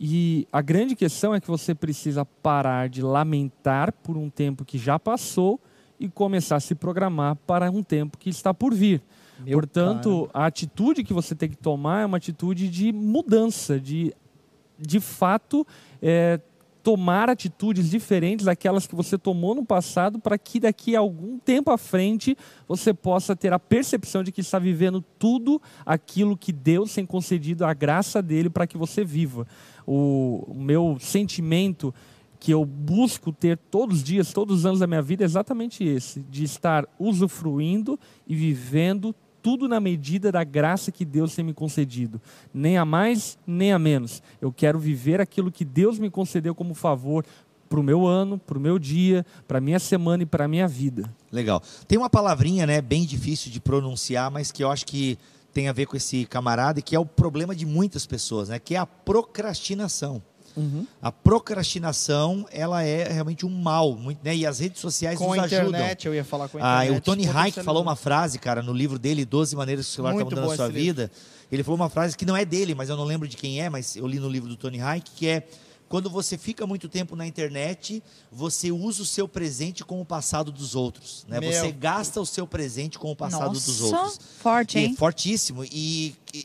E 0.00 0.48
a 0.50 0.62
grande 0.62 0.96
questão 0.96 1.34
é 1.34 1.40
que 1.40 1.48
você 1.48 1.74
precisa 1.74 2.24
parar 2.24 2.88
de 2.88 3.02
lamentar 3.02 3.92
por 3.92 4.16
um 4.16 4.30
tempo 4.30 4.64
que 4.64 4.78
já 4.78 4.98
passou 4.98 5.60
e 6.00 6.08
começar 6.08 6.56
a 6.56 6.60
se 6.60 6.74
programar 6.74 7.36
para 7.46 7.70
um 7.70 7.82
tempo 7.82 8.16
que 8.16 8.30
está 8.30 8.54
por 8.54 8.72
vir. 8.72 9.02
Meu 9.40 9.58
Portanto, 9.58 10.30
a 10.32 10.46
atitude 10.46 11.04
que 11.04 11.12
você 11.12 11.34
tem 11.34 11.50
que 11.50 11.56
tomar 11.56 12.04
é 12.04 12.06
uma 12.06 12.16
atitude 12.16 12.70
de 12.70 12.90
mudança, 12.90 13.78
de 13.78 14.14
de 14.80 15.00
fato 15.00 15.66
é, 16.00 16.40
tomar 16.82 17.28
atitudes 17.28 17.90
diferentes 17.90 18.46
daquelas 18.46 18.86
que 18.86 18.94
você 18.94 19.18
tomou 19.18 19.54
no 19.54 19.64
passado 19.64 20.18
para 20.18 20.38
que 20.38 20.60
daqui 20.60 20.96
a 20.96 21.00
algum 21.00 21.38
tempo 21.38 21.70
à 21.70 21.78
frente 21.78 22.36
você 22.66 22.94
possa 22.94 23.36
ter 23.36 23.52
a 23.52 23.58
percepção 23.58 24.22
de 24.22 24.32
que 24.32 24.40
está 24.40 24.58
vivendo 24.58 25.04
tudo 25.18 25.60
aquilo 25.84 26.36
que 26.36 26.52
Deus 26.52 26.94
tem 26.94 27.04
concedido 27.04 27.64
a 27.64 27.74
graça 27.74 28.22
dele 28.22 28.48
para 28.48 28.66
que 28.66 28.78
você 28.78 29.04
viva. 29.04 29.46
O, 29.86 30.54
meu 30.54 30.96
sentimento 31.00 31.94
que 32.40 32.52
eu 32.52 32.64
busco 32.64 33.32
ter 33.32 33.58
todos 33.58 33.98
os 33.98 34.04
dias, 34.04 34.32
todos 34.32 34.58
os 34.58 34.66
anos 34.66 34.78
da 34.78 34.86
minha 34.86 35.02
vida 35.02 35.24
é 35.24 35.26
exatamente 35.26 35.82
esse, 35.84 36.20
de 36.20 36.44
estar 36.44 36.86
usufruindo 36.98 37.98
e 38.26 38.34
vivendo 38.34 39.14
tudo 39.42 39.68
na 39.68 39.80
medida 39.80 40.30
da 40.32 40.44
graça 40.44 40.92
que 40.92 41.04
Deus 41.04 41.34
tem 41.34 41.44
me 41.44 41.54
concedido. 41.54 42.20
Nem 42.52 42.76
a 42.76 42.84
mais, 42.84 43.38
nem 43.46 43.72
a 43.72 43.78
menos. 43.78 44.22
Eu 44.40 44.52
quero 44.52 44.78
viver 44.78 45.20
aquilo 45.20 45.52
que 45.52 45.64
Deus 45.64 45.98
me 45.98 46.10
concedeu 46.10 46.54
como 46.54 46.74
favor 46.74 47.24
para 47.68 47.80
o 47.80 47.82
meu 47.82 48.06
ano, 48.06 48.38
para 48.38 48.56
o 48.56 48.60
meu 48.60 48.78
dia, 48.78 49.24
para 49.46 49.58
a 49.58 49.60
minha 49.60 49.78
semana 49.78 50.22
e 50.22 50.26
para 50.26 50.46
a 50.46 50.48
minha 50.48 50.66
vida. 50.66 51.12
Legal. 51.30 51.62
Tem 51.86 51.98
uma 51.98 52.08
palavrinha, 52.08 52.66
né, 52.66 52.80
bem 52.80 53.04
difícil 53.04 53.52
de 53.52 53.60
pronunciar, 53.60 54.30
mas 54.30 54.50
que 54.50 54.64
eu 54.64 54.70
acho 54.70 54.86
que 54.86 55.18
tem 55.52 55.68
a 55.68 55.72
ver 55.72 55.86
com 55.86 55.96
esse 55.96 56.24
camarada 56.24 56.78
e 56.78 56.82
que 56.82 56.96
é 56.96 56.98
o 56.98 57.06
problema 57.06 57.54
de 57.54 57.66
muitas 57.66 58.06
pessoas, 58.06 58.48
né, 58.48 58.58
que 58.58 58.74
é 58.74 58.78
a 58.78 58.86
procrastinação. 58.86 60.22
A 61.02 61.10
procrastinação, 61.12 62.46
ela 62.50 62.82
é 62.82 63.10
realmente 63.12 63.44
um 63.44 63.50
mal, 63.50 63.94
muito, 63.96 64.20
né, 64.24 64.34
e 64.34 64.46
as 64.46 64.58
redes 64.58 64.80
sociais 64.80 65.18
Com 65.18 65.28
nos 65.30 65.38
a 65.38 65.42
ajudam. 65.44 65.68
internet, 65.68 66.06
eu 66.06 66.14
ia 66.14 66.24
falar 66.24 66.48
com 66.48 66.58
a 66.58 66.60
Ah, 66.78 66.84
internet. 66.84 66.98
o 66.98 67.04
Tony 67.04 67.28
Hayek 67.28 67.62
falou 67.62 67.82
uma 67.82 67.96
frase, 67.96 68.38
cara, 68.38 68.62
no 68.62 68.72
livro 68.72 68.98
dele, 68.98 69.24
12 69.24 69.54
maneiras 69.56 69.86
que 69.86 69.92
o 69.92 69.94
celular 69.94 70.12
está 70.12 70.24
mudando 70.24 70.50
a 70.50 70.56
sua 70.56 70.66
esse 70.66 70.74
livro. 70.74 70.80
vida. 71.02 71.10
Ele 71.50 71.62
falou 71.62 71.76
uma 71.76 71.88
frase 71.88 72.16
que 72.16 72.26
não 72.26 72.36
é 72.36 72.44
dele, 72.44 72.74
mas 72.74 72.88
eu 72.88 72.96
não 72.96 73.04
lembro 73.04 73.26
de 73.28 73.36
quem 73.36 73.60
é, 73.60 73.68
mas 73.70 73.96
eu 73.96 74.06
li 74.06 74.18
no 74.18 74.28
livro 74.28 74.48
do 74.48 74.56
Tony 74.56 74.80
Hayek, 74.80 75.10
que 75.12 75.26
é 75.28 75.46
quando 75.88 76.10
você 76.10 76.36
fica 76.36 76.66
muito 76.66 76.88
tempo 76.88 77.16
na 77.16 77.26
internet, 77.26 78.02
você 78.30 78.70
usa 78.70 79.02
o 79.02 79.06
seu 79.06 79.26
presente 79.26 79.84
com 79.84 80.00
o 80.00 80.04
passado 80.04 80.52
dos 80.52 80.74
outros. 80.74 81.24
Né? 81.28 81.40
Meu. 81.40 81.52
Você 81.52 81.72
gasta 81.72 82.20
o 82.20 82.26
seu 82.26 82.46
presente 82.46 82.98
com 82.98 83.10
o 83.10 83.16
passado 83.16 83.52
dos 83.52 83.80
Nossa, 83.80 83.96
outros. 83.96 84.20
forte, 84.38 84.78
E 84.78 84.82
hein? 84.84 84.90
é 84.92 84.96
fortíssimo 84.96 85.64
e 85.64 86.14
e 86.34 86.44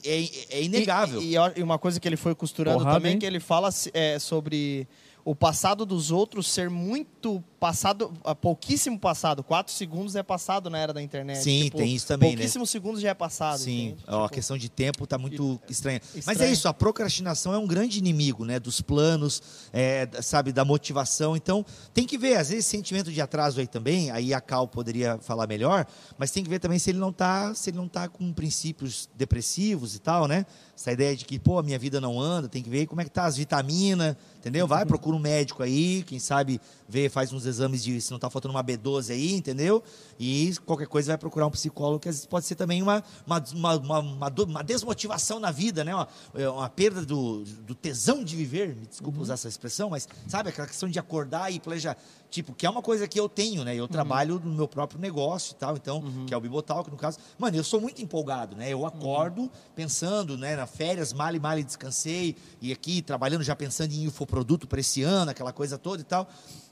é, 0.50 0.58
é 0.60 0.64
inegável. 0.64 1.22
E, 1.22 1.36
e- 1.36 1.62
uma 1.62 1.78
coisa 1.78 2.00
que 2.00 2.08
ele 2.08 2.16
foi 2.16 2.34
costurando 2.34 2.78
Porrada, 2.80 2.98
também, 2.98 3.14
hein? 3.14 3.20
que 3.20 3.26
ele 3.26 3.40
fala 3.42 3.70
é, 3.94 4.18
sobre 4.18 4.88
o 5.26 5.36
passado 5.36 5.86
dos 5.86 6.10
outros 6.12 6.48
ser 6.48 6.70
muito 6.70 7.44
passado, 7.64 8.12
ah, 8.26 8.36
pouquíssimo 8.36 9.00
passado. 9.00 9.42
Quatro 9.42 9.74
segundos 9.74 10.18
é 10.18 10.22
passado 10.22 10.70
na 10.70 10.78
era 10.78 10.92
da 10.92 11.02
internet. 11.02 11.42
Sim, 11.42 11.64
Tipo, 11.64 11.78
tem 11.78 11.96
isso 11.96 12.06
também, 12.06 12.32
né? 12.32 12.36
Pouquíssimos 12.36 12.70
segundos 12.70 13.00
já 13.00 13.12
é 13.12 13.14
passado. 13.14 13.60
Sim, 13.60 13.96
ó, 14.06 14.18
a 14.18 14.24
Tipo, 14.24 14.34
questão 14.36 14.58
de 14.58 14.68
tempo 14.68 15.06
está 15.06 15.18
muito 15.18 15.58
estranha. 15.70 16.02
Mas 16.14 16.28
é 16.28 16.32
estranho. 16.32 16.52
isso, 16.52 16.68
a 16.68 16.74
procrastinação 16.74 17.54
é 17.54 17.58
um 17.58 17.66
grande 17.66 18.00
inimigo, 18.00 18.44
né? 18.44 18.60
Dos 18.60 18.82
planos, 18.82 19.42
é, 19.72 20.10
sabe, 20.22 20.52
da 20.52 20.66
motivação. 20.66 21.38
Então, 21.38 21.66
tem 21.94 22.06
que 22.06 22.18
ver, 22.18 22.36
às 22.36 22.50
vezes, 22.50 22.66
sentimento 22.66 23.10
de 23.10 23.22
atraso 23.22 23.62
aí 23.62 23.68
também, 23.68 24.12
aí 24.12 24.34
a 24.34 24.42
Cal 24.42 24.68
poderia 24.68 25.18
falar 25.20 25.48
melhor, 25.48 25.88
mas 26.18 26.32
tem 26.32 26.44
que 26.44 26.50
ver 26.50 26.60
também 26.60 26.78
se 26.78 26.90
ele 26.90 27.00
não 27.00 27.14
tá, 27.14 27.56
se 27.56 27.70
ele 27.70 27.78
não 27.78 27.88
tá 27.88 28.10
com 28.10 28.34
princípios 28.34 29.08
depressivos 29.16 29.96
e 29.96 30.00
tal, 30.00 30.28
né? 30.28 30.46
Essa 30.76 30.92
ideia 30.92 31.16
de 31.16 31.24
que, 31.24 31.40
pô, 31.40 31.60
a 31.60 31.64
minha 31.64 31.80
vida 31.80 32.02
não 32.02 32.20
anda, 32.20 32.50
tem 32.50 32.62
que 32.62 32.70
ver 32.70 32.88
como 32.88 33.00
é 33.00 33.06
que 33.06 33.10
tá 33.12 33.24
as 33.24 33.38
vitaminas, 33.38 34.18
entendeu? 34.38 34.68
Vai, 34.68 34.86
procura 34.86 35.16
um 35.16 35.20
médico 35.20 35.64
aí, 35.64 36.04
quem 36.04 36.20
sabe 36.20 36.60
vê, 36.90 37.08
faz 37.10 37.32
uns 37.32 37.46
exames 37.56 37.84
de 37.84 38.00
se 38.02 38.12
não 38.12 38.20
tá 38.20 38.30
faltando 38.30 38.54
uma 38.54 38.64
B12 38.64 39.12
aí, 39.12 39.34
entendeu? 39.34 39.84
E 40.20 40.54
qualquer 40.66 40.88
coisa 40.88 41.12
vai 41.12 41.18
procurar 41.18 41.48
um 41.48 41.52
psicólogo, 41.52 42.00
que 42.00 42.10
às 42.10 42.16
vezes 42.16 42.26
pode 42.26 42.46
ser 42.46 42.56
também 42.56 42.82
uma, 42.82 43.04
uma, 43.26 43.44
uma, 43.54 44.00
uma, 44.00 44.30
uma 44.30 44.64
desmotivação 44.64 45.40
na 45.40 45.52
vida, 45.52 45.84
né? 45.84 45.94
Uma, 45.96 46.08
é, 46.36 46.50
uma 46.50 46.70
perda 46.70 47.06
do, 47.06 47.44
do 47.44 47.76
tesão 47.76 48.24
de 48.24 48.36
viver, 48.36 48.76
me 48.76 48.86
desculpa 48.86 49.20
usar 49.20 49.36
essa 49.36 49.48
expressão, 49.48 49.90
mas 49.90 50.08
sabe, 50.28 50.50
aquela 50.50 50.68
questão 50.68 50.90
de 50.90 51.00
acordar 51.00 51.52
e 51.52 51.60
planejar. 51.60 51.98
Tipo, 52.34 52.52
que 52.52 52.66
é 52.66 52.70
uma 52.70 52.82
coisa 52.82 53.08
que 53.08 53.20
eu 53.20 53.30
tenho, 53.30 53.64
né? 53.64 53.76
Eu 53.76 53.88
trabalho 53.88 54.42
no 54.44 54.56
meu 54.56 54.68
próprio 54.68 55.00
negócio 55.00 55.52
e 55.52 55.56
tal, 55.56 55.78
então, 55.78 56.26
que 56.26 56.34
é 56.34 56.38
o 56.38 56.42
Bibotalk, 56.42 56.90
no 56.90 56.98
caso. 56.98 57.20
Mano, 57.38 57.56
eu 57.56 57.64
sou 57.64 57.80
muito 57.80 58.02
empolgado, 58.02 58.56
né? 58.56 58.72
Eu 58.74 58.88
acordo 58.88 59.52
pensando, 59.76 60.36
né? 60.36 60.56
Na 60.56 60.66
férias, 60.66 61.14
mal 61.14 61.36
e 61.36 61.40
mal 61.40 61.60
e 61.60 61.64
descansei, 61.64 62.36
e 62.60 62.72
aqui 62.72 63.04
trabalhando 63.04 63.44
já 63.44 63.56
pensando 63.56 63.92
em 63.92 64.06
infoproduto 64.06 64.66
para 64.66 64.80
esse 64.80 65.04
ano, 65.04 65.30
aquela 65.30 65.54
coisa 65.54 65.78
toda 65.78 66.02
e 66.02 66.06
tal. 66.06 66.28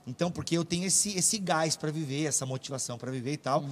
Então, 0.08 0.32
porque 0.32 0.58
eu 0.58 0.65
tenho 0.65 0.86
esse, 0.86 1.15
esse 1.15 1.38
gás 1.38 1.76
para 1.76 1.91
viver, 1.91 2.26
essa 2.26 2.43
motivação 2.43 2.97
para 2.97 3.12
viver 3.12 3.34
e 3.34 3.38
tal. 3.38 3.63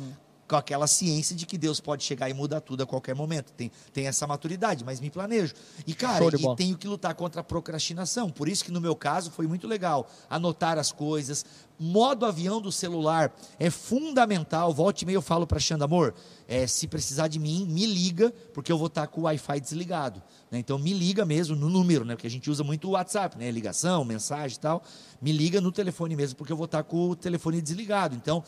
Com 0.47 0.55
aquela 0.55 0.87
ciência 0.87 1.35
de 1.35 1.45
que 1.45 1.59
Deus 1.59 1.79
pode 1.79 2.03
chegar 2.03 2.27
e 2.27 2.33
mudar 2.33 2.59
tudo 2.59 2.81
a 2.81 2.85
qualquer 2.87 3.13
momento. 3.13 3.51
Tem, 3.53 3.71
tem 3.93 4.07
essa 4.07 4.25
maturidade, 4.25 4.83
mas 4.83 4.99
me 4.99 5.07
planejo. 5.11 5.53
E, 5.85 5.93
cara, 5.93 6.25
e 6.25 6.55
tenho 6.55 6.75
que 6.75 6.87
lutar 6.87 7.13
contra 7.13 7.41
a 7.41 7.43
procrastinação. 7.43 8.31
Por 8.31 8.49
isso 8.49 8.65
que 8.65 8.71
no 8.71 8.81
meu 8.81 8.95
caso 8.95 9.29
foi 9.29 9.45
muito 9.45 9.67
legal 9.67 10.09
anotar 10.27 10.79
as 10.79 10.91
coisas, 10.91 11.45
Modo 11.79 12.25
avião 12.25 12.59
do 12.59 12.71
celular 12.71 13.33
é 13.57 13.69
fundamental. 13.69 14.73
Volte 14.73 15.03
e 15.03 15.05
meia 15.05 15.15
eu 15.15 15.21
falo 15.21 15.47
para 15.47 15.59
Xanda, 15.59 15.85
amor, 15.85 16.13
é, 16.45 16.67
se 16.67 16.87
precisar 16.87 17.29
de 17.29 17.39
mim, 17.39 17.65
me 17.65 17.85
liga, 17.85 18.33
porque 18.53 18.69
eu 18.69 18.77
vou 18.77 18.87
estar 18.87 19.07
com 19.07 19.21
o 19.21 19.23
Wi-Fi 19.23 19.61
desligado. 19.61 20.21
Né? 20.51 20.59
Então 20.59 20.77
me 20.77 20.93
liga 20.93 21.25
mesmo 21.25 21.55
no 21.55 21.69
número, 21.69 22.03
né? 22.03 22.15
Porque 22.15 22.27
a 22.27 22.29
gente 22.29 22.49
usa 22.49 22.63
muito 22.63 22.87
o 22.87 22.91
WhatsApp, 22.91 23.37
né? 23.37 23.49
Ligação, 23.49 24.03
mensagem 24.03 24.57
e 24.57 24.59
tal. 24.59 24.83
Me 25.21 25.31
liga 25.31 25.61
no 25.61 25.71
telefone 25.71 26.15
mesmo, 26.15 26.35
porque 26.37 26.51
eu 26.51 26.57
vou 26.57 26.65
estar 26.65 26.83
com 26.83 27.11
o 27.11 27.15
telefone 27.15 27.61
desligado. 27.61 28.15
Então, 28.15 28.43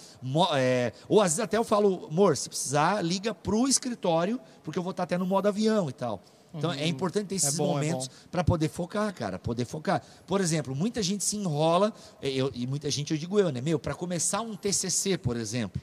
é, 0.56 0.92
ou 1.08 1.22
às 1.22 1.32
vezes 1.32 1.40
até 1.40 1.58
eu 1.58 1.64
falo, 1.64 2.08
amor, 2.10 2.36
se 2.36 2.50
precisar, 2.50 3.02
liga 3.02 3.34
pro 3.34 3.68
escritório, 3.68 4.42
porque 4.64 4.78
eu 4.78 4.84
vou 4.84 4.92
estar 4.92 5.04
até 5.04 5.18
no 5.18 5.26
modo 5.26 5.48
avião 5.48 5.90
e 5.90 5.94
tal. 5.94 6.22
Então 6.54 6.72
é 6.72 6.86
importante 6.88 7.28
ter 7.28 7.36
esses 7.36 7.56
bom, 7.56 7.72
é 7.72 7.74
momentos 7.74 8.08
bom. 8.08 8.14
para 8.30 8.44
poder 8.44 8.70
focar, 8.70 9.14
cara, 9.14 9.40
poder 9.40 9.66
focar. 9.66 10.02
Por 10.28 10.42
exemplo, 10.42 10.76
muita 10.76 11.02
gente 11.02 11.24
se 11.24 11.38
enrola, 11.38 11.94
eu- 12.22 12.52
e 12.54 12.68
muita 12.68 12.92
gente, 12.92 13.12
eu 13.12 13.18
digo 13.18 13.40
eu, 13.40 13.52
né? 13.52 13.62
Meu, 13.62 13.80
para 13.80 13.94
começar 13.96 14.42
um 14.42 14.56
TCC, 14.56 15.18
por 15.18 15.38
exemplo. 15.38 15.82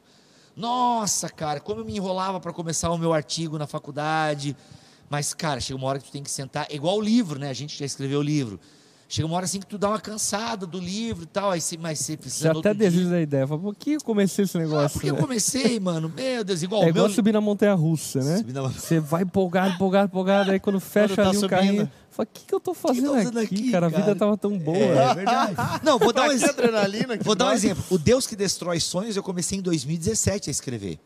Nossa, 0.55 1.29
cara, 1.29 1.61
como 1.61 1.81
eu 1.81 1.85
me 1.85 1.97
enrolava 1.97 2.41
para 2.41 2.53
começar 2.53 2.91
o 2.91 2.99
meu 2.99 3.13
artigo 3.13 3.57
na 3.59 3.67
faculdade. 3.67 4.57
Mas, 5.09 5.33
cara, 5.33 5.61
chega 5.61 5.79
uma 5.79 5.87
hora 5.89 5.99
que 5.99 6.07
tu 6.07 6.13
tem 6.13 6.23
que 6.23 6.31
sentar, 6.31 6.67
é 6.69 6.75
igual 6.75 6.97
o 6.99 7.01
livro, 7.01 7.39
né? 7.39 7.49
A 7.49 7.53
gente 7.55 7.79
já 7.79 7.87
escreveu 7.87 8.19
o 8.19 8.23
livro. 8.23 8.61
Chega 9.11 9.27
uma 9.27 9.37
hora 9.37 9.47
assim 9.47 9.59
que 9.59 9.67
tu 9.67 9.79
dá 9.79 9.89
uma 9.89 9.99
cansada 10.01 10.67
do 10.67 10.79
livro 10.79 11.23
e 11.23 11.27
tal, 11.27 11.51
aí 11.51 11.63
você, 11.63 11.79
mas 11.79 11.99
você 11.99 12.15
precisa 12.15 12.53
no 12.53 12.61
até 12.61 12.75
desiste 12.75 13.09
da 13.09 13.19
ideia. 13.19 13.47
Fala, 13.47 13.59
por 13.59 13.75
que 13.75 13.93
eu 13.93 14.01
comecei 14.03 14.45
esse 14.45 14.59
Ah, 14.59 14.61
negócio? 14.61 14.91
porque 14.91 15.09
eu 15.11 15.15
né? 15.15 15.21
comecei, 15.23 15.81
mano. 15.81 16.13
Meu 16.15 16.45
Deus, 16.45 16.63
igual 16.63 16.83
É 16.85 16.89
igual 16.91 17.07
meu... 17.07 17.15
subir 17.15 17.33
na 17.33 17.41
montanha 17.41 17.73
russa, 17.73 18.21
né? 18.23 18.45
Na- 18.53 18.69
Você 18.69 19.01
vai 19.01 19.23
empolgado, 19.23 19.75
empolgado, 19.75 20.09
empolgado, 20.09 20.51
aí 20.51 20.61
quando 20.61 20.79
fecha 20.81 21.17
tá 21.17 21.23
ali 21.29 21.31
o 21.39 21.41
subindo. 21.41 21.49
carrinho, 21.49 21.91
fala, 22.11 22.29
o 22.31 22.35
que, 22.39 22.45
que 22.45 22.55
eu 22.55 22.61
tô 22.61 22.75
fazendo, 22.75 23.13
fazendo 23.15 23.39
aqui, 23.39 23.55
aqui, 23.55 23.71
cara? 23.71 23.87
A 23.87 23.89
vida 23.89 24.03
cara?" 24.03 24.15
tava 24.17 24.37
tão 24.37 24.59
boa. 24.59 24.77
É 24.77 25.15
verdade. 25.15 25.55
Não, 25.83 25.99
vou 25.99 26.13
dar 26.13 26.25
um 26.25 26.29
Que 26.29 26.35
exemplo. 26.35 27.19
que 27.19 27.25
Vou 27.25 27.35
dar 27.35 27.47
um 27.47 27.53
exemplo. 27.53 27.83
O 27.89 27.97
Deus 27.97 28.27
que 28.27 28.37
destrói 28.37 28.79
sonhos, 28.79 29.17
eu 29.17 29.23
comecei 29.23 29.59
em 29.59 29.63
2017 29.63 30.51
a 30.51 30.53
escrever. 30.53 30.99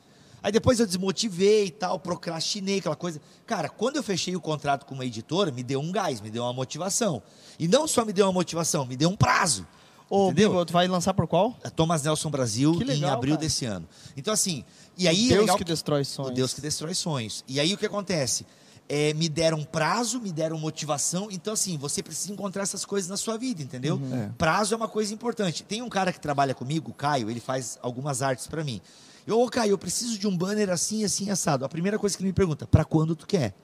Aí 0.43 0.51
depois 0.51 0.81
eu 0.81 0.87
desmotivei 0.87 1.67
e 1.67 1.71
tal, 1.71 1.99
procrastinei 1.99 2.79
aquela 2.79 2.97
coisa. 2.97 3.21
Cara, 3.47 3.69
quando 3.69 3.97
eu 3.97 4.03
fechei 4.03 4.35
o 4.35 4.41
contrato 4.41 4.85
com 4.85 4.95
uma 4.95 5.07
editora, 5.07 5.53
me 5.53 5.63
deu 5.63 5.81
um 5.81 5.93
gás, 5.93 6.21
me 6.21 6.31
deu 6.31 6.43
uma 6.43 6.53
motivação. 6.53 7.23
E 7.59 7.69
não 7.69 7.87
só 7.87 8.05
me 8.05 8.13
deu 8.13 8.27
uma 8.27 8.33
motivação, 8.33 8.85
me 8.85 8.97
deu 8.97 9.09
um 9.09 9.17
prazo. 9.17 9.67
Ô, 10.11 10.27
entendeu? 10.27 10.51
Bibo, 10.51 10.65
tu 10.67 10.73
vai 10.73 10.87
lançar 10.89 11.15
por 11.15 11.27
qual? 11.27 11.57
A 11.65 11.71
Thomas 11.71 12.03
Nelson 12.03 12.31
Brasil 12.31 12.73
legal, 12.75 12.97
em 12.97 13.05
abril 13.05 13.35
cara. 13.35 13.47
desse 13.47 13.65
ano. 13.65 13.89
Então 14.17 14.35
assim, 14.35 14.65
e 14.99 15.09
aí 15.09 15.23
o 15.23 15.27
é 15.27 15.29
Deus 15.29 15.41
legal 15.41 15.57
que 15.57 15.65
destrói 15.65 16.05
sonhos. 16.05 16.31
o 16.31 16.35
Deus 16.35 16.53
que 16.53 16.61
destrói 16.61 16.95
sonhos. 16.95 17.45
E 17.49 17.59
aí 17.59 17.73
o 17.73 17.79
que 17.79 17.87
acontece? 17.87 18.45
É, 18.89 19.15
me 19.15 19.29
deram 19.29 19.65
prazo, 19.65 20.21
me 20.21 20.31
deram 20.31 20.59
motivação. 20.59 21.29
Então, 21.31 21.55
assim, 21.55 21.79
você 21.79 22.03
precisa 22.03 22.31
encontrar 22.31 22.65
essas 22.65 22.85
coisas 22.85 23.09
na 23.09 23.17
sua 23.17 23.39
vida, 23.39 23.63
entendeu? 23.63 23.99
É. 24.13 24.29
Prazo 24.37 24.75
é 24.75 24.77
uma 24.77 24.89
coisa 24.89 25.15
importante. 25.15 25.63
Tem 25.63 25.81
um 25.81 25.89
cara 25.89 26.13
que 26.13 26.21
trabalha 26.21 26.53
comigo, 26.53 26.91
o 26.91 26.95
Caio, 26.95 27.31
ele 27.31 27.41
faz 27.41 27.79
algumas 27.81 28.21
artes 28.21 28.47
pra 28.47 28.63
mim. 28.63 28.83
Eu, 29.27 29.41
ô 29.41 29.49
Caio, 29.49 29.73
eu 29.73 29.79
preciso 29.79 30.19
de 30.19 30.27
um 30.27 30.37
banner 30.37 30.71
assim, 30.71 31.05
assim, 31.05 31.31
assado. 31.31 31.65
A 31.65 31.69
primeira 31.69 31.99
coisa 31.99 32.17
que 32.17 32.23
ele 32.23 32.29
me 32.29 32.33
pergunta, 32.33 32.67
pra 32.67 32.85
quando 32.85 33.15
tu 33.15 33.27
quer? 33.27 33.55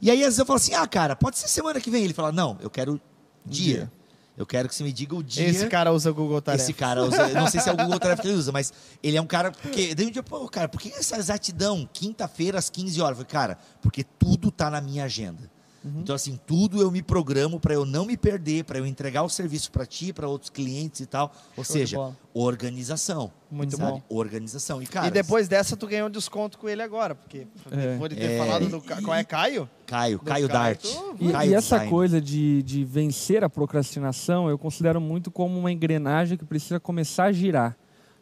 E 0.00 0.10
aí, 0.10 0.18
às 0.18 0.24
vezes, 0.24 0.38
eu 0.38 0.46
falo 0.46 0.58
assim, 0.58 0.74
ah, 0.74 0.86
cara, 0.86 1.16
pode 1.16 1.38
ser 1.38 1.48
semana 1.48 1.80
que 1.80 1.90
vem. 1.90 2.04
Ele 2.04 2.12
fala, 2.12 2.32
não, 2.32 2.58
eu 2.60 2.68
quero 2.68 3.00
dia. 3.44 3.74
dia. 3.74 3.92
Eu 4.36 4.44
quero 4.44 4.68
que 4.68 4.74
você 4.74 4.84
me 4.84 4.92
diga 4.92 5.14
o 5.16 5.22
dia. 5.22 5.48
Esse 5.48 5.66
cara 5.66 5.92
usa 5.92 6.12
Google 6.12 6.42
Tarefa. 6.42 6.62
Esse 6.62 6.72
cara 6.74 7.02
usa, 7.02 7.28
não 7.28 7.48
sei 7.48 7.58
se 7.58 7.70
é 7.70 7.72
o 7.72 7.76
Google 7.76 7.98
Tarefa 7.98 8.20
que 8.20 8.28
ele 8.28 8.36
usa, 8.36 8.52
mas 8.52 8.70
ele 9.02 9.16
é 9.16 9.20
um 9.20 9.26
cara 9.26 9.50
porque 9.50 9.94
daí 9.94 10.06
um 10.06 10.10
dia, 10.10 10.22
pô, 10.22 10.46
cara, 10.46 10.68
por 10.68 10.78
que 10.78 10.90
essa 10.90 11.16
exatidão? 11.16 11.88
Quinta-feira 11.90 12.58
às 12.58 12.68
15 12.68 13.00
horas. 13.00 13.18
Eu 13.18 13.24
falei, 13.24 13.32
cara, 13.32 13.58
porque 13.80 14.04
tudo 14.04 14.50
tá 14.50 14.68
na 14.68 14.78
minha 14.78 15.04
agenda. 15.04 15.50
Uhum. 15.86 16.00
Então 16.00 16.16
assim, 16.16 16.36
tudo 16.46 16.80
eu 16.82 16.90
me 16.90 17.00
programo 17.00 17.60
para 17.60 17.72
eu 17.72 17.86
não 17.86 18.04
me 18.04 18.16
perder, 18.16 18.64
para 18.64 18.78
eu 18.78 18.84
entregar 18.86 19.22
o 19.22 19.28
serviço 19.28 19.70
para 19.70 19.86
ti, 19.86 20.12
para 20.12 20.26
outros 20.28 20.50
clientes 20.50 21.00
e 21.00 21.06
tal. 21.06 21.32
Ou 21.56 21.62
Show 21.62 21.72
seja, 21.76 21.96
organização. 22.34 23.30
Muito 23.48 23.76
sabe? 23.76 23.92
bom. 23.92 24.02
Organização. 24.08 24.82
E 24.82 24.86
cara, 24.86 25.06
e 25.06 25.10
depois 25.12 25.46
dessa, 25.46 25.76
tu 25.76 25.86
ganhou 25.86 26.08
um 26.08 26.10
desconto 26.10 26.58
com 26.58 26.68
ele 26.68 26.82
agora, 26.82 27.14
porque 27.14 27.46
É. 27.70 27.96
ter 28.16 28.22
É. 28.32 28.38
falado 28.38 28.66
do... 28.68 28.80
Qual 28.82 29.14
é 29.16 29.22
Caio? 29.22 29.70
Caio, 29.86 30.18
do 30.18 30.24
Caio 30.24 30.48
Caio, 30.48 30.48
Dart. 30.48 30.84
E, 31.20 31.30
Caio 31.30 31.50
e 31.50 31.54
essa 31.54 31.76
Design. 31.76 31.90
coisa 31.90 32.20
de, 32.20 32.62
de 32.64 32.84
vencer 32.84 33.44
a 33.44 33.48
procrastinação, 33.48 34.48
eu 34.50 34.58
considero 34.58 35.00
muito 35.00 35.30
como 35.30 35.56
uma 35.56 35.70
engrenagem 35.70 36.36
que 36.36 36.44
precisa 36.44 36.80
começar 36.80 37.26
a 37.26 37.32
girar. 37.32 37.76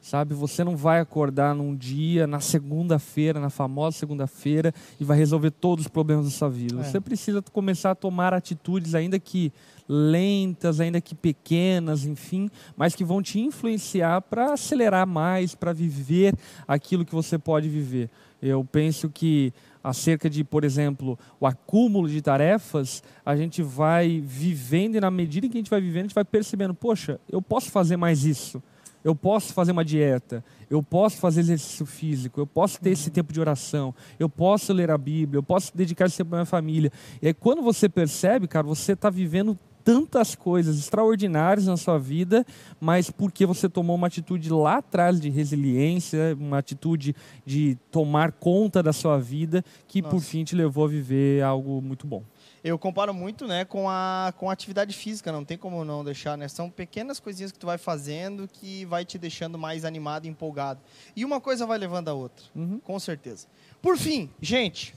Sabe, 0.05 0.35
você 0.35 0.63
não 0.63 0.77
vai 0.77 1.01
acordar 1.01 1.55
num 1.55 1.75
dia, 1.75 2.27
na 2.27 2.39
segunda-feira, 2.39 3.41
na 3.41 3.49
famosa 3.49 3.97
segunda-feira, 3.97 4.71
e 5.01 5.05
vai 5.05 5.17
resolver 5.17 5.51
todos 5.51 5.87
os 5.87 5.91
problemas 5.91 6.27
da 6.27 6.31
sua 6.31 6.51
vida. 6.51 6.79
É. 6.79 6.85
Você 6.85 7.01
precisa 7.01 7.41
começar 7.41 7.93
a 7.93 7.95
tomar 7.95 8.35
atitudes, 8.35 8.95
ainda 8.95 9.19
que 9.19 9.51
lentas, 9.89 10.79
ainda 10.79 11.01
que 11.01 11.15
pequenas, 11.15 12.05
enfim, 12.05 12.51
mas 12.77 12.95
que 12.95 13.03
vão 13.03 13.23
te 13.23 13.41
influenciar 13.41 14.21
para 14.21 14.53
acelerar 14.53 15.07
mais, 15.07 15.55
para 15.55 15.73
viver 15.73 16.35
aquilo 16.69 17.07
que 17.07 17.15
você 17.15 17.39
pode 17.39 17.71
viver. 17.71 18.11
Eu 18.43 18.63
penso 18.63 19.09
que 19.09 19.55
acerca 19.83 20.29
de, 20.29 20.45
por 20.45 20.65
exemplo, 20.65 21.19
o 21.41 21.47
acúmulo 21.47 22.11
de 22.11 22.21
tarefas, 22.21 23.03
a 23.25 23.35
gente 23.35 23.63
vai 23.63 24.23
vivendo 24.23 24.97
e 24.97 25.01
na 25.01 25.11
medida 25.11 25.47
em 25.47 25.49
que 25.49 25.57
a 25.57 25.61
gente 25.61 25.71
vai 25.71 25.81
vivendo, 25.81 26.01
a 26.01 26.09
gente 26.09 26.15
vai 26.15 26.27
percebendo, 26.27 26.75
poxa, 26.75 27.19
eu 27.27 27.41
posso 27.41 27.71
fazer 27.71 27.97
mais 27.97 28.27
isso. 28.27 28.63
Eu 29.05 29.15
posso 29.15 29.53
fazer 29.53 29.73
uma 29.73 29.85
dieta, 29.85 30.43
eu 30.71 30.83
posso 30.83 31.19
fazer 31.19 31.41
exercício 31.41 31.85
físico, 31.85 32.41
eu 32.41 32.47
posso 32.47 32.81
ter 32.81 32.91
esse 32.91 33.11
tempo 33.11 33.33
de 33.33 33.41
oração, 33.41 33.95
eu 34.19 34.29
posso 34.29 34.73
ler 34.73 34.91
a 34.91 34.97
Bíblia, 34.97 35.39
eu 35.39 35.43
posso 35.43 35.77
dedicar 35.77 36.07
esse 36.07 36.17
tempo 36.17 36.35
à 36.35 36.39
minha 36.39 36.47
família. 36.47 36.91
E 37.21 37.27
aí, 37.27 37.35
quando 37.35 37.63
você 37.63 37.89
percebe, 37.89 38.49
cara, 38.49 38.67
você 38.67 38.93
está 38.93 39.11
vivendo 39.11 39.59
tantas 39.85 40.35
coisas 40.35 40.79
extraordinárias 40.79 41.67
na 41.67 41.77
sua 41.77 41.99
vida, 41.99 42.45
mas 42.81 43.11
porque 43.11 43.45
você 43.45 43.69
tomou 43.69 43.95
uma 43.95 44.07
atitude 44.07 44.51
lá 44.51 44.79
atrás 44.79 45.21
de 45.21 45.29
resiliência, 45.29 46.35
uma 46.41 46.59
atitude 46.59 47.15
de 47.45 47.77
tomar 47.91 48.33
conta 48.33 48.83
da 48.83 48.95
sua 48.95 49.19
vida, 49.19 49.63
que 49.87 50.01
por 50.01 50.15
Nossa. 50.15 50.27
fim 50.27 50.43
te 50.43 50.57
levou 50.57 50.87
a 50.87 50.89
viver 50.89 51.43
algo 51.43 51.83
muito 51.83 52.07
bom. 52.07 52.23
Eu 52.65 52.79
comparo 52.79 53.13
muito, 53.13 53.47
né, 53.47 53.67
com 53.67 53.91
a, 53.91 54.33
com 54.39 54.49
a 54.49 54.53
atividade 54.55 54.97
física, 54.97 55.31
não 55.31 55.45
tem 55.45 55.59
como 55.59 55.85
não 55.85 56.03
deixar, 56.03 56.37
né? 56.39 56.49
São 56.49 56.71
pequenas 56.71 57.21
coisinhas 57.21 57.53
que 57.53 57.59
tu 57.59 57.67
vai 57.67 57.77
fazendo 57.77 58.49
que 58.51 58.87
vai 58.87 59.05
te 59.05 59.19
deixando 59.19 59.59
mais 59.59 59.85
animado 59.85 60.25
e 60.25 60.29
empolgado. 60.31 60.81
E 61.15 61.27
uma 61.27 61.43
coisa 61.43 61.67
vai 61.67 61.77
levando 61.77 62.09
a 62.09 62.15
outra, 62.15 62.43
Uhum. 62.57 62.81
com 62.83 62.99
certeza. 62.99 63.47
Por 63.83 63.99
fim, 63.99 64.31
gente, 64.41 64.95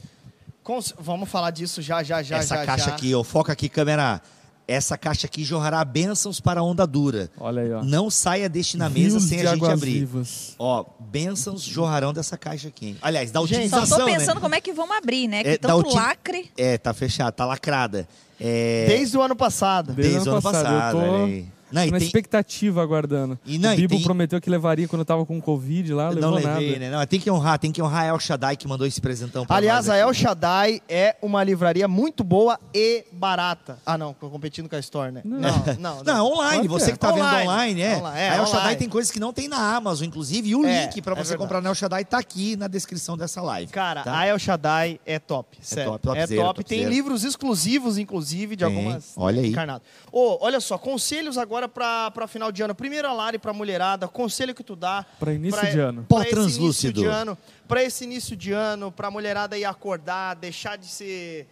cons- 0.64 0.94
vamos 0.98 1.28
falar 1.30 1.52
disso 1.52 1.82
já, 1.82 2.02
já, 2.04 2.24
já, 2.24 2.38
Essa 2.38 2.56
já, 2.56 2.66
caixa 2.66 2.86
já. 2.86 2.96
aqui, 2.96 3.14
ó, 3.14 3.22
foca 3.22 3.52
aqui, 3.52 3.68
câmera. 3.68 4.22
Essa 4.68 4.98
caixa 4.98 5.28
aqui 5.28 5.46
jorrará 5.46 5.84
bênçãos 5.86 6.42
para 6.42 6.60
a 6.60 6.64
onda 6.64 6.86
dura. 6.86 7.30
Olha 7.40 7.62
aí, 7.62 7.72
ó. 7.72 7.82
Não 7.84 8.10
saia 8.10 8.50
deste 8.50 8.76
na 8.76 8.90
mesa 8.90 9.18
Rios 9.18 9.24
sem 9.30 9.40
a 9.40 9.46
gente 9.46 9.54
águas 9.54 9.72
abrir. 9.72 10.00
vivas. 10.00 10.56
Ó, 10.60 10.84
bênçãos 11.00 11.62
jorrarão 11.64 12.12
dessa 12.12 12.38
caixa 12.38 12.68
aqui. 12.68 12.88
hein? 12.88 12.98
Aliás, 13.02 13.32
da 13.32 13.40
Gente, 13.46 13.70
Só 13.70 13.78
utilização, 13.78 14.00
tô 14.00 14.06
pensando 14.06 14.36
né? 14.36 14.42
como 14.42 14.56
é 14.56 14.60
que 14.62 14.74
vamos 14.74 14.98
abrir, 14.98 15.28
né? 15.30 15.42
Que 15.44 15.50
É, 15.52 15.58
tanto 15.58 15.88
uti- 15.88 15.96
lacre. 15.96 16.52
É, 16.58 16.78
tá 16.78 16.94
fechado, 16.94 17.34
tá 17.34 17.46
lacrada. 17.46 18.08
É, 18.40 18.86
Desde 18.90 19.18
o 19.18 19.22
ano 19.22 19.36
passado. 19.38 19.94
Desde 19.94 20.12
desde 20.14 20.30
o 20.30 20.34
ano 20.34 20.42
passado. 20.42 20.98
eu 20.98 21.02
tô 21.02 21.12
olha 21.14 21.26
aí. 21.26 21.48
Não, 21.72 21.86
na 21.86 21.98
tem- 21.98 22.06
expectativa 22.08 22.82
aguardando. 22.82 23.38
E 23.46 23.58
não, 23.58 23.74
o 23.74 23.76
Bibo 23.76 23.96
tem- 23.96 24.04
prometeu 24.04 24.40
que 24.40 24.50
levaria 24.50 24.88
quando 24.88 25.02
eu 25.02 25.06
tava 25.06 25.26
com 25.26 25.40
Covid 25.42 25.94
lá, 25.94 26.06
não 26.14 26.32
levou 26.32 26.52
levei, 26.52 26.68
nada. 26.74 26.80
né? 26.80 26.90
Não, 26.92 27.06
tem 27.06 27.20
que 27.20 27.30
honrar, 27.30 27.60
tem 27.60 27.72
que 27.72 27.82
honrar 27.82 28.04
a 28.04 28.08
El 28.08 28.20
Shaddai 28.20 28.56
que 28.56 28.68
mandou 28.68 28.86
esse 28.88 29.02
presentão 29.02 29.46
pra 29.46 29.56
Aliás, 29.58 29.88
nós 29.88 29.96
a. 29.96 29.98
El 30.00 30.14
Shaddai 30.14 30.82
é 30.88 31.16
uma 31.22 31.44
livraria 31.44 31.88
muito 31.88 32.24
boa 32.24 32.60
e 32.74 33.06
barata. 33.12 33.80
Ah, 33.86 33.98
não, 33.98 34.14
tô 34.14 34.30
competindo 34.30 34.70
com 34.70 34.76
a 34.76 34.80
Store, 34.80 35.12
né? 35.12 35.22
Não. 35.26 35.40
Não, 35.40 35.54
não. 35.80 36.04
Não, 36.04 36.18
é 36.18 36.22
online, 36.22 36.68
você 36.68 36.90
é. 36.90 36.94
que 36.94 37.00
tá 37.00 37.14
Online. 37.14 37.38
vendo 37.38 37.50
online, 37.50 37.82
é. 37.82 37.98
Online, 37.98 38.20
é, 38.20 38.30
a 38.30 38.36
El 38.36 38.46
Shaddai 38.46 38.60
online. 38.62 38.80
tem 38.80 38.90
coisas 38.90 39.12
que 39.12 39.20
não 39.20 39.34
tem 39.34 39.48
na 39.48 39.76
Amazon, 39.76 40.08
inclusive, 40.08 40.50
e 40.50 40.56
o 40.56 40.66
É, 40.66 40.84
link 40.86 41.02
pra 41.02 41.14
é 41.14 41.16
você 41.16 41.30
verdade. 41.30 41.38
comprar 41.40 41.62
na 41.62 41.70
El 41.70 41.76
Shaddai 41.76 42.06
tá 42.06 42.18
aqui 42.18 42.56
na 42.56 42.68
descrição 42.68 43.18
dessa 43.18 43.42
live. 43.42 43.72
Cara, 43.72 44.04
tá? 44.04 44.18
a 44.20 44.26
El 44.28 44.38
Shaddai 44.40 45.00
é 45.06 45.18
top. 45.20 45.58
Sério. 45.62 45.92
top, 46.00 46.18
é 46.18 46.22
topzera, 46.22 46.42
top. 46.44 46.64
Tem 46.64 46.86
livros 46.86 47.24
exclusivos, 47.24 47.98
inclusive, 47.98 48.56
de 48.56 48.64
Tem, 48.66 48.76
algumas. 48.76 49.14
olha 49.18 49.42
aí. 49.42 49.50
Encarnado. 49.50 49.82
Ô, 50.12 50.38
olha 50.42 50.60
só, 50.60 50.78
conselhos 50.78 51.38
agora 51.38 51.57
pra, 51.66 52.12
pra 52.12 52.28
final 52.28 52.52
de 52.52 52.62
ano. 52.62 52.76
Primeiro 52.76 53.08
a 53.08 53.14
Lari 53.14 53.40
pra 53.40 53.54
mulherada, 53.54 54.06
conselho 54.06 54.54
que 54.54 54.62
tu 54.66 54.76
dá. 54.76 55.06
Pra 55.18 55.32
início 55.34 55.58
pra- 55.62 55.70
de 55.70 55.80
ano. 55.80 56.06
Pó 56.10 56.20
esse 56.22 56.32
translúcido. 56.32 57.00
início 57.00 57.14
de 57.14 57.18
ano, 57.22 57.38
Pra 57.66 57.82
esse 57.82 58.04
início 58.04 58.36
de 58.36 58.52
ano, 58.52 58.92
pra 58.92 59.10
mulherada 59.10 59.58
ir 59.58 59.64
acordar, 59.64 60.34
deixar 60.36 60.78
de 60.78 60.88
ser. 60.88 61.48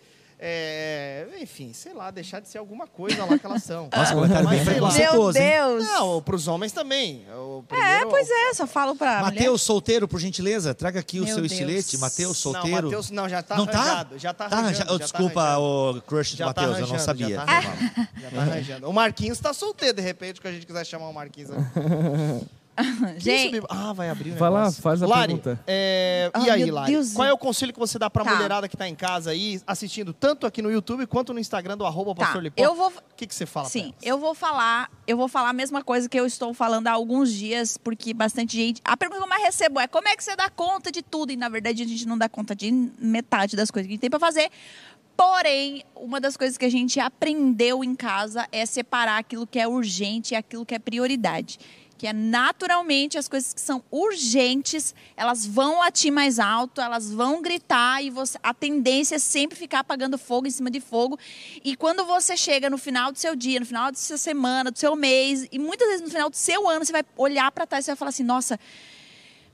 É, 0.47 1.27
enfim, 1.41 1.73
sei 1.73 1.91
lá, 1.93 2.11
deixar 2.11 2.39
de 2.39 2.47
ser 2.47 2.59
alguma 2.59 2.85
coisa 2.85 3.25
lá 3.25 3.37
que 3.39 3.45
elas 3.45 3.63
são. 3.63 3.89
Nossa, 3.95 4.13
comentário 4.13 4.45
Mas 4.45 4.57
bem 4.57 4.65
preconceituoso. 4.65 5.39
Meu 5.39 5.43
hein? 5.47 5.77
Deus. 5.79 5.83
Não, 5.85 6.21
pros 6.21 6.47
homens 6.47 6.71
também. 6.71 7.25
O 7.35 7.63
é, 7.71 7.73
primeiro- 7.75 8.09
pois 8.09 8.29
é, 8.29 8.53
só 8.53 8.67
falo 8.67 8.95
pra. 8.95 9.21
Matheus, 9.23 9.63
solteiro, 9.63 10.07
por 10.07 10.19
gentileza, 10.19 10.75
traga 10.75 10.99
aqui 10.99 11.19
o 11.19 11.23
Meu 11.23 11.33
seu 11.33 11.41
Deus. 11.41 11.51
estilete. 11.51 11.97
Matheus, 11.97 12.27
Não, 12.29 12.35
solteiro. 12.53 12.83
Matheus, 12.83 13.09
não, 13.09 13.27
já 13.27 13.41
tá 13.41 13.57
Não 13.57 13.65
tá? 13.65 13.79
arranjado. 13.79 14.19
Já 14.19 14.33
tá 14.33 14.47
Tá 14.49 14.55
arranjando. 14.57 14.67
arranjado. 14.83 14.93
Oh, 14.93 14.99
tá 14.99 15.03
desculpa, 15.05 15.41
arranjando. 15.41 15.97
o 15.97 16.01
crush 16.03 16.31
do 16.33 16.37
Já 16.37 16.53
tá 16.53 16.61
Matheus, 16.61 16.79
eu 16.79 16.87
não 16.93 16.99
sabia. 16.99 17.29
já 17.37 17.45
tá 17.45 17.61
Já 17.61 18.29
tá 18.29 18.41
arranjando. 18.41 18.89
O 18.89 18.93
Marquinhos 18.93 19.39
tá 19.39 19.51
solteiro, 19.53 19.95
de 19.95 20.01
repente, 20.01 20.39
que 20.39 20.47
a 20.47 20.51
gente 20.51 20.65
quiser 20.67 20.85
chamar 20.85 21.09
o 21.09 21.13
Marquinhos. 21.13 21.49
Gente? 23.17 23.61
Ah, 23.69 23.93
vai 23.93 24.09
abrir 24.09 24.31
o 24.31 24.35
Vai 24.35 24.49
lá, 24.49 24.59
negócio. 24.61 24.81
faz 24.81 25.01
a 25.01 25.07
Lari, 25.07 25.27
pergunta. 25.35 25.59
é, 25.67 26.29
Ah, 26.33 26.45
e 26.45 26.49
aí, 26.49 26.65
meu 26.65 26.73
Lari? 26.75 26.91
Deus. 26.91 27.13
Qual 27.13 27.27
é 27.27 27.31
o 27.31 27.37
conselho 27.37 27.71
que 27.73 27.79
você 27.79 27.97
dá 27.97 28.09
pra 28.09 28.23
Tá. 28.23 28.33
mulherada 28.35 28.67
que 28.67 28.75
tá 28.75 28.87
em 28.87 28.95
casa 28.95 29.31
aí, 29.31 29.61
assistindo 29.65 30.13
tanto 30.13 30.45
aqui 30.45 30.61
no 30.61 30.69
YouTube 30.71 31.05
quanto 31.07 31.33
no 31.33 31.39
Instagram 31.39 31.77
do 31.77 31.85
arroba 31.85 32.13
tá, 32.15 32.25
Pastor 32.25 32.43
Lipó? 32.43 32.61
eu 32.61 32.75
vou 32.75 32.89
O 32.89 33.15
que, 33.15 33.25
que 33.27 33.33
você 33.33 33.45
fala 33.45 33.65
pra 33.65 33.71
Sim, 33.71 33.93
elas? 33.93 33.95
eu 34.03 34.19
vou 34.19 34.33
falar, 34.35 34.89
eu 35.07 35.15
vou 35.15 35.27
falar 35.27 35.49
a 35.49 35.53
mesma 35.53 35.81
coisa 35.83 36.09
que 36.09 36.19
eu 36.19 36.25
estou 36.25 36.53
falando 36.53 36.87
há 36.87 36.91
alguns 36.91 37.31
dias, 37.31 37.77
porque 37.77 38.13
bastante 38.13 38.57
gente. 38.57 38.81
A 38.83 38.97
pergunta 38.97 39.19
que 39.19 39.25
eu 39.25 39.29
mais 39.29 39.43
recebo 39.43 39.79
é 39.79 39.87
como 39.87 40.07
é 40.07 40.15
que 40.15 40.23
você 40.23 40.35
dá 40.35 40.49
conta 40.49 40.91
de 40.91 41.01
tudo? 41.01 41.31
E 41.31 41.37
na 41.37 41.47
verdade 41.49 41.81
a 41.83 41.87
gente 41.87 42.05
não 42.05 42.17
dá 42.17 42.27
conta 42.27 42.55
de 42.55 42.71
metade 42.99 43.55
das 43.55 43.71
coisas 43.71 43.87
que 43.87 43.93
a 43.93 43.95
gente 43.95 44.01
tem 44.01 44.09
para 44.09 44.19
fazer. 44.19 44.49
Porém, 45.17 45.81
uma 45.95 46.19
das 46.19 46.35
coisas 46.35 46.57
que 46.57 46.65
a 46.65 46.69
gente 46.69 46.99
aprendeu 46.99 47.83
em 47.85 47.95
casa 47.95 48.45
é 48.51 48.65
separar 48.65 49.17
aquilo 49.17 49.47
que 49.47 49.57
é 49.57 49.65
urgente 49.65 50.33
e 50.33 50.37
aquilo 50.37 50.65
que 50.65 50.75
é 50.75 50.79
prioridade. 50.79 51.57
Que 51.97 52.07
é 52.07 52.13
naturalmente 52.13 53.17
as 53.17 53.27
coisas 53.27 53.53
que 53.53 53.61
são 53.61 53.83
urgentes, 53.89 54.93
elas 55.15 55.45
vão 55.45 55.79
latir 55.79 56.11
mais 56.11 56.39
alto, 56.39 56.81
elas 56.81 57.11
vão 57.11 57.41
gritar 57.41 58.03
e 58.03 58.09
você, 58.09 58.37
a 58.43 58.53
tendência 58.53 59.15
é 59.15 59.19
sempre 59.19 59.57
ficar 59.57 59.79
apagando 59.79 60.17
fogo 60.17 60.47
em 60.47 60.51
cima 60.51 60.69
de 60.69 60.81
fogo. 60.81 61.17
E 61.63 61.75
quando 61.75 62.05
você 62.05 62.35
chega 62.35 62.69
no 62.69 62.77
final 62.77 63.11
do 63.11 63.17
seu 63.17 63.35
dia, 63.35 63.59
no 63.59 63.65
final 63.65 63.91
da 63.91 63.97
sua 63.97 64.17
semana, 64.17 64.71
do 64.71 64.77
seu 64.77 64.95
mês, 64.95 65.47
e 65.51 65.57
muitas 65.57 65.87
vezes 65.87 66.01
no 66.01 66.09
final 66.09 66.29
do 66.29 66.35
seu 66.35 66.67
ano, 66.69 66.83
você 66.83 66.91
vai 66.91 67.03
olhar 67.15 67.49
para 67.51 67.65
trás 67.65 67.85
e 67.85 67.91
vai 67.91 67.95
falar 67.95 68.09
assim: 68.09 68.23
nossa, 68.23 68.59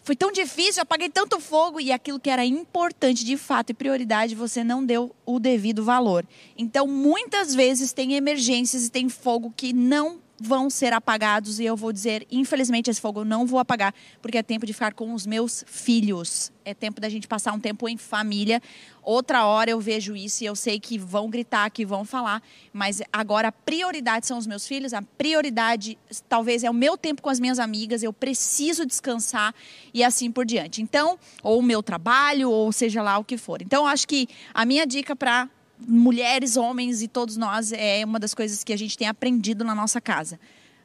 foi 0.03 0.15
tão 0.15 0.31
difícil, 0.31 0.81
apaguei 0.81 1.09
tanto 1.09 1.39
fogo 1.39 1.79
e 1.79 1.91
aquilo 1.91 2.19
que 2.19 2.29
era 2.29 2.43
importante 2.43 3.23
de 3.23 3.37
fato 3.37 3.69
e 3.69 3.73
prioridade, 3.73 4.33
você 4.33 4.63
não 4.63 4.83
deu 4.83 5.15
o 5.25 5.39
devido 5.39 5.83
valor. 5.83 6.25
Então, 6.57 6.87
muitas 6.87 7.53
vezes 7.53 7.93
tem 7.93 8.15
emergências 8.15 8.87
e 8.87 8.89
tem 8.89 9.09
fogo 9.09 9.53
que 9.55 9.71
não 9.71 10.19
vão 10.41 10.71
ser 10.71 10.91
apagados 10.91 11.59
e 11.59 11.65
eu 11.65 11.77
vou 11.77 11.93
dizer, 11.93 12.25
infelizmente 12.31 12.89
esse 12.89 12.99
fogo 12.99 13.21
eu 13.21 13.25
não 13.25 13.45
vou 13.45 13.59
apagar, 13.59 13.93
porque 14.21 14.39
é 14.39 14.43
tempo 14.43 14.65
de 14.65 14.73
ficar 14.73 14.93
com 14.93 15.13
os 15.13 15.27
meus 15.27 15.63
filhos. 15.67 16.51
É 16.65 16.73
tempo 16.73 16.99
da 16.99 17.09
gente 17.09 17.27
passar 17.27 17.53
um 17.53 17.59
tempo 17.59 17.87
em 17.87 17.97
família. 17.97 18.61
Outra 19.03 19.45
hora 19.45 19.69
eu 19.69 19.79
vejo 19.79 20.15
isso 20.15 20.43
e 20.43 20.47
eu 20.47 20.55
sei 20.55 20.79
que 20.79 20.97
vão 20.97 21.29
gritar, 21.29 21.69
que 21.69 21.85
vão 21.85 22.03
falar, 22.03 22.41
mas 22.73 23.01
agora 23.13 23.49
a 23.49 23.51
prioridade 23.51 24.25
são 24.25 24.37
os 24.37 24.47
meus 24.47 24.67
filhos, 24.67 24.93
a 24.93 25.01
prioridade 25.01 25.97
talvez 26.27 26.63
é 26.63 26.69
o 26.69 26.73
meu 26.73 26.97
tempo 26.97 27.21
com 27.21 27.29
as 27.29 27.39
minhas 27.39 27.59
amigas, 27.59 28.03
eu 28.03 28.13
preciso 28.13 28.85
descansar 28.85 29.53
e 29.93 30.03
assim 30.03 30.31
por 30.31 30.45
diante. 30.45 30.81
Então, 30.81 31.19
ou 31.43 31.59
o 31.59 31.63
meu 31.63 31.81
trabalho, 31.83 32.49
ou 32.49 32.71
seja 32.71 33.01
lá 33.01 33.17
o 33.17 33.23
que 33.23 33.37
for. 33.37 33.61
Então, 33.61 33.85
acho 33.85 34.07
que 34.07 34.27
a 34.53 34.65
minha 34.65 34.85
dica 34.85 35.15
para 35.15 35.49
mulheres, 35.87 36.57
homens 36.57 37.01
e 37.01 37.07
todos 37.07 37.37
nós 37.37 37.71
é 37.71 38.03
uma 38.05 38.19
das 38.19 38.33
coisas 38.33 38.63
que 38.63 38.71
a 38.73 38.77
gente 38.77 38.97
tem 38.97 39.07
aprendido 39.07 39.63
na 39.63 39.73
nossa 39.75 39.99
casa. 40.01 40.39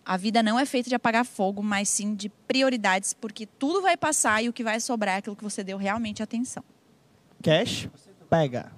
A 0.05 0.17
vida 0.17 0.43
não 0.43 0.59
é 0.59 0.65
feita 0.65 0.89
de 0.89 0.95
apagar 0.95 1.25
fogo, 1.25 1.63
mas 1.63 1.89
sim 1.89 2.15
de 2.15 2.29
prioridades, 2.29 3.13
porque 3.13 3.45
tudo 3.45 3.83
vai 3.83 3.97
passar 3.97 4.43
e 4.43 4.49
o 4.49 4.53
que 4.53 4.63
vai 4.63 4.79
sobrar 4.79 5.17
é 5.17 5.19
aquilo 5.19 5.35
que 5.35 5.43
você 5.43 5.65
deu 5.65 5.77
realmente 5.77 6.23
atenção. 6.23 6.63
Cash, 7.43 7.89
pega. 8.31 8.71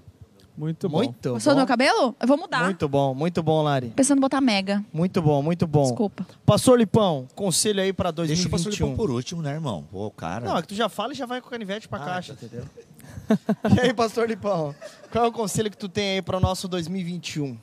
Muito 0.56 0.88
bom. 0.88 0.98
Muito 0.98 1.30
Gostou 1.34 1.52
do 1.52 1.58
meu 1.58 1.66
cabelo? 1.66 2.16
Eu 2.18 2.26
vou 2.26 2.36
mudar. 2.36 2.64
Muito 2.64 2.88
bom, 2.88 3.14
muito 3.14 3.40
bom, 3.44 3.62
Lari. 3.62 3.92
Pensando 3.94 4.18
em 4.18 4.20
botar 4.20 4.40
mega. 4.40 4.84
Muito 4.92 5.22
bom, 5.22 5.40
muito 5.40 5.68
bom. 5.68 5.84
Desculpa. 5.84 6.26
Pastor 6.44 6.76
Lipão, 6.76 7.28
conselho 7.36 7.80
aí 7.80 7.92
pra 7.92 8.10
Deixa 8.10 8.48
o 8.48 8.50
pastor 8.50 8.72
2021. 8.72 8.86
Lipão 8.86 8.96
por 8.96 9.10
último, 9.12 9.40
né, 9.40 9.52
irmão? 9.52 9.86
Pô, 9.88 10.10
cara. 10.10 10.44
Não, 10.46 10.56
é 10.58 10.62
que 10.62 10.68
tu 10.68 10.74
já 10.74 10.88
fala 10.88 11.12
e 11.12 11.16
já 11.16 11.26
vai 11.26 11.40
com 11.40 11.46
o 11.46 11.50
canivete 11.50 11.86
pra 11.88 12.00
Ah, 12.02 12.04
caixa, 12.06 12.34
tá. 12.34 12.44
entendeu? 12.44 12.66
e 13.76 13.80
aí, 13.80 13.94
Pastor 13.94 14.28
Lipão, 14.28 14.74
qual 15.10 15.24
é 15.24 15.28
o 15.28 15.32
conselho 15.32 15.70
que 15.70 15.76
tu 15.76 15.88
tem 15.88 16.16
aí 16.16 16.22
para 16.22 16.36
o 16.36 16.40
nosso 16.40 16.68
2021? 16.68 17.58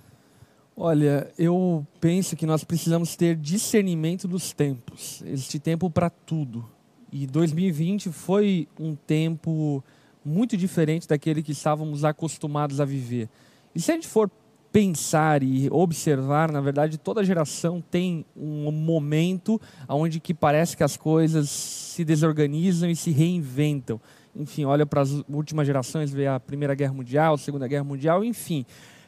Olha, 0.77 1.31
eu 1.37 1.87
penso 2.01 2.35
que 2.35 2.45
nós 2.45 2.63
precisamos 2.63 3.15
ter 3.15 3.35
discernimento 3.35 4.27
dos 4.27 4.51
tempos. 4.51 5.23
Existe 5.25 5.57
tempo 5.57 5.89
para 5.89 6.09
tudo. 6.09 6.69
E 7.11 7.25
2020 7.25 8.11
foi 8.11 8.67
um 8.77 8.93
tempo 8.93 9.81
muito 10.23 10.57
diferente 10.57 11.07
daquele 11.07 11.41
que 11.41 11.53
estávamos 11.53 12.03
acostumados 12.03 12.81
a 12.81 12.85
viver. 12.85 13.29
E 13.73 13.79
se 13.79 13.91
a 13.91 13.93
gente 13.93 14.07
for 14.07 14.29
pensar 14.75 15.41
e 15.41 15.69
observar, 15.71 16.51
na 16.51 16.59
verdade, 16.59 16.97
toda 16.97 17.23
geração 17.23 17.81
tem 17.89 18.25
um 18.35 18.69
momento 18.69 19.61
onde 19.87 20.19
que 20.19 20.33
parece 20.33 20.75
que 20.75 20.83
as 20.83 20.97
coisas 20.97 21.49
se 21.49 22.03
desorganizam 22.03 22.89
e 22.89 22.95
se 22.97 23.11
reinventam. 23.11 24.01
Enfim, 24.35 24.65
olha 24.65 24.85
para 24.85 25.01
as 25.01 25.23
últimas 25.29 25.65
gerações, 25.65 26.11
vê 26.11 26.27
a 26.27 26.39
Primeira 26.39 26.75
Guerra 26.75 26.93
Mundial, 26.93 27.35
a 27.35 27.37
Segunda 27.37 27.67
Guerra 27.67 27.85
Mundial, 27.85 28.23
enfim. 28.23 28.65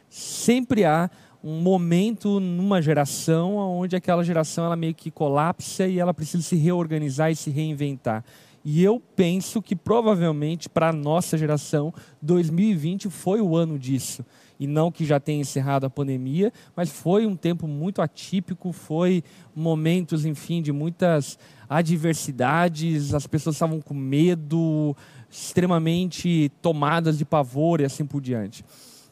Sempre 0.08 0.84
há 0.84 1.10
um 1.44 1.60
momento 1.60 2.40
numa 2.40 2.80
geração 2.80 3.56
onde 3.56 3.94
aquela 3.94 4.24
geração 4.24 4.64
ela 4.64 4.76
meio 4.76 4.94
que 4.94 5.10
colapsa 5.10 5.86
e 5.86 5.98
ela 5.98 6.14
precisa 6.14 6.42
se 6.42 6.56
reorganizar 6.56 7.30
e 7.30 7.36
se 7.36 7.50
reinventar. 7.50 8.24
E 8.64 8.82
eu 8.82 9.00
penso 9.14 9.62
que 9.62 9.76
provavelmente 9.76 10.68
para 10.68 10.88
a 10.88 10.92
nossa 10.92 11.38
geração, 11.38 11.92
2020 12.20 13.08
foi 13.08 13.40
o 13.40 13.56
ano 13.56 13.78
disso. 13.78 14.24
E 14.58 14.66
não 14.66 14.90
que 14.90 15.04
já 15.04 15.20
tenha 15.20 15.40
encerrado 15.40 15.86
a 15.86 15.90
pandemia, 15.90 16.52
mas 16.74 16.90
foi 16.90 17.24
um 17.24 17.36
tempo 17.36 17.68
muito 17.68 18.02
atípico, 18.02 18.72
foi 18.72 19.22
momentos, 19.54 20.26
enfim, 20.26 20.60
de 20.60 20.72
muitas 20.72 21.38
adversidades, 21.68 23.14
as 23.14 23.26
pessoas 23.26 23.54
estavam 23.54 23.80
com 23.80 23.94
medo, 23.94 24.96
extremamente 25.30 26.50
tomadas 26.62 27.18
de 27.18 27.24
pavor 27.24 27.80
e 27.80 27.84
assim 27.84 28.04
por 28.04 28.20
diante. 28.20 28.64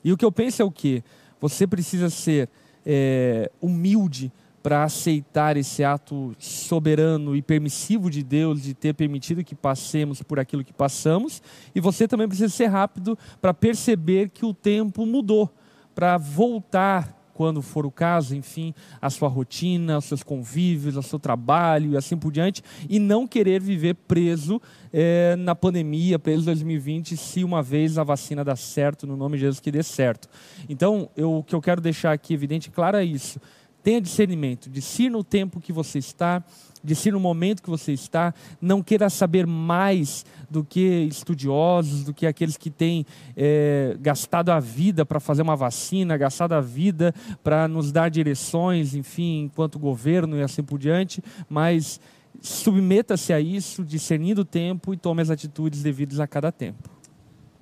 E 0.03 0.13
o 0.13 0.17
que 0.17 0.25
eu 0.25 0.33
penso 0.33 0.63
é 0.63 0.65
o 0.65 0.71
quê? 0.71 1.03
Você 1.41 1.67
precisa 1.67 2.09
ser 2.09 2.49
é, 2.85 3.51
humilde 3.61 4.33
para 4.63 4.83
aceitar 4.83 5.57
esse 5.57 5.85
ato 5.85 6.35
soberano 6.41 7.37
e 7.37 7.41
permissivo 7.41 8.11
de 8.11 8.25
Deus 8.25 8.63
de 8.63 8.75
ter 8.75 8.95
permitido 8.95 9.45
que 9.45 9.55
passemos 9.55 10.23
por 10.23 10.41
aquilo 10.41 10.65
que 10.65 10.73
passamos, 10.73 11.41
e 11.73 11.81
você 11.81 12.09
também 12.09 12.27
precisa 12.27 12.49
ser 12.49 12.67
rápido 12.67 13.17
para 13.41 13.55
perceber 13.55 14.29
que 14.31 14.45
o 14.45 14.53
tempo 14.53 15.07
mudou, 15.07 15.49
para 15.95 16.19
voltar 16.19 17.16
quando 17.37 17.61
for 17.61 17.85
o 17.85 17.91
caso, 17.91 18.35
enfim, 18.35 18.73
a 19.01 19.11
sua 19.11 19.29
rotina, 19.29 19.97
aos 19.97 20.07
seus 20.07 20.23
convívios, 20.23 20.97
ao 20.97 21.03
seu 21.03 21.19
trabalho 21.19 21.93
e 21.93 21.97
assim 21.97 22.17
por 22.17 22.33
diante, 22.33 22.63
e 22.89 22.99
não 22.99 23.29
querer 23.29 23.61
viver 23.61 23.95
preso 23.95 24.61
é, 24.91 25.37
na 25.37 25.55
pandemia, 25.55 26.19
preso 26.19 26.41
em 26.43 26.47
2020, 26.47 27.15
se 27.15 27.45
uma 27.45 27.63
vez 27.63 27.99
a 27.99 28.05
vacina 28.05 28.43
dá 28.43 28.57
certo, 28.57 29.07
no 29.07 29.19
nome 29.19 29.37
de 29.37 29.43
Jesus 29.43 29.61
que 29.61 29.71
dê 29.71 29.83
certo. 29.83 30.31
Então, 30.67 31.11
eu, 31.15 31.35
o 31.35 31.45
que 31.45 31.55
eu 31.55 31.61
quero 31.61 31.83
deixar 31.83 32.13
aqui 32.13 32.33
evidente 32.33 32.69
e 32.69 32.73
claro 32.73 32.97
é 32.97 33.05
isso. 33.05 33.39
Tenha 33.83 34.01
discernimento, 34.01 34.71
discirna 34.71 35.19
o 35.19 35.23
tempo 35.23 35.61
que 35.61 35.75
você 35.75 35.99
está, 35.99 36.43
discirna 36.83 37.19
o 37.19 37.21
momento 37.21 37.63
que 37.63 37.71
você 37.71 37.93
está, 37.93 38.35
não 38.61 38.83
queira 38.83 39.09
saber 39.11 39.47
mais 39.47 40.25
do 40.51 40.65
que 40.65 41.07
estudiosos, 41.11 42.05
do 42.05 42.15
que 42.15 42.27
aqueles 42.27 42.57
que 42.57 42.71
têm 42.71 43.07
é, 43.37 43.97
gastado 44.01 44.51
a 44.51 44.61
vida 44.61 45.05
para 45.05 45.21
fazer 45.21 45.43
uma 45.43 45.57
vacina, 45.57 46.17
gastado 46.17 46.53
a 46.53 46.61
vida 46.61 47.15
para 47.43 47.67
nos 47.69 47.93
dar 47.93 48.09
direções, 48.09 48.95
enfim, 48.95 49.45
enquanto 49.45 49.79
governo 49.79 50.37
e 50.37 50.43
assim 50.43 50.63
por 50.63 50.79
diante, 50.79 51.23
mas 51.49 52.01
submeta-se 52.41 53.33
a 53.33 53.41
isso, 53.41 53.85
discernindo 53.85 54.43
o 54.43 54.45
tempo 54.45 54.93
e 54.93 54.97
tome 54.97 55.23
as 55.23 55.31
atitudes 55.31 55.83
devidas 55.83 56.21
a 56.21 56.27
cada 56.27 56.53
tempo. 56.53 56.96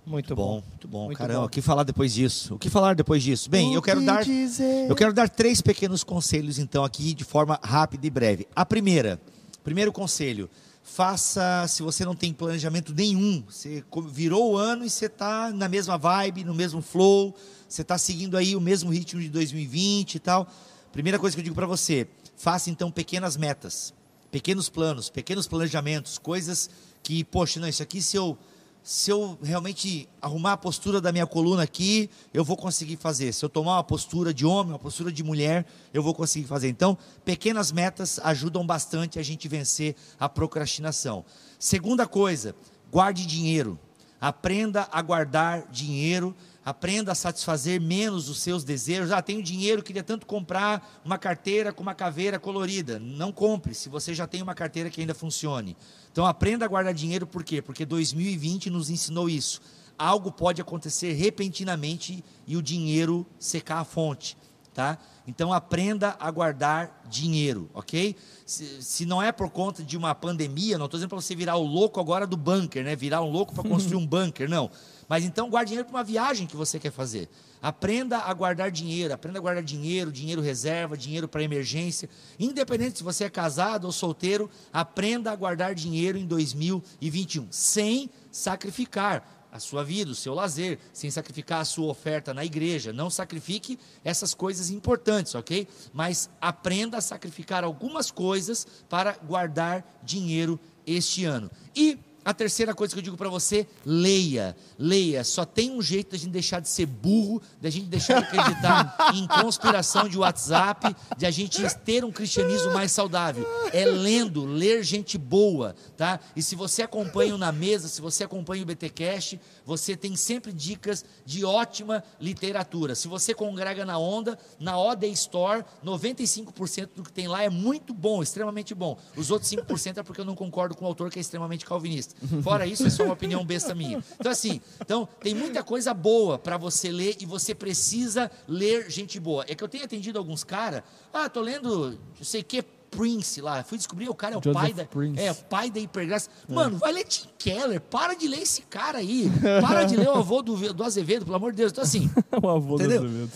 Muito 0.07 0.35
bom, 0.37 0.61
bom. 0.61 0.63
muito 0.69 0.89
bom. 0.89 1.05
Muito 1.07 1.19
Caramba, 1.19 1.41
bom. 1.41 1.47
o 1.47 1.49
que 1.49 1.63
falar 1.63 1.83
depois 1.83 2.13
disso? 2.13 2.55
O 2.55 2.59
que 2.59 2.69
falar 2.69 2.95
depois 2.95 3.23
disso? 3.23 3.49
Bem, 3.49 3.71
O 3.71 3.75
eu 3.75 3.83
quero 3.83 4.01
que 4.01 4.07
dar 4.07 4.25
dizer? 4.25 4.89
eu 4.89 4.95
quero 4.95 5.13
dar 5.13 5.29
três 5.29 5.61
pequenos 5.61 6.05
conselhos 6.05 6.59
então 6.59 6.85
aqui 6.85 7.15
de 7.15 7.25
forma 7.25 7.59
rápida 7.63 8.07
e 8.07 8.11
breve. 8.11 8.47
A 8.55 8.67
primeira, 8.67 9.21
primeiro 9.63 9.93
conselho, 9.93 10.49
faça 10.83 11.65
se 11.67 11.83
você 11.83 12.05
não 12.05 12.15
tem 12.15 12.33
planejamento 12.35 12.93
nenhum, 12.95 13.43
você 13.49 13.83
virou 14.13 14.53
o 14.53 14.57
ano 14.59 14.85
e 14.85 14.91
você 14.91 15.07
está 15.07 15.51
na 15.51 15.69
mesma 15.69 15.97
vibe, 15.97 16.45
no 16.45 16.55
mesmo 16.55 16.83
flow, 16.83 17.35
você 17.67 17.81
está 17.81 17.97
seguindo 17.97 18.37
aí 18.37 18.55
o 18.55 18.61
mesmo 18.61 18.91
ritmo 18.93 19.21
de 19.21 19.31
2020 19.31 20.17
e 20.17 20.19
tal. 20.19 20.47
Primeira 20.93 21.19
coisa 21.19 21.35
que 21.35 21.41
eu 21.41 21.45
digo 21.45 21.57
para 21.57 21.67
você, 21.67 22.07
faça 22.37 22.69
então 22.69 22.91
pequenas 22.91 23.37
metas, 23.39 23.95
pequenos 24.31 24.69
planos, 24.69 25.09
pequenos 25.09 25.49
planejamentos, 25.49 26.19
coisas 26.19 26.69
que, 27.03 27.25
poxa, 27.25 27.59
não, 27.59 27.67
isso 27.67 27.83
aqui 27.83 28.03
se 28.03 28.17
eu 28.17 28.37
se 28.85 29.11
eu 29.11 29.39
realmente 29.43 30.07
arrumar 30.21 30.53
a 30.53 30.57
postura 30.59 31.01
da 31.01 31.11
minha 31.11 31.27
coluna 31.27 31.63
aqui, 31.63 32.11
eu 32.35 32.45
vou 32.45 32.55
conseguir 32.55 32.97
fazer. 32.97 33.33
Se 33.33 33.43
eu 33.43 33.49
tomar 33.49 33.77
uma 33.77 33.83
postura 33.83 34.33
de 34.35 34.45
homem, 34.45 34.75
uma 34.75 34.79
postura 34.79 35.11
de 35.11 35.25
mulher, 35.25 35.65
eu 35.95 36.03
vou 36.03 36.15
conseguir 36.15 36.47
fazer. 36.47 36.69
Então, 36.69 36.99
pequenas 37.25 37.73
metas 37.73 38.21
ajudam 38.23 38.65
bastante 38.67 39.19
a 39.19 39.23
gente 39.23 39.49
vencer 39.49 39.97
a 40.21 40.29
procrastinação. 40.29 41.25
Segunda 41.59 42.07
coisa, 42.07 42.55
guarde 42.93 43.25
dinheiro. 43.25 43.79
Aprenda 44.21 44.87
a 44.93 45.01
guardar 45.01 45.67
dinheiro. 45.71 46.37
Aprenda 46.63 47.13
a 47.13 47.15
satisfazer 47.15 47.79
menos 47.79 48.29
os 48.31 48.41
seus 48.41 48.65
desejos. 48.65 49.13
Ah, 49.13 49.21
tenho 49.21 49.43
dinheiro, 49.43 49.83
queria 49.83 50.03
tanto 50.03 50.27
comprar 50.27 51.01
uma 51.05 51.19
carteira 51.19 51.73
com 51.73 51.83
uma 51.83 51.95
caveira 51.95 52.39
colorida. 52.39 52.99
Não 52.99 53.31
compre, 53.31 53.75
se 53.75 53.91
você 53.91 54.15
já 54.15 54.27
tem 54.27 54.41
uma 54.41 54.55
carteira 54.55 54.89
que 54.89 55.01
ainda 55.01 55.15
funcione. 55.15 55.77
Então 56.15 56.25
aprenda 56.27 56.65
a 56.65 56.69
guardar 56.69 56.95
dinheiro, 56.95 57.27
por 57.27 57.43
quê? 57.43 57.61
Porque 57.61 57.85
2020 57.85 58.71
nos 58.71 58.89
ensinou 58.89 59.29
isso. 59.29 59.61
Algo 59.99 60.31
pode 60.31 60.61
acontecer 60.63 61.13
repentinamente 61.15 62.23
e 62.47 62.57
o 62.57 62.63
dinheiro 62.63 63.27
secar 63.37 63.81
a 63.81 63.85
fonte. 63.85 64.37
Tá? 64.75 64.99
Então 65.27 65.53
aprenda 65.53 66.17
a 66.19 66.31
guardar 66.31 67.05
dinheiro, 67.09 67.71
ok? 67.73 68.17
Se, 68.45 68.83
se 68.83 69.07
não 69.07 69.23
é 69.23 69.31
por 69.31 69.49
conta 69.49 69.83
de 69.83 69.97
uma 69.97 70.15
pandemia, 70.15 70.77
não 70.77 70.87
estou 70.87 70.99
dizendo 70.99 71.11
para 71.11 71.21
você 71.21 71.35
virar 71.35 71.57
o 71.57 71.63
louco 71.63 72.01
agora 72.01 72.27
do 72.27 72.37
bunker, 72.37 72.85
né? 72.85 72.97
Virar 72.97 73.23
um 73.23 73.31
louco 73.31 73.55
para 73.55 73.67
construir 73.67 73.97
um 73.97 74.05
bunker, 74.07 74.51
não. 74.51 74.71
Mas 75.09 75.25
então 75.25 75.49
guarde 75.49 75.69
dinheiro 75.69 75.89
para 75.89 75.97
uma 75.97 76.05
viagem 76.05 76.47
que 76.47 76.57
você 76.57 76.79
quer 76.79 76.91
fazer. 76.91 77.29
Aprenda 77.63 78.19
a 78.19 78.35
guardar 78.35 78.71
dinheiro, 78.71 79.15
aprenda 79.15 79.39
a 79.39 79.43
guardar 79.43 79.63
dinheiro, 79.63 80.13
dinheiro 80.13 80.43
reserva, 80.43 80.97
dinheiro 80.97 81.29
para 81.29 81.43
emergência. 81.43 82.11
Independente 82.39 82.99
se 82.99 83.05
você 83.05 83.25
é 83.25 83.31
casado 83.31 83.85
ou 83.85 83.93
solteiro, 83.93 84.51
aprenda 84.73 85.31
a 85.31 85.37
guardar 85.37 85.75
dinheiro 85.75 86.19
em 86.19 86.27
2021, 86.27 87.47
sem 87.51 88.11
sacrificar 88.31 89.34
a 89.55 89.61
sua 89.61 89.85
vida, 89.85 90.11
o 90.11 90.17
seu 90.17 90.35
lazer, 90.35 90.81
sem 90.93 91.09
sacrificar 91.13 91.61
a 91.61 91.65
sua 91.65 91.87
oferta 91.87 92.35
na 92.35 92.45
igreja. 92.45 92.93
Não 92.93 93.09
sacrifique 93.09 93.79
essas 94.03 94.35
coisas 94.35 94.69
importantes, 94.69 95.33
ok? 95.37 95.69
Mas 95.93 96.29
aprenda 96.41 96.99
a 96.99 97.01
sacrificar 97.01 97.63
algumas 97.63 98.11
coisas 98.11 98.67
para 98.89 99.13
guardar 99.13 100.01
dinheiro 100.03 100.59
este 100.85 101.25
ano. 101.25 101.49
E 101.73 101.97
a 102.25 102.33
terceira 102.33 102.75
coisa 102.75 102.95
que 102.95 102.99
eu 102.99 103.03
digo 103.03 103.17
para 103.17 103.29
você, 103.29 103.67
leia, 103.85 104.57
leia. 104.79 105.23
Só 105.23 105.45
tem 105.45 105.71
um 105.71 105.83
jeito 105.83 106.13
da 106.13 106.17
gente 106.17 106.31
deixar 106.31 106.61
de 106.61 106.69
ser 106.69 106.87
burro, 106.87 107.43
da 107.61 107.69
gente 107.69 107.87
deixar 107.87 108.21
de 108.21 108.27
acreditar 108.27 108.97
em 109.15 109.27
conspiração 109.27 110.09
de 110.09 110.17
WhatsApp, 110.17 110.97
de 111.19 111.27
a 111.27 111.31
gente 111.31 111.63
ter 111.85 112.05
um 112.05 112.11
cristianismo 112.11 112.73
mais 112.73 112.93
saudável. 112.93 113.47
É 113.73 113.85
lendo, 113.85 114.45
ler 114.47 114.83
gente 114.83 115.19
boa, 115.19 115.75
tá? 115.97 116.19
E 116.35 116.43
se 116.43 116.57
você 116.57 116.83
acompanha 116.83 117.35
o 117.35 117.39
Na 117.39 117.53
Mesa, 117.53 117.89
se 117.89 118.01
você 118.01 118.25
acompanha 118.25 118.63
o 118.63 118.67
BTcast, 118.67 119.39
você 119.65 119.95
tem 119.97 120.17
sempre 120.17 120.53
dicas 120.53 121.05
de 121.27 121.45
ótima 121.45 122.03
literatura. 122.21 122.95
Se 122.95 123.07
você 123.07 123.35
congrega 123.35 123.85
na 123.85 123.99
Onda, 123.99 124.39
na 124.59 124.79
OD 124.79 125.07
Store, 125.09 125.65
95% 125.85 126.89
do 126.95 127.03
que 127.03 127.13
tem 127.13 127.29
lá 127.29 127.43
é 127.43 127.51
muito 127.51 127.93
bom, 127.93 128.23
extremamente 128.23 128.75
bom. 128.75 128.99
Os 129.17 129.31
outros 129.31 129.51
5% 129.51 129.99
é 129.99 130.03
porque 130.03 130.21
eu 130.21 130.25
não 130.25 130.35
concordo 130.35 130.75
com 130.75 130.85
o 130.85 130.89
autor 130.89 131.11
que 131.11 131.19
é 131.19 131.21
extremamente 131.21 131.67
calvinista. 131.67 132.14
Fora 132.43 132.67
isso, 132.67 132.87
é 132.87 132.91
só 132.91 133.05
uma 133.05 133.13
opinião 133.13 133.45
besta 133.45 133.75
minha. 133.75 134.03
Então, 134.19 134.33
assim, 134.33 134.61
então, 134.81 135.09
tem 135.21 135.35
muita 135.35 135.63
coisa 135.63 135.93
boa 135.93 136.39
para 136.39 136.57
você 136.57 136.91
ler 136.91 137.17
e 137.21 137.27
você 137.27 137.55
precisa 137.55 138.31
ler 138.49 138.91
gente 138.91 139.21
boa. 139.21 139.45
É 139.49 139.55
que 139.55 139.63
eu 139.63 139.69
tenho 139.69 139.85
atendido 139.85 140.19
alguns 140.19 140.45
caras, 140.45 140.83
ah, 141.13 141.29
tô 141.29 141.41
lendo, 141.41 141.91
não 141.91 142.25
sei 142.25 142.41
o 142.41 142.45
que, 142.45 142.65
Prince 142.97 143.41
lá. 143.41 143.63
Fui 143.65 143.77
descobrir, 143.77 144.09
o 144.09 144.15
cara 144.15 144.35
é 144.35 144.39
o 144.39 144.43
Joseph 144.43 144.63
pai 144.63 144.73
da. 144.73 144.85
Prince. 144.85 145.21
É, 145.21 145.33
o 145.33 145.35
pai 145.35 145.71
da 145.71 145.81
hipergraça. 145.81 146.31
Mano, 146.49 146.79
vai 146.79 146.93
ler 146.93 147.05
Tim 147.05 147.29
Keller. 147.39 147.81
Para 147.81 148.15
de 148.15 148.29
ler 148.29 148.43
esse 148.43 148.63
cara 148.63 148.99
aí. 148.99 149.31
Para 149.61 149.85
de 149.85 149.97
ler 149.97 150.09
o 150.09 150.15
avô 150.15 150.43
do, 150.43 150.73
do 150.73 150.85
Azevedo, 150.85 151.25
pelo 151.25 151.37
amor 151.37 151.51
de 151.51 151.59
Deus. 151.59 151.73
Então, 151.73 151.83
assim, 151.83 152.11
o 152.41 152.49
avô 152.49 152.77
Entendeu? 152.77 153.01
do 153.01 153.07
Azevedo. 153.07 153.33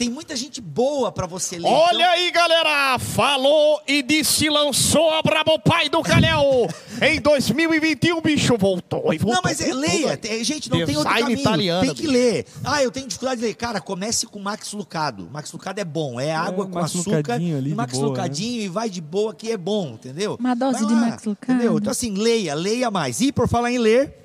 Tem 0.00 0.08
muita 0.08 0.34
gente 0.34 0.62
boa 0.62 1.12
para 1.12 1.26
você 1.26 1.58
ler. 1.58 1.68
Olha 1.68 1.96
Então, 1.98 2.10
aí, 2.10 2.30
galera! 2.30 2.98
Falou 2.98 3.82
e 3.86 4.02
disse, 4.02 4.48
lançou 4.48 5.10
a 5.10 5.20
Brabo 5.20 5.58
Pai 5.58 5.90
do 5.90 6.00
Calhau! 6.00 6.66
em 7.02 7.20
2021, 7.20 8.16
o 8.16 8.20
bicho 8.22 8.56
voltou 8.56 9.12
e 9.12 9.18
voltou. 9.18 9.34
Não, 9.34 9.42
mas 9.44 9.60
é, 9.60 9.74
leia. 9.74 10.16
Tem- 10.16 10.42
Gente, 10.42 10.70
não 10.70 10.86
tem 10.86 10.96
outro 10.96 11.12
Design 11.12 11.20
caminho. 11.36 11.38
italiano, 11.40 11.84
tem 11.84 11.94
que 11.94 12.00
bicho. 12.00 12.14
ler. 12.14 12.46
Ah, 12.64 12.82
eu 12.82 12.90
tenho 12.90 13.06
dificuldade 13.06 13.42
de 13.42 13.46
ler. 13.48 13.54
Cara, 13.54 13.78
comece 13.78 14.26
com 14.26 14.38
Max 14.38 14.72
Lucado. 14.72 15.28
Max 15.30 15.52
Lucado 15.52 15.78
é 15.78 15.84
bom. 15.84 16.18
É 16.18 16.34
água 16.34 16.66
com 16.66 16.76
Max 16.76 16.96
açúcar. 16.96 17.34
Ali 17.34 17.74
Max 17.74 17.92
boa, 17.92 18.04
né? 18.04 18.08
Lucadinho 18.08 18.62
e 18.62 18.68
vai 18.68 18.88
de 18.88 19.02
boa 19.02 19.34
que 19.34 19.52
é 19.52 19.58
bom, 19.58 19.88
entendeu? 19.88 20.38
Uma 20.40 20.56
dose 20.56 20.78
de 20.86 20.94
Max 20.94 21.24
Lucado. 21.26 21.52
Entendeu? 21.58 21.76
Então 21.76 21.90
assim, 21.92 22.14
leia, 22.14 22.54
leia 22.54 22.90
mais. 22.90 23.20
E 23.20 23.30
por 23.30 23.46
falar 23.46 23.70
em 23.70 23.76
ler... 23.76 24.16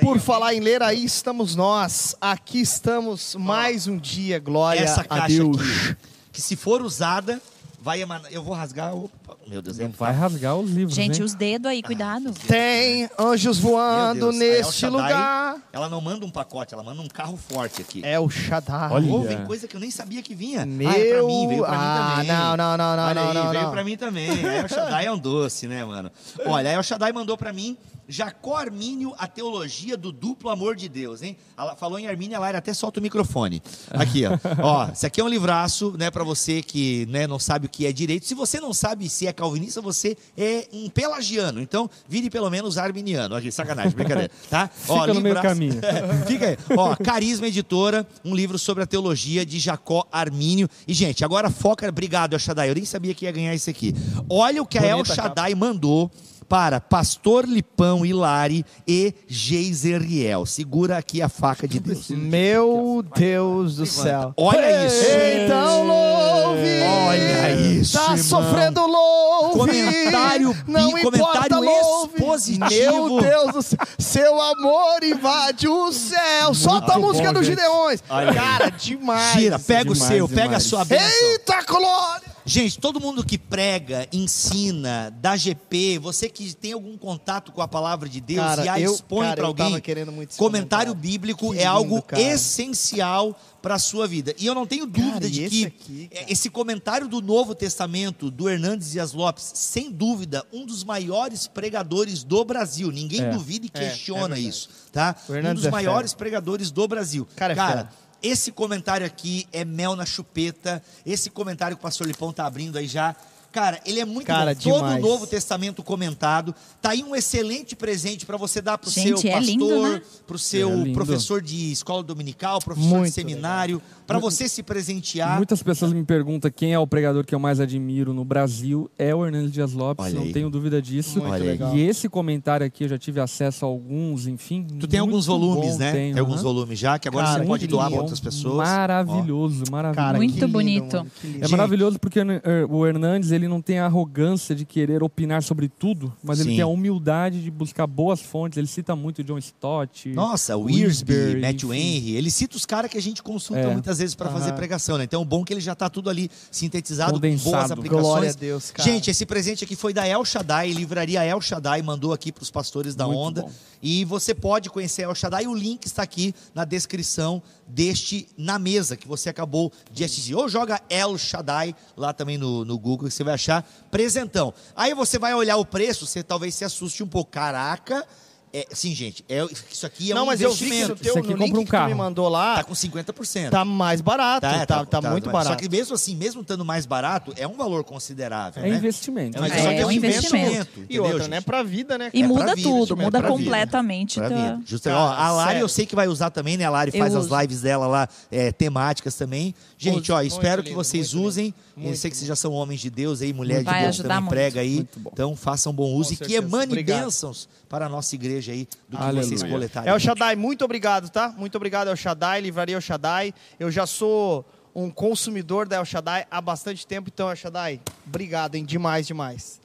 Por 0.00 0.18
falar 0.20 0.54
em 0.54 0.60
ler, 0.60 0.82
aí 0.82 1.04
estamos 1.04 1.54
nós. 1.54 2.14
Aqui 2.20 2.60
estamos 2.60 3.34
mais 3.34 3.86
um 3.86 3.96
dia, 3.96 4.38
glória 4.38 4.80
Essa 4.80 5.00
a 5.00 5.04
caixa 5.04 5.28
Deus. 5.28 5.56
aqui, 5.56 5.96
que 6.32 6.40
se 6.40 6.56
for 6.56 6.82
usada, 6.82 7.40
vai 7.80 8.02
emanar... 8.02 8.32
Eu 8.32 8.42
vou 8.42 8.54
rasgar... 8.54 8.94
Opa, 8.94 9.10
meu 9.46 9.62
Deus, 9.62 9.78
é... 9.78 9.84
Não 9.84 9.90
vai 9.90 10.12
rasgar 10.12 10.56
os 10.56 10.70
livros, 10.70 10.94
Gente, 10.94 11.18
hein? 11.18 11.24
os 11.24 11.34
dedos 11.34 11.70
aí, 11.70 11.82
cuidado. 11.82 12.32
Tem 12.46 13.08
anjos 13.18 13.60
Meu 13.60 13.70
voando 13.70 14.30
Deus, 14.30 14.40
a 14.40 14.44
El 14.44 14.50
neste 14.52 14.72
Shaddai, 14.74 15.02
lugar. 15.02 15.68
Ela 15.72 15.88
não 15.88 16.00
manda 16.00 16.24
um 16.24 16.30
pacote, 16.30 16.74
ela 16.74 16.82
manda 16.82 17.00
um 17.02 17.08
carro 17.08 17.36
forte 17.36 17.80
aqui. 17.82 18.00
É 18.04 18.18
o 18.18 18.28
Shaddai. 18.28 18.90
Olha. 18.90 19.12
Ou 19.12 19.22
vem 19.22 19.44
coisa 19.44 19.66
que 19.66 19.76
eu 19.76 19.80
nem 19.80 19.90
sabia 19.90 20.22
que 20.22 20.34
vinha. 20.34 20.64
Meu... 20.64 20.88
Ah, 20.88 20.98
é 20.98 21.12
pra 21.12 21.22
mim, 21.22 21.48
veio 21.48 21.64
pra 21.64 21.72
ah, 21.72 21.78
mim 21.78 22.26
também. 22.26 22.26
não, 22.28 22.56
não, 22.56 22.76
não, 22.76 22.96
não, 22.96 23.04
Olha 23.04 23.14
não, 23.14 23.28
aí, 23.28 23.34
não, 23.34 23.50
veio 23.50 23.62
não. 23.62 23.70
pra 23.70 23.84
mim 23.84 23.96
também. 23.96 24.28
El 24.30 24.68
Shaddai 24.68 25.06
é 25.06 25.12
um 25.12 25.18
doce, 25.18 25.66
né, 25.66 25.84
mano? 25.84 26.10
Olha, 26.46 26.68
El 26.68 26.82
Shaddai 26.82 27.12
mandou 27.12 27.36
pra 27.36 27.52
mim 27.52 27.76
Jacó 28.10 28.56
Armínio, 28.56 29.14
a 29.16 29.28
teologia 29.28 29.96
do 29.96 30.10
duplo 30.10 30.50
amor 30.50 30.74
de 30.74 30.88
Deus, 30.88 31.22
hein? 31.22 31.36
Ela 31.56 31.76
falou 31.76 31.96
em 31.96 32.08
Armínio, 32.08 32.36
a 32.36 32.40
Lara 32.40 32.58
até 32.58 32.74
solta 32.74 32.98
o 32.98 33.02
microfone. 33.02 33.62
Aqui, 33.90 34.24
ó. 34.26 34.36
ó, 34.62 34.88
esse 34.90 35.06
aqui 35.06 35.20
é 35.20 35.24
um 35.24 35.28
livraço, 35.28 35.94
né, 35.96 36.10
pra 36.10 36.24
você 36.24 36.60
que 36.60 37.06
né, 37.06 37.28
não 37.28 37.38
sabe 37.38 37.66
o 37.66 37.68
que 37.68 37.86
é 37.86 37.92
direito. 37.92 38.26
Se 38.26 38.34
você 38.34 38.58
não 38.58 38.74
sabe 38.74 39.08
se 39.20 39.26
é 39.26 39.34
calvinista, 39.34 39.82
você 39.82 40.16
é 40.34 40.66
um 40.72 40.88
pelagiano. 40.88 41.60
Então, 41.60 41.90
vire 42.08 42.30
pelo 42.30 42.48
menos 42.48 42.78
arminiano. 42.78 43.34
Aqui, 43.34 43.52
sacanagem, 43.52 43.92
brincadeira, 43.92 44.30
tá? 44.48 44.66
Fica 44.66 45.12
no 45.12 45.20
meio 45.20 45.34
caminho. 45.42 45.78
Fica 46.26 46.48
aí. 46.48 46.58
Ó, 46.74 46.96
Carisma 46.96 47.46
Editora, 47.46 48.06
um 48.24 48.34
livro 48.34 48.58
sobre 48.58 48.82
a 48.82 48.86
teologia 48.86 49.44
de 49.44 49.58
Jacó 49.58 50.06
Armínio. 50.10 50.70
E, 50.88 50.94
gente, 50.94 51.22
agora 51.22 51.50
foca. 51.50 51.86
Obrigado, 51.86 52.32
El 52.32 52.38
Shaddai. 52.38 52.70
Eu 52.70 52.74
nem 52.74 52.86
sabia 52.86 53.12
que 53.12 53.26
ia 53.26 53.32
ganhar 53.32 53.54
isso 53.54 53.68
aqui. 53.68 53.94
Olha 54.26 54.62
o 54.62 54.66
que 54.66 54.78
a 54.78 54.82
El 54.82 54.98
Bonita 54.98 55.14
Shaddai 55.14 55.54
mandou 55.54 56.10
para 56.50 56.80
Pastor 56.80 57.44
Lipão 57.46 58.04
Hilari 58.04 58.66
e 58.84 59.14
Geiseriel. 59.28 60.44
Segura 60.44 60.98
aqui 60.98 61.22
a 61.22 61.28
faca 61.28 61.68
de 61.68 61.78
Deus. 61.78 62.08
Meu 62.10 63.04
Deus 63.14 63.76
do 63.76 63.86
céu. 63.86 64.34
Olha 64.36 64.84
isso. 64.84 65.04
Então 65.44 65.86
louve. 65.86 66.82
Olha 67.06 67.52
isso, 67.52 67.96
Tá 67.96 68.02
irmão. 68.02 68.18
sofrendo 68.18 68.84
louve. 68.84 69.58
Comentário 69.58 70.52
bi- 70.52 70.64
Não 70.72 70.90
comentário 70.90 71.14
importa 71.20 71.58
louve. 71.60 72.14
expositivo. 72.16 72.68
Meu 72.68 73.20
Deus 73.20 73.52
do 73.52 73.62
céu. 73.62 73.78
Seu 73.96 74.42
amor 74.42 75.04
invade 75.04 75.68
o 75.68 75.92
céu. 75.92 76.52
Solta 76.52 76.94
a 76.94 76.98
música 76.98 77.28
bom, 77.28 77.34
dos 77.38 77.46
gente. 77.46 77.60
Gideões. 77.60 78.00
Cara, 78.34 78.70
demais. 78.70 79.34
Gira, 79.38 79.56
pega 79.60 79.88
o 79.92 79.94
demais, 79.94 80.12
seu, 80.12 80.28
pega 80.28 80.40
a 80.40 80.46
demais. 80.46 80.62
sua 80.64 80.84
bênção. 80.84 81.06
Eita, 81.30 81.62
glória. 81.62 82.30
Gente, 82.50 82.80
todo 82.80 82.98
mundo 83.00 83.24
que 83.24 83.38
prega, 83.38 84.08
ensina, 84.12 85.08
dá 85.20 85.36
GP, 85.36 86.00
você 86.00 86.28
que 86.28 86.52
tem 86.52 86.72
algum 86.72 86.98
contato 86.98 87.52
com 87.52 87.62
a 87.62 87.68
palavra 87.68 88.08
de 88.08 88.20
Deus 88.20 88.44
Cara, 88.44 88.64
e 88.64 88.68
a 88.68 88.80
eu- 88.80 88.92
expõe 88.92 89.20
cara, 89.24 89.36
para 89.36 89.46
alguém, 89.46 89.66
tava 89.68 89.80
querendo 89.80 90.10
muito 90.10 90.30
esse 90.30 90.38
comentário 90.38 90.92
bíblico 90.92 91.52
Que 91.52 91.60
é 91.60 91.64
algo 91.66 91.94
lindo, 91.94 92.02
cara. 92.02 92.20
essencial 92.20 93.38
para 93.62 93.76
a 93.76 93.78
sua 93.78 94.08
vida. 94.08 94.34
E 94.36 94.46
eu 94.46 94.54
não 94.54 94.66
tenho 94.66 94.84
dúvida 94.84 95.28
e 95.28 95.30
de 95.30 95.42
esse 95.44 95.50
que 95.60 95.66
aqui, 95.66 96.08
cara? 96.12 96.26
esse 96.28 96.50
comentário 96.50 97.06
do 97.06 97.20
Novo 97.22 97.54
Testamento 97.54 98.32
do 98.32 98.48
Hernandes 98.50 98.90
Dias 98.90 99.12
Lopes, 99.12 99.48
sem 99.54 99.88
dúvida, 99.92 100.44
um 100.52 100.66
dos 100.66 100.82
maiores 100.82 101.46
pregadores 101.46 102.24
do 102.24 102.44
Brasil. 102.44 102.90
Ninguém 102.90 103.20
É. 103.22 103.30
duvida 103.30 103.66
e 103.66 103.70
É, 103.72 103.90
questiona 103.90 104.22
é 104.22 104.28
verdade. 104.28 104.48
isso, 104.48 104.68
tá? 104.92 105.14
Um 105.28 105.54
dos 105.54 105.66
é 105.66 105.70
maiores 105.70 106.14
pregadores 106.14 106.72
do 106.72 106.88
Brasil. 106.88 107.28
Cara, 107.36 107.52
é 107.52 107.56
fera. 107.56 107.90
Esse 108.22 108.52
comentário 108.52 109.06
aqui 109.06 109.46
é 109.52 109.64
mel 109.64 109.96
na 109.96 110.04
chupeta. 110.04 110.82
Esse 111.04 111.30
comentário 111.30 111.76
que 111.76 111.80
o 111.80 111.82
pastor 111.82 112.06
Lipão 112.06 112.32
tá 112.32 112.46
abrindo 112.46 112.76
aí 112.76 112.86
já. 112.86 113.16
Cara, 113.52 113.80
ele 113.84 113.98
é 114.00 114.04
muito 114.04 114.26
Cara, 114.26 114.54
bom. 114.54 114.60
Todo 114.60 114.72
o 114.74 114.76
demais. 114.76 115.02
Novo 115.02 115.26
Testamento 115.26 115.82
comentado. 115.82 116.54
Tá 116.80 116.90
aí 116.90 117.02
um 117.02 117.16
excelente 117.16 117.74
presente 117.74 118.24
para 118.24 118.36
você 118.36 118.60
dar 118.62 118.78
pro 118.78 118.88
Gente, 118.90 119.20
seu 119.20 119.30
é 119.30 119.34
pastor, 119.34 119.46
lindo, 119.50 119.82
né? 119.82 120.02
pro 120.26 120.38
seu 120.38 120.82
É 120.86 120.92
professor 120.92 121.42
de 121.42 121.72
escola 121.72 122.02
dominical, 122.02 122.60
professor 122.60 122.88
Muito 122.88 123.06
de 123.06 123.10
seminário, 123.12 123.82
para 124.06 124.18
você 124.18 124.48
se 124.48 124.62
presentear. 124.62 125.36
Muitas 125.36 125.62
pessoas 125.62 125.92
me 125.92 126.04
perguntam 126.04 126.50
quem 126.54 126.72
é 126.72 126.78
o 126.78 126.86
pregador 126.86 127.24
que 127.24 127.34
eu 127.34 127.38
mais 127.40 127.58
admiro 127.60 128.14
no 128.14 128.24
Brasil. 128.24 128.90
É 128.98 129.14
o 129.14 129.24
Hernandes 129.26 129.52
Dias 129.52 129.72
Lopes, 129.72 130.04
Olha 130.06 130.14
não 130.14 130.22
aí. 130.22 130.32
tenho 130.32 130.48
dúvida 130.48 130.80
disso. 130.80 131.18
Muito 131.18 131.32
Olha 131.32 131.42
aí. 131.42 131.48
legal. 131.50 131.76
E 131.76 131.80
esse 131.80 132.08
comentário 132.08 132.64
aqui 132.64 132.84
eu 132.84 132.88
já 132.88 132.98
tive 132.98 133.20
acesso 133.20 133.64
a 133.64 133.68
alguns, 133.68 134.26
enfim. 134.26 134.66
Tu 134.78 134.86
tem 134.86 135.00
alguns 135.00 135.26
volumes, 135.26 135.72
bom, 135.72 135.78
né? 135.78 135.92
Tenho, 135.92 136.14
tem 136.14 136.20
alguns 136.20 136.36
aham. 136.36 136.42
volumes 136.44 136.78
já, 136.78 136.98
que 136.98 137.08
agora 137.08 137.26
Cara, 137.26 137.40
você 137.40 137.46
pode 137.46 137.66
doar 137.66 137.90
para 137.90 138.00
outras 138.00 138.20
pessoas. 138.20 138.56
Maravilhoso, 138.56 139.64
maravilhoso. 139.70 140.06
Cara, 140.06 140.18
Muito 140.18 140.34
lindo, 140.34 140.48
bonito. 140.48 140.96
mano. 140.96 141.10
É 141.40 141.48
maravilhoso 141.48 141.98
porque 141.98 142.20
o 142.68 142.86
Hernandes 142.86 143.30
ele 143.30 143.39
não 143.48 143.60
tem 143.62 143.78
a 143.78 143.86
arrogância 143.86 144.54
de 144.54 144.64
querer 144.64 145.02
opinar 145.02 145.42
sobre 145.42 145.68
tudo, 145.68 146.12
mas 146.22 146.38
Sim. 146.38 146.44
ele 146.44 146.52
tem 146.56 146.60
a 146.62 146.66
humildade 146.66 147.42
de 147.42 147.50
buscar 147.50 147.86
boas 147.86 148.20
fontes. 148.20 148.56
Ele 148.56 148.66
cita 148.66 148.94
muito 148.96 149.22
John 149.24 149.38
Stott. 149.38 150.08
Nossa, 150.10 150.56
o 150.56 150.64
Wiersbe, 150.64 151.36
Matthew 151.40 151.74
enfim. 151.74 151.96
Henry, 151.96 152.16
ele 152.16 152.30
cita 152.30 152.56
os 152.56 152.66
caras 152.66 152.90
que 152.90 152.98
a 152.98 153.02
gente 153.02 153.22
consulta 153.22 153.60
É. 153.62 153.72
muitas 153.72 153.98
vezes 153.98 154.14
para 154.14 154.30
fazer 154.30 154.52
pregação, 154.52 154.98
né? 154.98 155.04
Então, 155.04 155.22
o 155.22 155.24
bom 155.24 155.42
é 155.42 155.44
que 155.44 155.52
ele 155.52 155.60
já 155.60 155.74
tá 155.74 155.88
tudo 155.88 156.08
ali 156.10 156.30
sintetizado, 156.50 157.12
com 157.14 157.18
boas 157.20 157.42
Condensado. 157.42 157.72
aplicações. 157.74 158.02
Glória 158.06 158.30
a 158.30 158.34
Deus, 158.34 158.70
cara. 158.70 158.88
Gente, 158.88 159.10
esse 159.10 159.24
presente 159.26 159.64
aqui 159.64 159.76
foi 159.76 159.92
da 159.92 160.06
El 160.06 160.24
Shaddai, 160.24 160.72
livraria 160.72 161.24
El 161.24 161.40
Shaddai, 161.40 161.82
mandou 161.82 162.12
aqui 162.12 162.30
para 162.32 162.42
os 162.42 162.50
pastores 162.50 162.94
da 162.94 163.06
Muito 163.06 163.18
Onda. 163.18 163.42
bom. 163.42 163.50
E 163.82 164.04
você 164.04 164.34
pode 164.34 164.68
conhecer 164.68 165.02
El 165.02 165.14
Shaddai, 165.14 165.46
o 165.46 165.54
link 165.54 165.86
está 165.86 166.02
aqui 166.02 166.34
na 166.54 166.64
descrição 166.64 167.42
deste 167.70 168.28
Na 168.36 168.58
Mesa, 168.58 168.96
que 168.96 169.08
você 169.08 169.28
acabou 169.28 169.72
de 169.90 170.04
assistir. 170.04 170.34
Ou 170.34 170.48
joga 170.48 170.80
El 170.88 171.16
Shaddai 171.16 171.74
lá 171.96 172.12
também 172.12 172.36
no, 172.36 172.64
no 172.64 172.78
Google, 172.78 173.08
que 173.08 173.14
você 173.14 173.24
vai 173.24 173.34
achar 173.34 173.62
presentão. 173.90 174.52
Aí 174.74 174.94
você 174.94 175.18
vai 175.18 175.34
olhar 175.34 175.56
o 175.56 175.64
preço, 175.64 176.06
você 176.06 176.22
talvez 176.22 176.54
se 176.54 176.64
assuste 176.64 177.02
um 177.02 177.08
pouco. 177.08 177.30
Caraca, 177.30 178.06
É, 178.52 178.66
sim, 178.72 178.92
gente, 178.92 179.24
é, 179.28 179.44
isso 179.70 179.86
aqui 179.86 180.10
é 180.10 180.14
não, 180.14 180.24
um 180.24 180.26
mas 180.26 180.40
eu 180.40 180.50
vi 180.52 180.58
que 180.58 180.64
investimento. 180.64 180.88
no 180.94 180.96
teu 181.00 181.10
Isso 181.10 181.18
aqui 181.20 181.28
no 181.28 181.38
compra 181.38 181.44
um 181.44 181.48
que 181.48 181.54
tu 181.54 181.60
me 181.60 181.66
carro. 181.66 181.96
mandou 181.96 182.28
lá, 182.28 182.56
Tá 182.56 182.64
com 182.64 182.74
50%. 182.74 183.48
tá 183.50 183.64
mais 183.64 184.00
barato, 184.00 184.40
tá, 184.66 184.84
tá, 184.84 185.00
muito 185.10 185.26
Só 185.26 185.30
barato. 185.30 185.56
que 185.62 185.68
mesmo 185.68 185.94
assim, 185.94 186.16
mesmo 186.16 186.40
estando 186.42 186.64
mais 186.64 186.84
barato, 186.84 187.32
é 187.36 187.46
um 187.46 187.54
valor 187.56 187.84
considerável, 187.84 188.64
É 188.64 188.68
né? 188.68 188.76
investimento. 188.76 189.38
Mas 189.40 189.52
É, 189.52 189.62
só 189.62 189.68
que 189.68 189.74
é 189.76 189.86
um 189.86 189.92
investimento. 189.92 190.80
E 190.80 190.82
entendeu, 190.82 191.02
outra, 191.04 191.18
gente? 191.20 191.30
né, 191.30 191.40
pra 191.40 191.62
vida, 191.62 191.96
né? 191.96 192.10
E 192.12 192.22
É 192.22 192.26
muda 192.26 192.56
vida, 192.56 192.68
tudo, 192.68 192.94
é 192.94 193.04
muda 193.04 193.18
pra 193.20 193.28
vida. 193.28 193.44
completamente. 193.44 194.14
Pra 194.18 194.28
da- 194.28 194.34
vida. 194.36 194.60
Justo, 194.66 194.88
ó, 194.90 194.92
a 195.12 195.30
Lari 195.30 195.48
sério. 195.50 195.62
eu 195.64 195.68
sei 195.68 195.86
que 195.86 195.94
vai 195.94 196.08
usar 196.08 196.30
também, 196.30 196.56
né? 196.56 196.64
A 196.64 196.70
Lari 196.70 196.90
Eu 196.92 196.98
faz 196.98 197.14
as 197.14 197.26
uso. 197.26 197.40
lives 197.40 197.60
dela 197.60 197.86
lá, 197.86 198.08
é, 198.32 198.50
temáticas 198.50 199.14
também. 199.14 199.54
Gente, 199.78 200.10
ó, 200.10 200.20
espero 200.22 200.56
Muito 200.62 200.70
que 200.70 200.74
vocês 200.74 201.14
muito 201.14 201.26
usem. 201.28 201.54
Eu 201.76 201.84
Muito 201.84 201.98
sei 201.98 202.10
que 202.10 202.16
vocês 202.16 202.26
já 202.28 202.36
são 202.36 202.52
homens 202.52 202.80
de 202.80 202.90
Deus 202.90 203.22
aí, 203.22 203.32
mulher 203.32 203.60
de 203.60 203.64
Vai 203.64 203.82
Deus 203.84 203.94
ajudar 203.94 204.08
também 204.08 204.20
muito. 204.22 204.30
prega 204.32 204.60
aí. 204.60 204.74
Muito 204.74 204.98
bom. 205.00 205.10
Então 205.12 205.36
façam 205.36 205.72
bom 205.72 205.94
uso 205.94 206.12
e 206.12 206.16
que 206.16 206.34
emane 206.34 206.82
bênçãos 206.82 207.48
para 207.70 207.86
a 207.86 207.88
nossa 207.88 208.14
igreja 208.16 208.39
aí, 208.48 208.68
do 208.88 208.96
que 208.96 209.02
Aleluia. 209.02 209.24
vocês 209.24 209.42
coletarem. 209.42 209.90
El 209.92 209.98
Shaddai, 209.98 210.36
muito 210.36 210.64
obrigado, 210.64 211.10
tá? 211.10 211.34
Muito 211.36 211.56
obrigado, 211.56 211.88
El 211.88 211.96
Shaddai, 211.96 212.40
Livraria 212.40 212.76
El 212.76 212.80
Shaddai. 212.80 213.34
Eu 213.58 213.70
já 213.70 213.86
sou 213.86 214.44
um 214.74 214.88
consumidor 214.90 215.66
da 215.66 215.76
El 215.76 215.84
Shaddai 215.84 216.26
há 216.30 216.40
bastante 216.40 216.86
tempo, 216.86 217.10
então, 217.12 217.28
El 217.28 217.36
Shaddai, 217.36 217.80
obrigado, 218.06 218.54
hein? 218.54 218.64
Demais, 218.64 219.06
demais. 219.06 219.59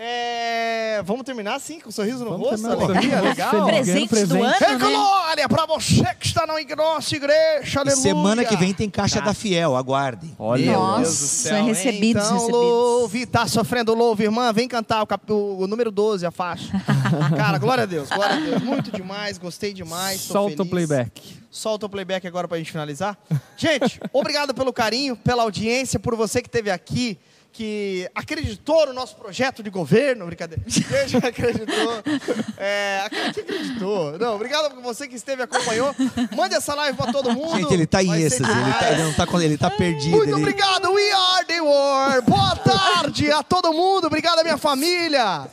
É, 0.00 1.02
Vamos 1.04 1.24
terminar 1.24 1.54
assim, 1.56 1.80
com 1.80 1.88
um 1.88 1.92
sorriso 1.92 2.24
no 2.24 2.30
Vamos 2.30 2.50
rosto, 2.50 2.66
com 2.76 2.84
alegria, 2.84 3.20
legal. 3.20 3.50
Feliz. 3.50 3.66
Presente 3.66 4.08
Presente. 4.08 4.28
do 4.38 4.42
ano, 4.44 4.54
É 4.60 4.68
né? 4.72 4.78
glória 4.78 5.48
pra 5.48 5.66
você 5.66 6.04
que 6.18 6.26
está 6.26 6.46
na 6.46 6.54
nossa 6.76 7.16
igreja, 7.16 7.74
E 7.74 7.78
aleluia. 7.78 7.96
semana 8.02 8.44
que 8.44 8.56
vem 8.56 8.72
tem 8.72 8.88
Caixa 8.88 9.18
Tá. 9.18 9.26
da 9.26 9.34
Fiel, 9.34 9.76
aguardem. 9.76 10.34
Olha, 10.38 10.70
Meu 10.70 10.80
Nossa, 10.80 11.02
Deus 11.02 11.18
do 11.18 11.26
céu, 11.26 11.64
recebidos, 11.64 12.22
então, 12.24 12.34
recebidos. 12.34 12.60
louve, 12.60 13.26
tá 13.26 13.46
sofrendo 13.48 13.92
louve, 13.94 14.24
irmã, 14.24 14.52
vem 14.52 14.68
cantar 14.68 15.02
o, 15.02 15.06
cap- 15.06 15.32
o- 15.32 15.66
número 15.66 15.90
12, 15.90 16.24
a 16.24 16.30
faixa. 16.30 16.70
Cara, 17.36 17.58
glória 17.58 17.82
a 17.82 17.86
Deus, 17.86 18.08
glória 18.08 18.36
a 18.36 18.40
Deus. 18.40 18.62
Muito 18.62 18.90
demais, 18.92 19.36
gostei 19.38 19.72
demais. 19.72 20.20
solta 20.20 20.62
o 20.62 20.66
playback. 20.66 21.38
Solta 21.50 21.86
o 21.86 21.88
playback 21.88 22.26
agora 22.26 22.46
pra 22.46 22.58
gente 22.58 22.70
finalizar. 22.70 23.16
Gente, 23.56 24.00
obrigado 24.12 24.54
pelo 24.54 24.72
carinho, 24.72 25.16
pela 25.16 25.42
audiência, 25.42 25.98
por 25.98 26.14
você 26.14 26.40
que 26.42 26.48
esteve 26.48 26.70
aqui, 26.70 27.18
que 27.52 28.08
acreditou 28.14 28.86
no 28.86 28.92
nosso 28.92 29.16
projeto 29.16 29.62
de 29.62 29.70
governo, 29.70 30.26
brincadeira. 30.26 30.62
Quem 30.68 31.08
já 31.08 31.18
acreditou? 31.18 32.02
É, 32.56 33.06
que 33.34 33.40
acreditou. 33.40 34.18
Não, 34.18 34.34
obrigado 34.34 34.74
por 34.74 34.82
você 34.82 35.08
que 35.08 35.16
esteve 35.16 35.42
e 35.42 35.44
acompanhou. 35.44 35.94
Mande 36.36 36.54
essa 36.54 36.74
live 36.74 36.96
pra 36.96 37.12
todo 37.12 37.32
mundo. 37.32 37.56
Gente, 37.56 37.74
ele 37.74 37.86
tá 37.86 38.02
em 38.02 38.12
êxtase, 38.22 38.50
ele 38.50 38.72
tá, 38.72 38.92
ele 38.92 39.02
não 39.02 39.12
tá, 39.12 39.26
ele 39.44 39.58
tá 39.58 39.70
perdido. 39.70 40.16
muito 40.16 40.30
ele- 40.32 40.40
obrigado, 40.40 40.92
We 40.92 41.12
Are 41.12 41.44
The 41.46 41.60
War. 41.60 42.22
Boa 42.22 42.56
tarde 42.56 43.30
a 43.30 43.42
todo 43.42 43.72
mundo. 43.72 44.06
Obrigado 44.06 44.38
à 44.40 44.44
minha 44.44 44.58
família. 44.58 45.48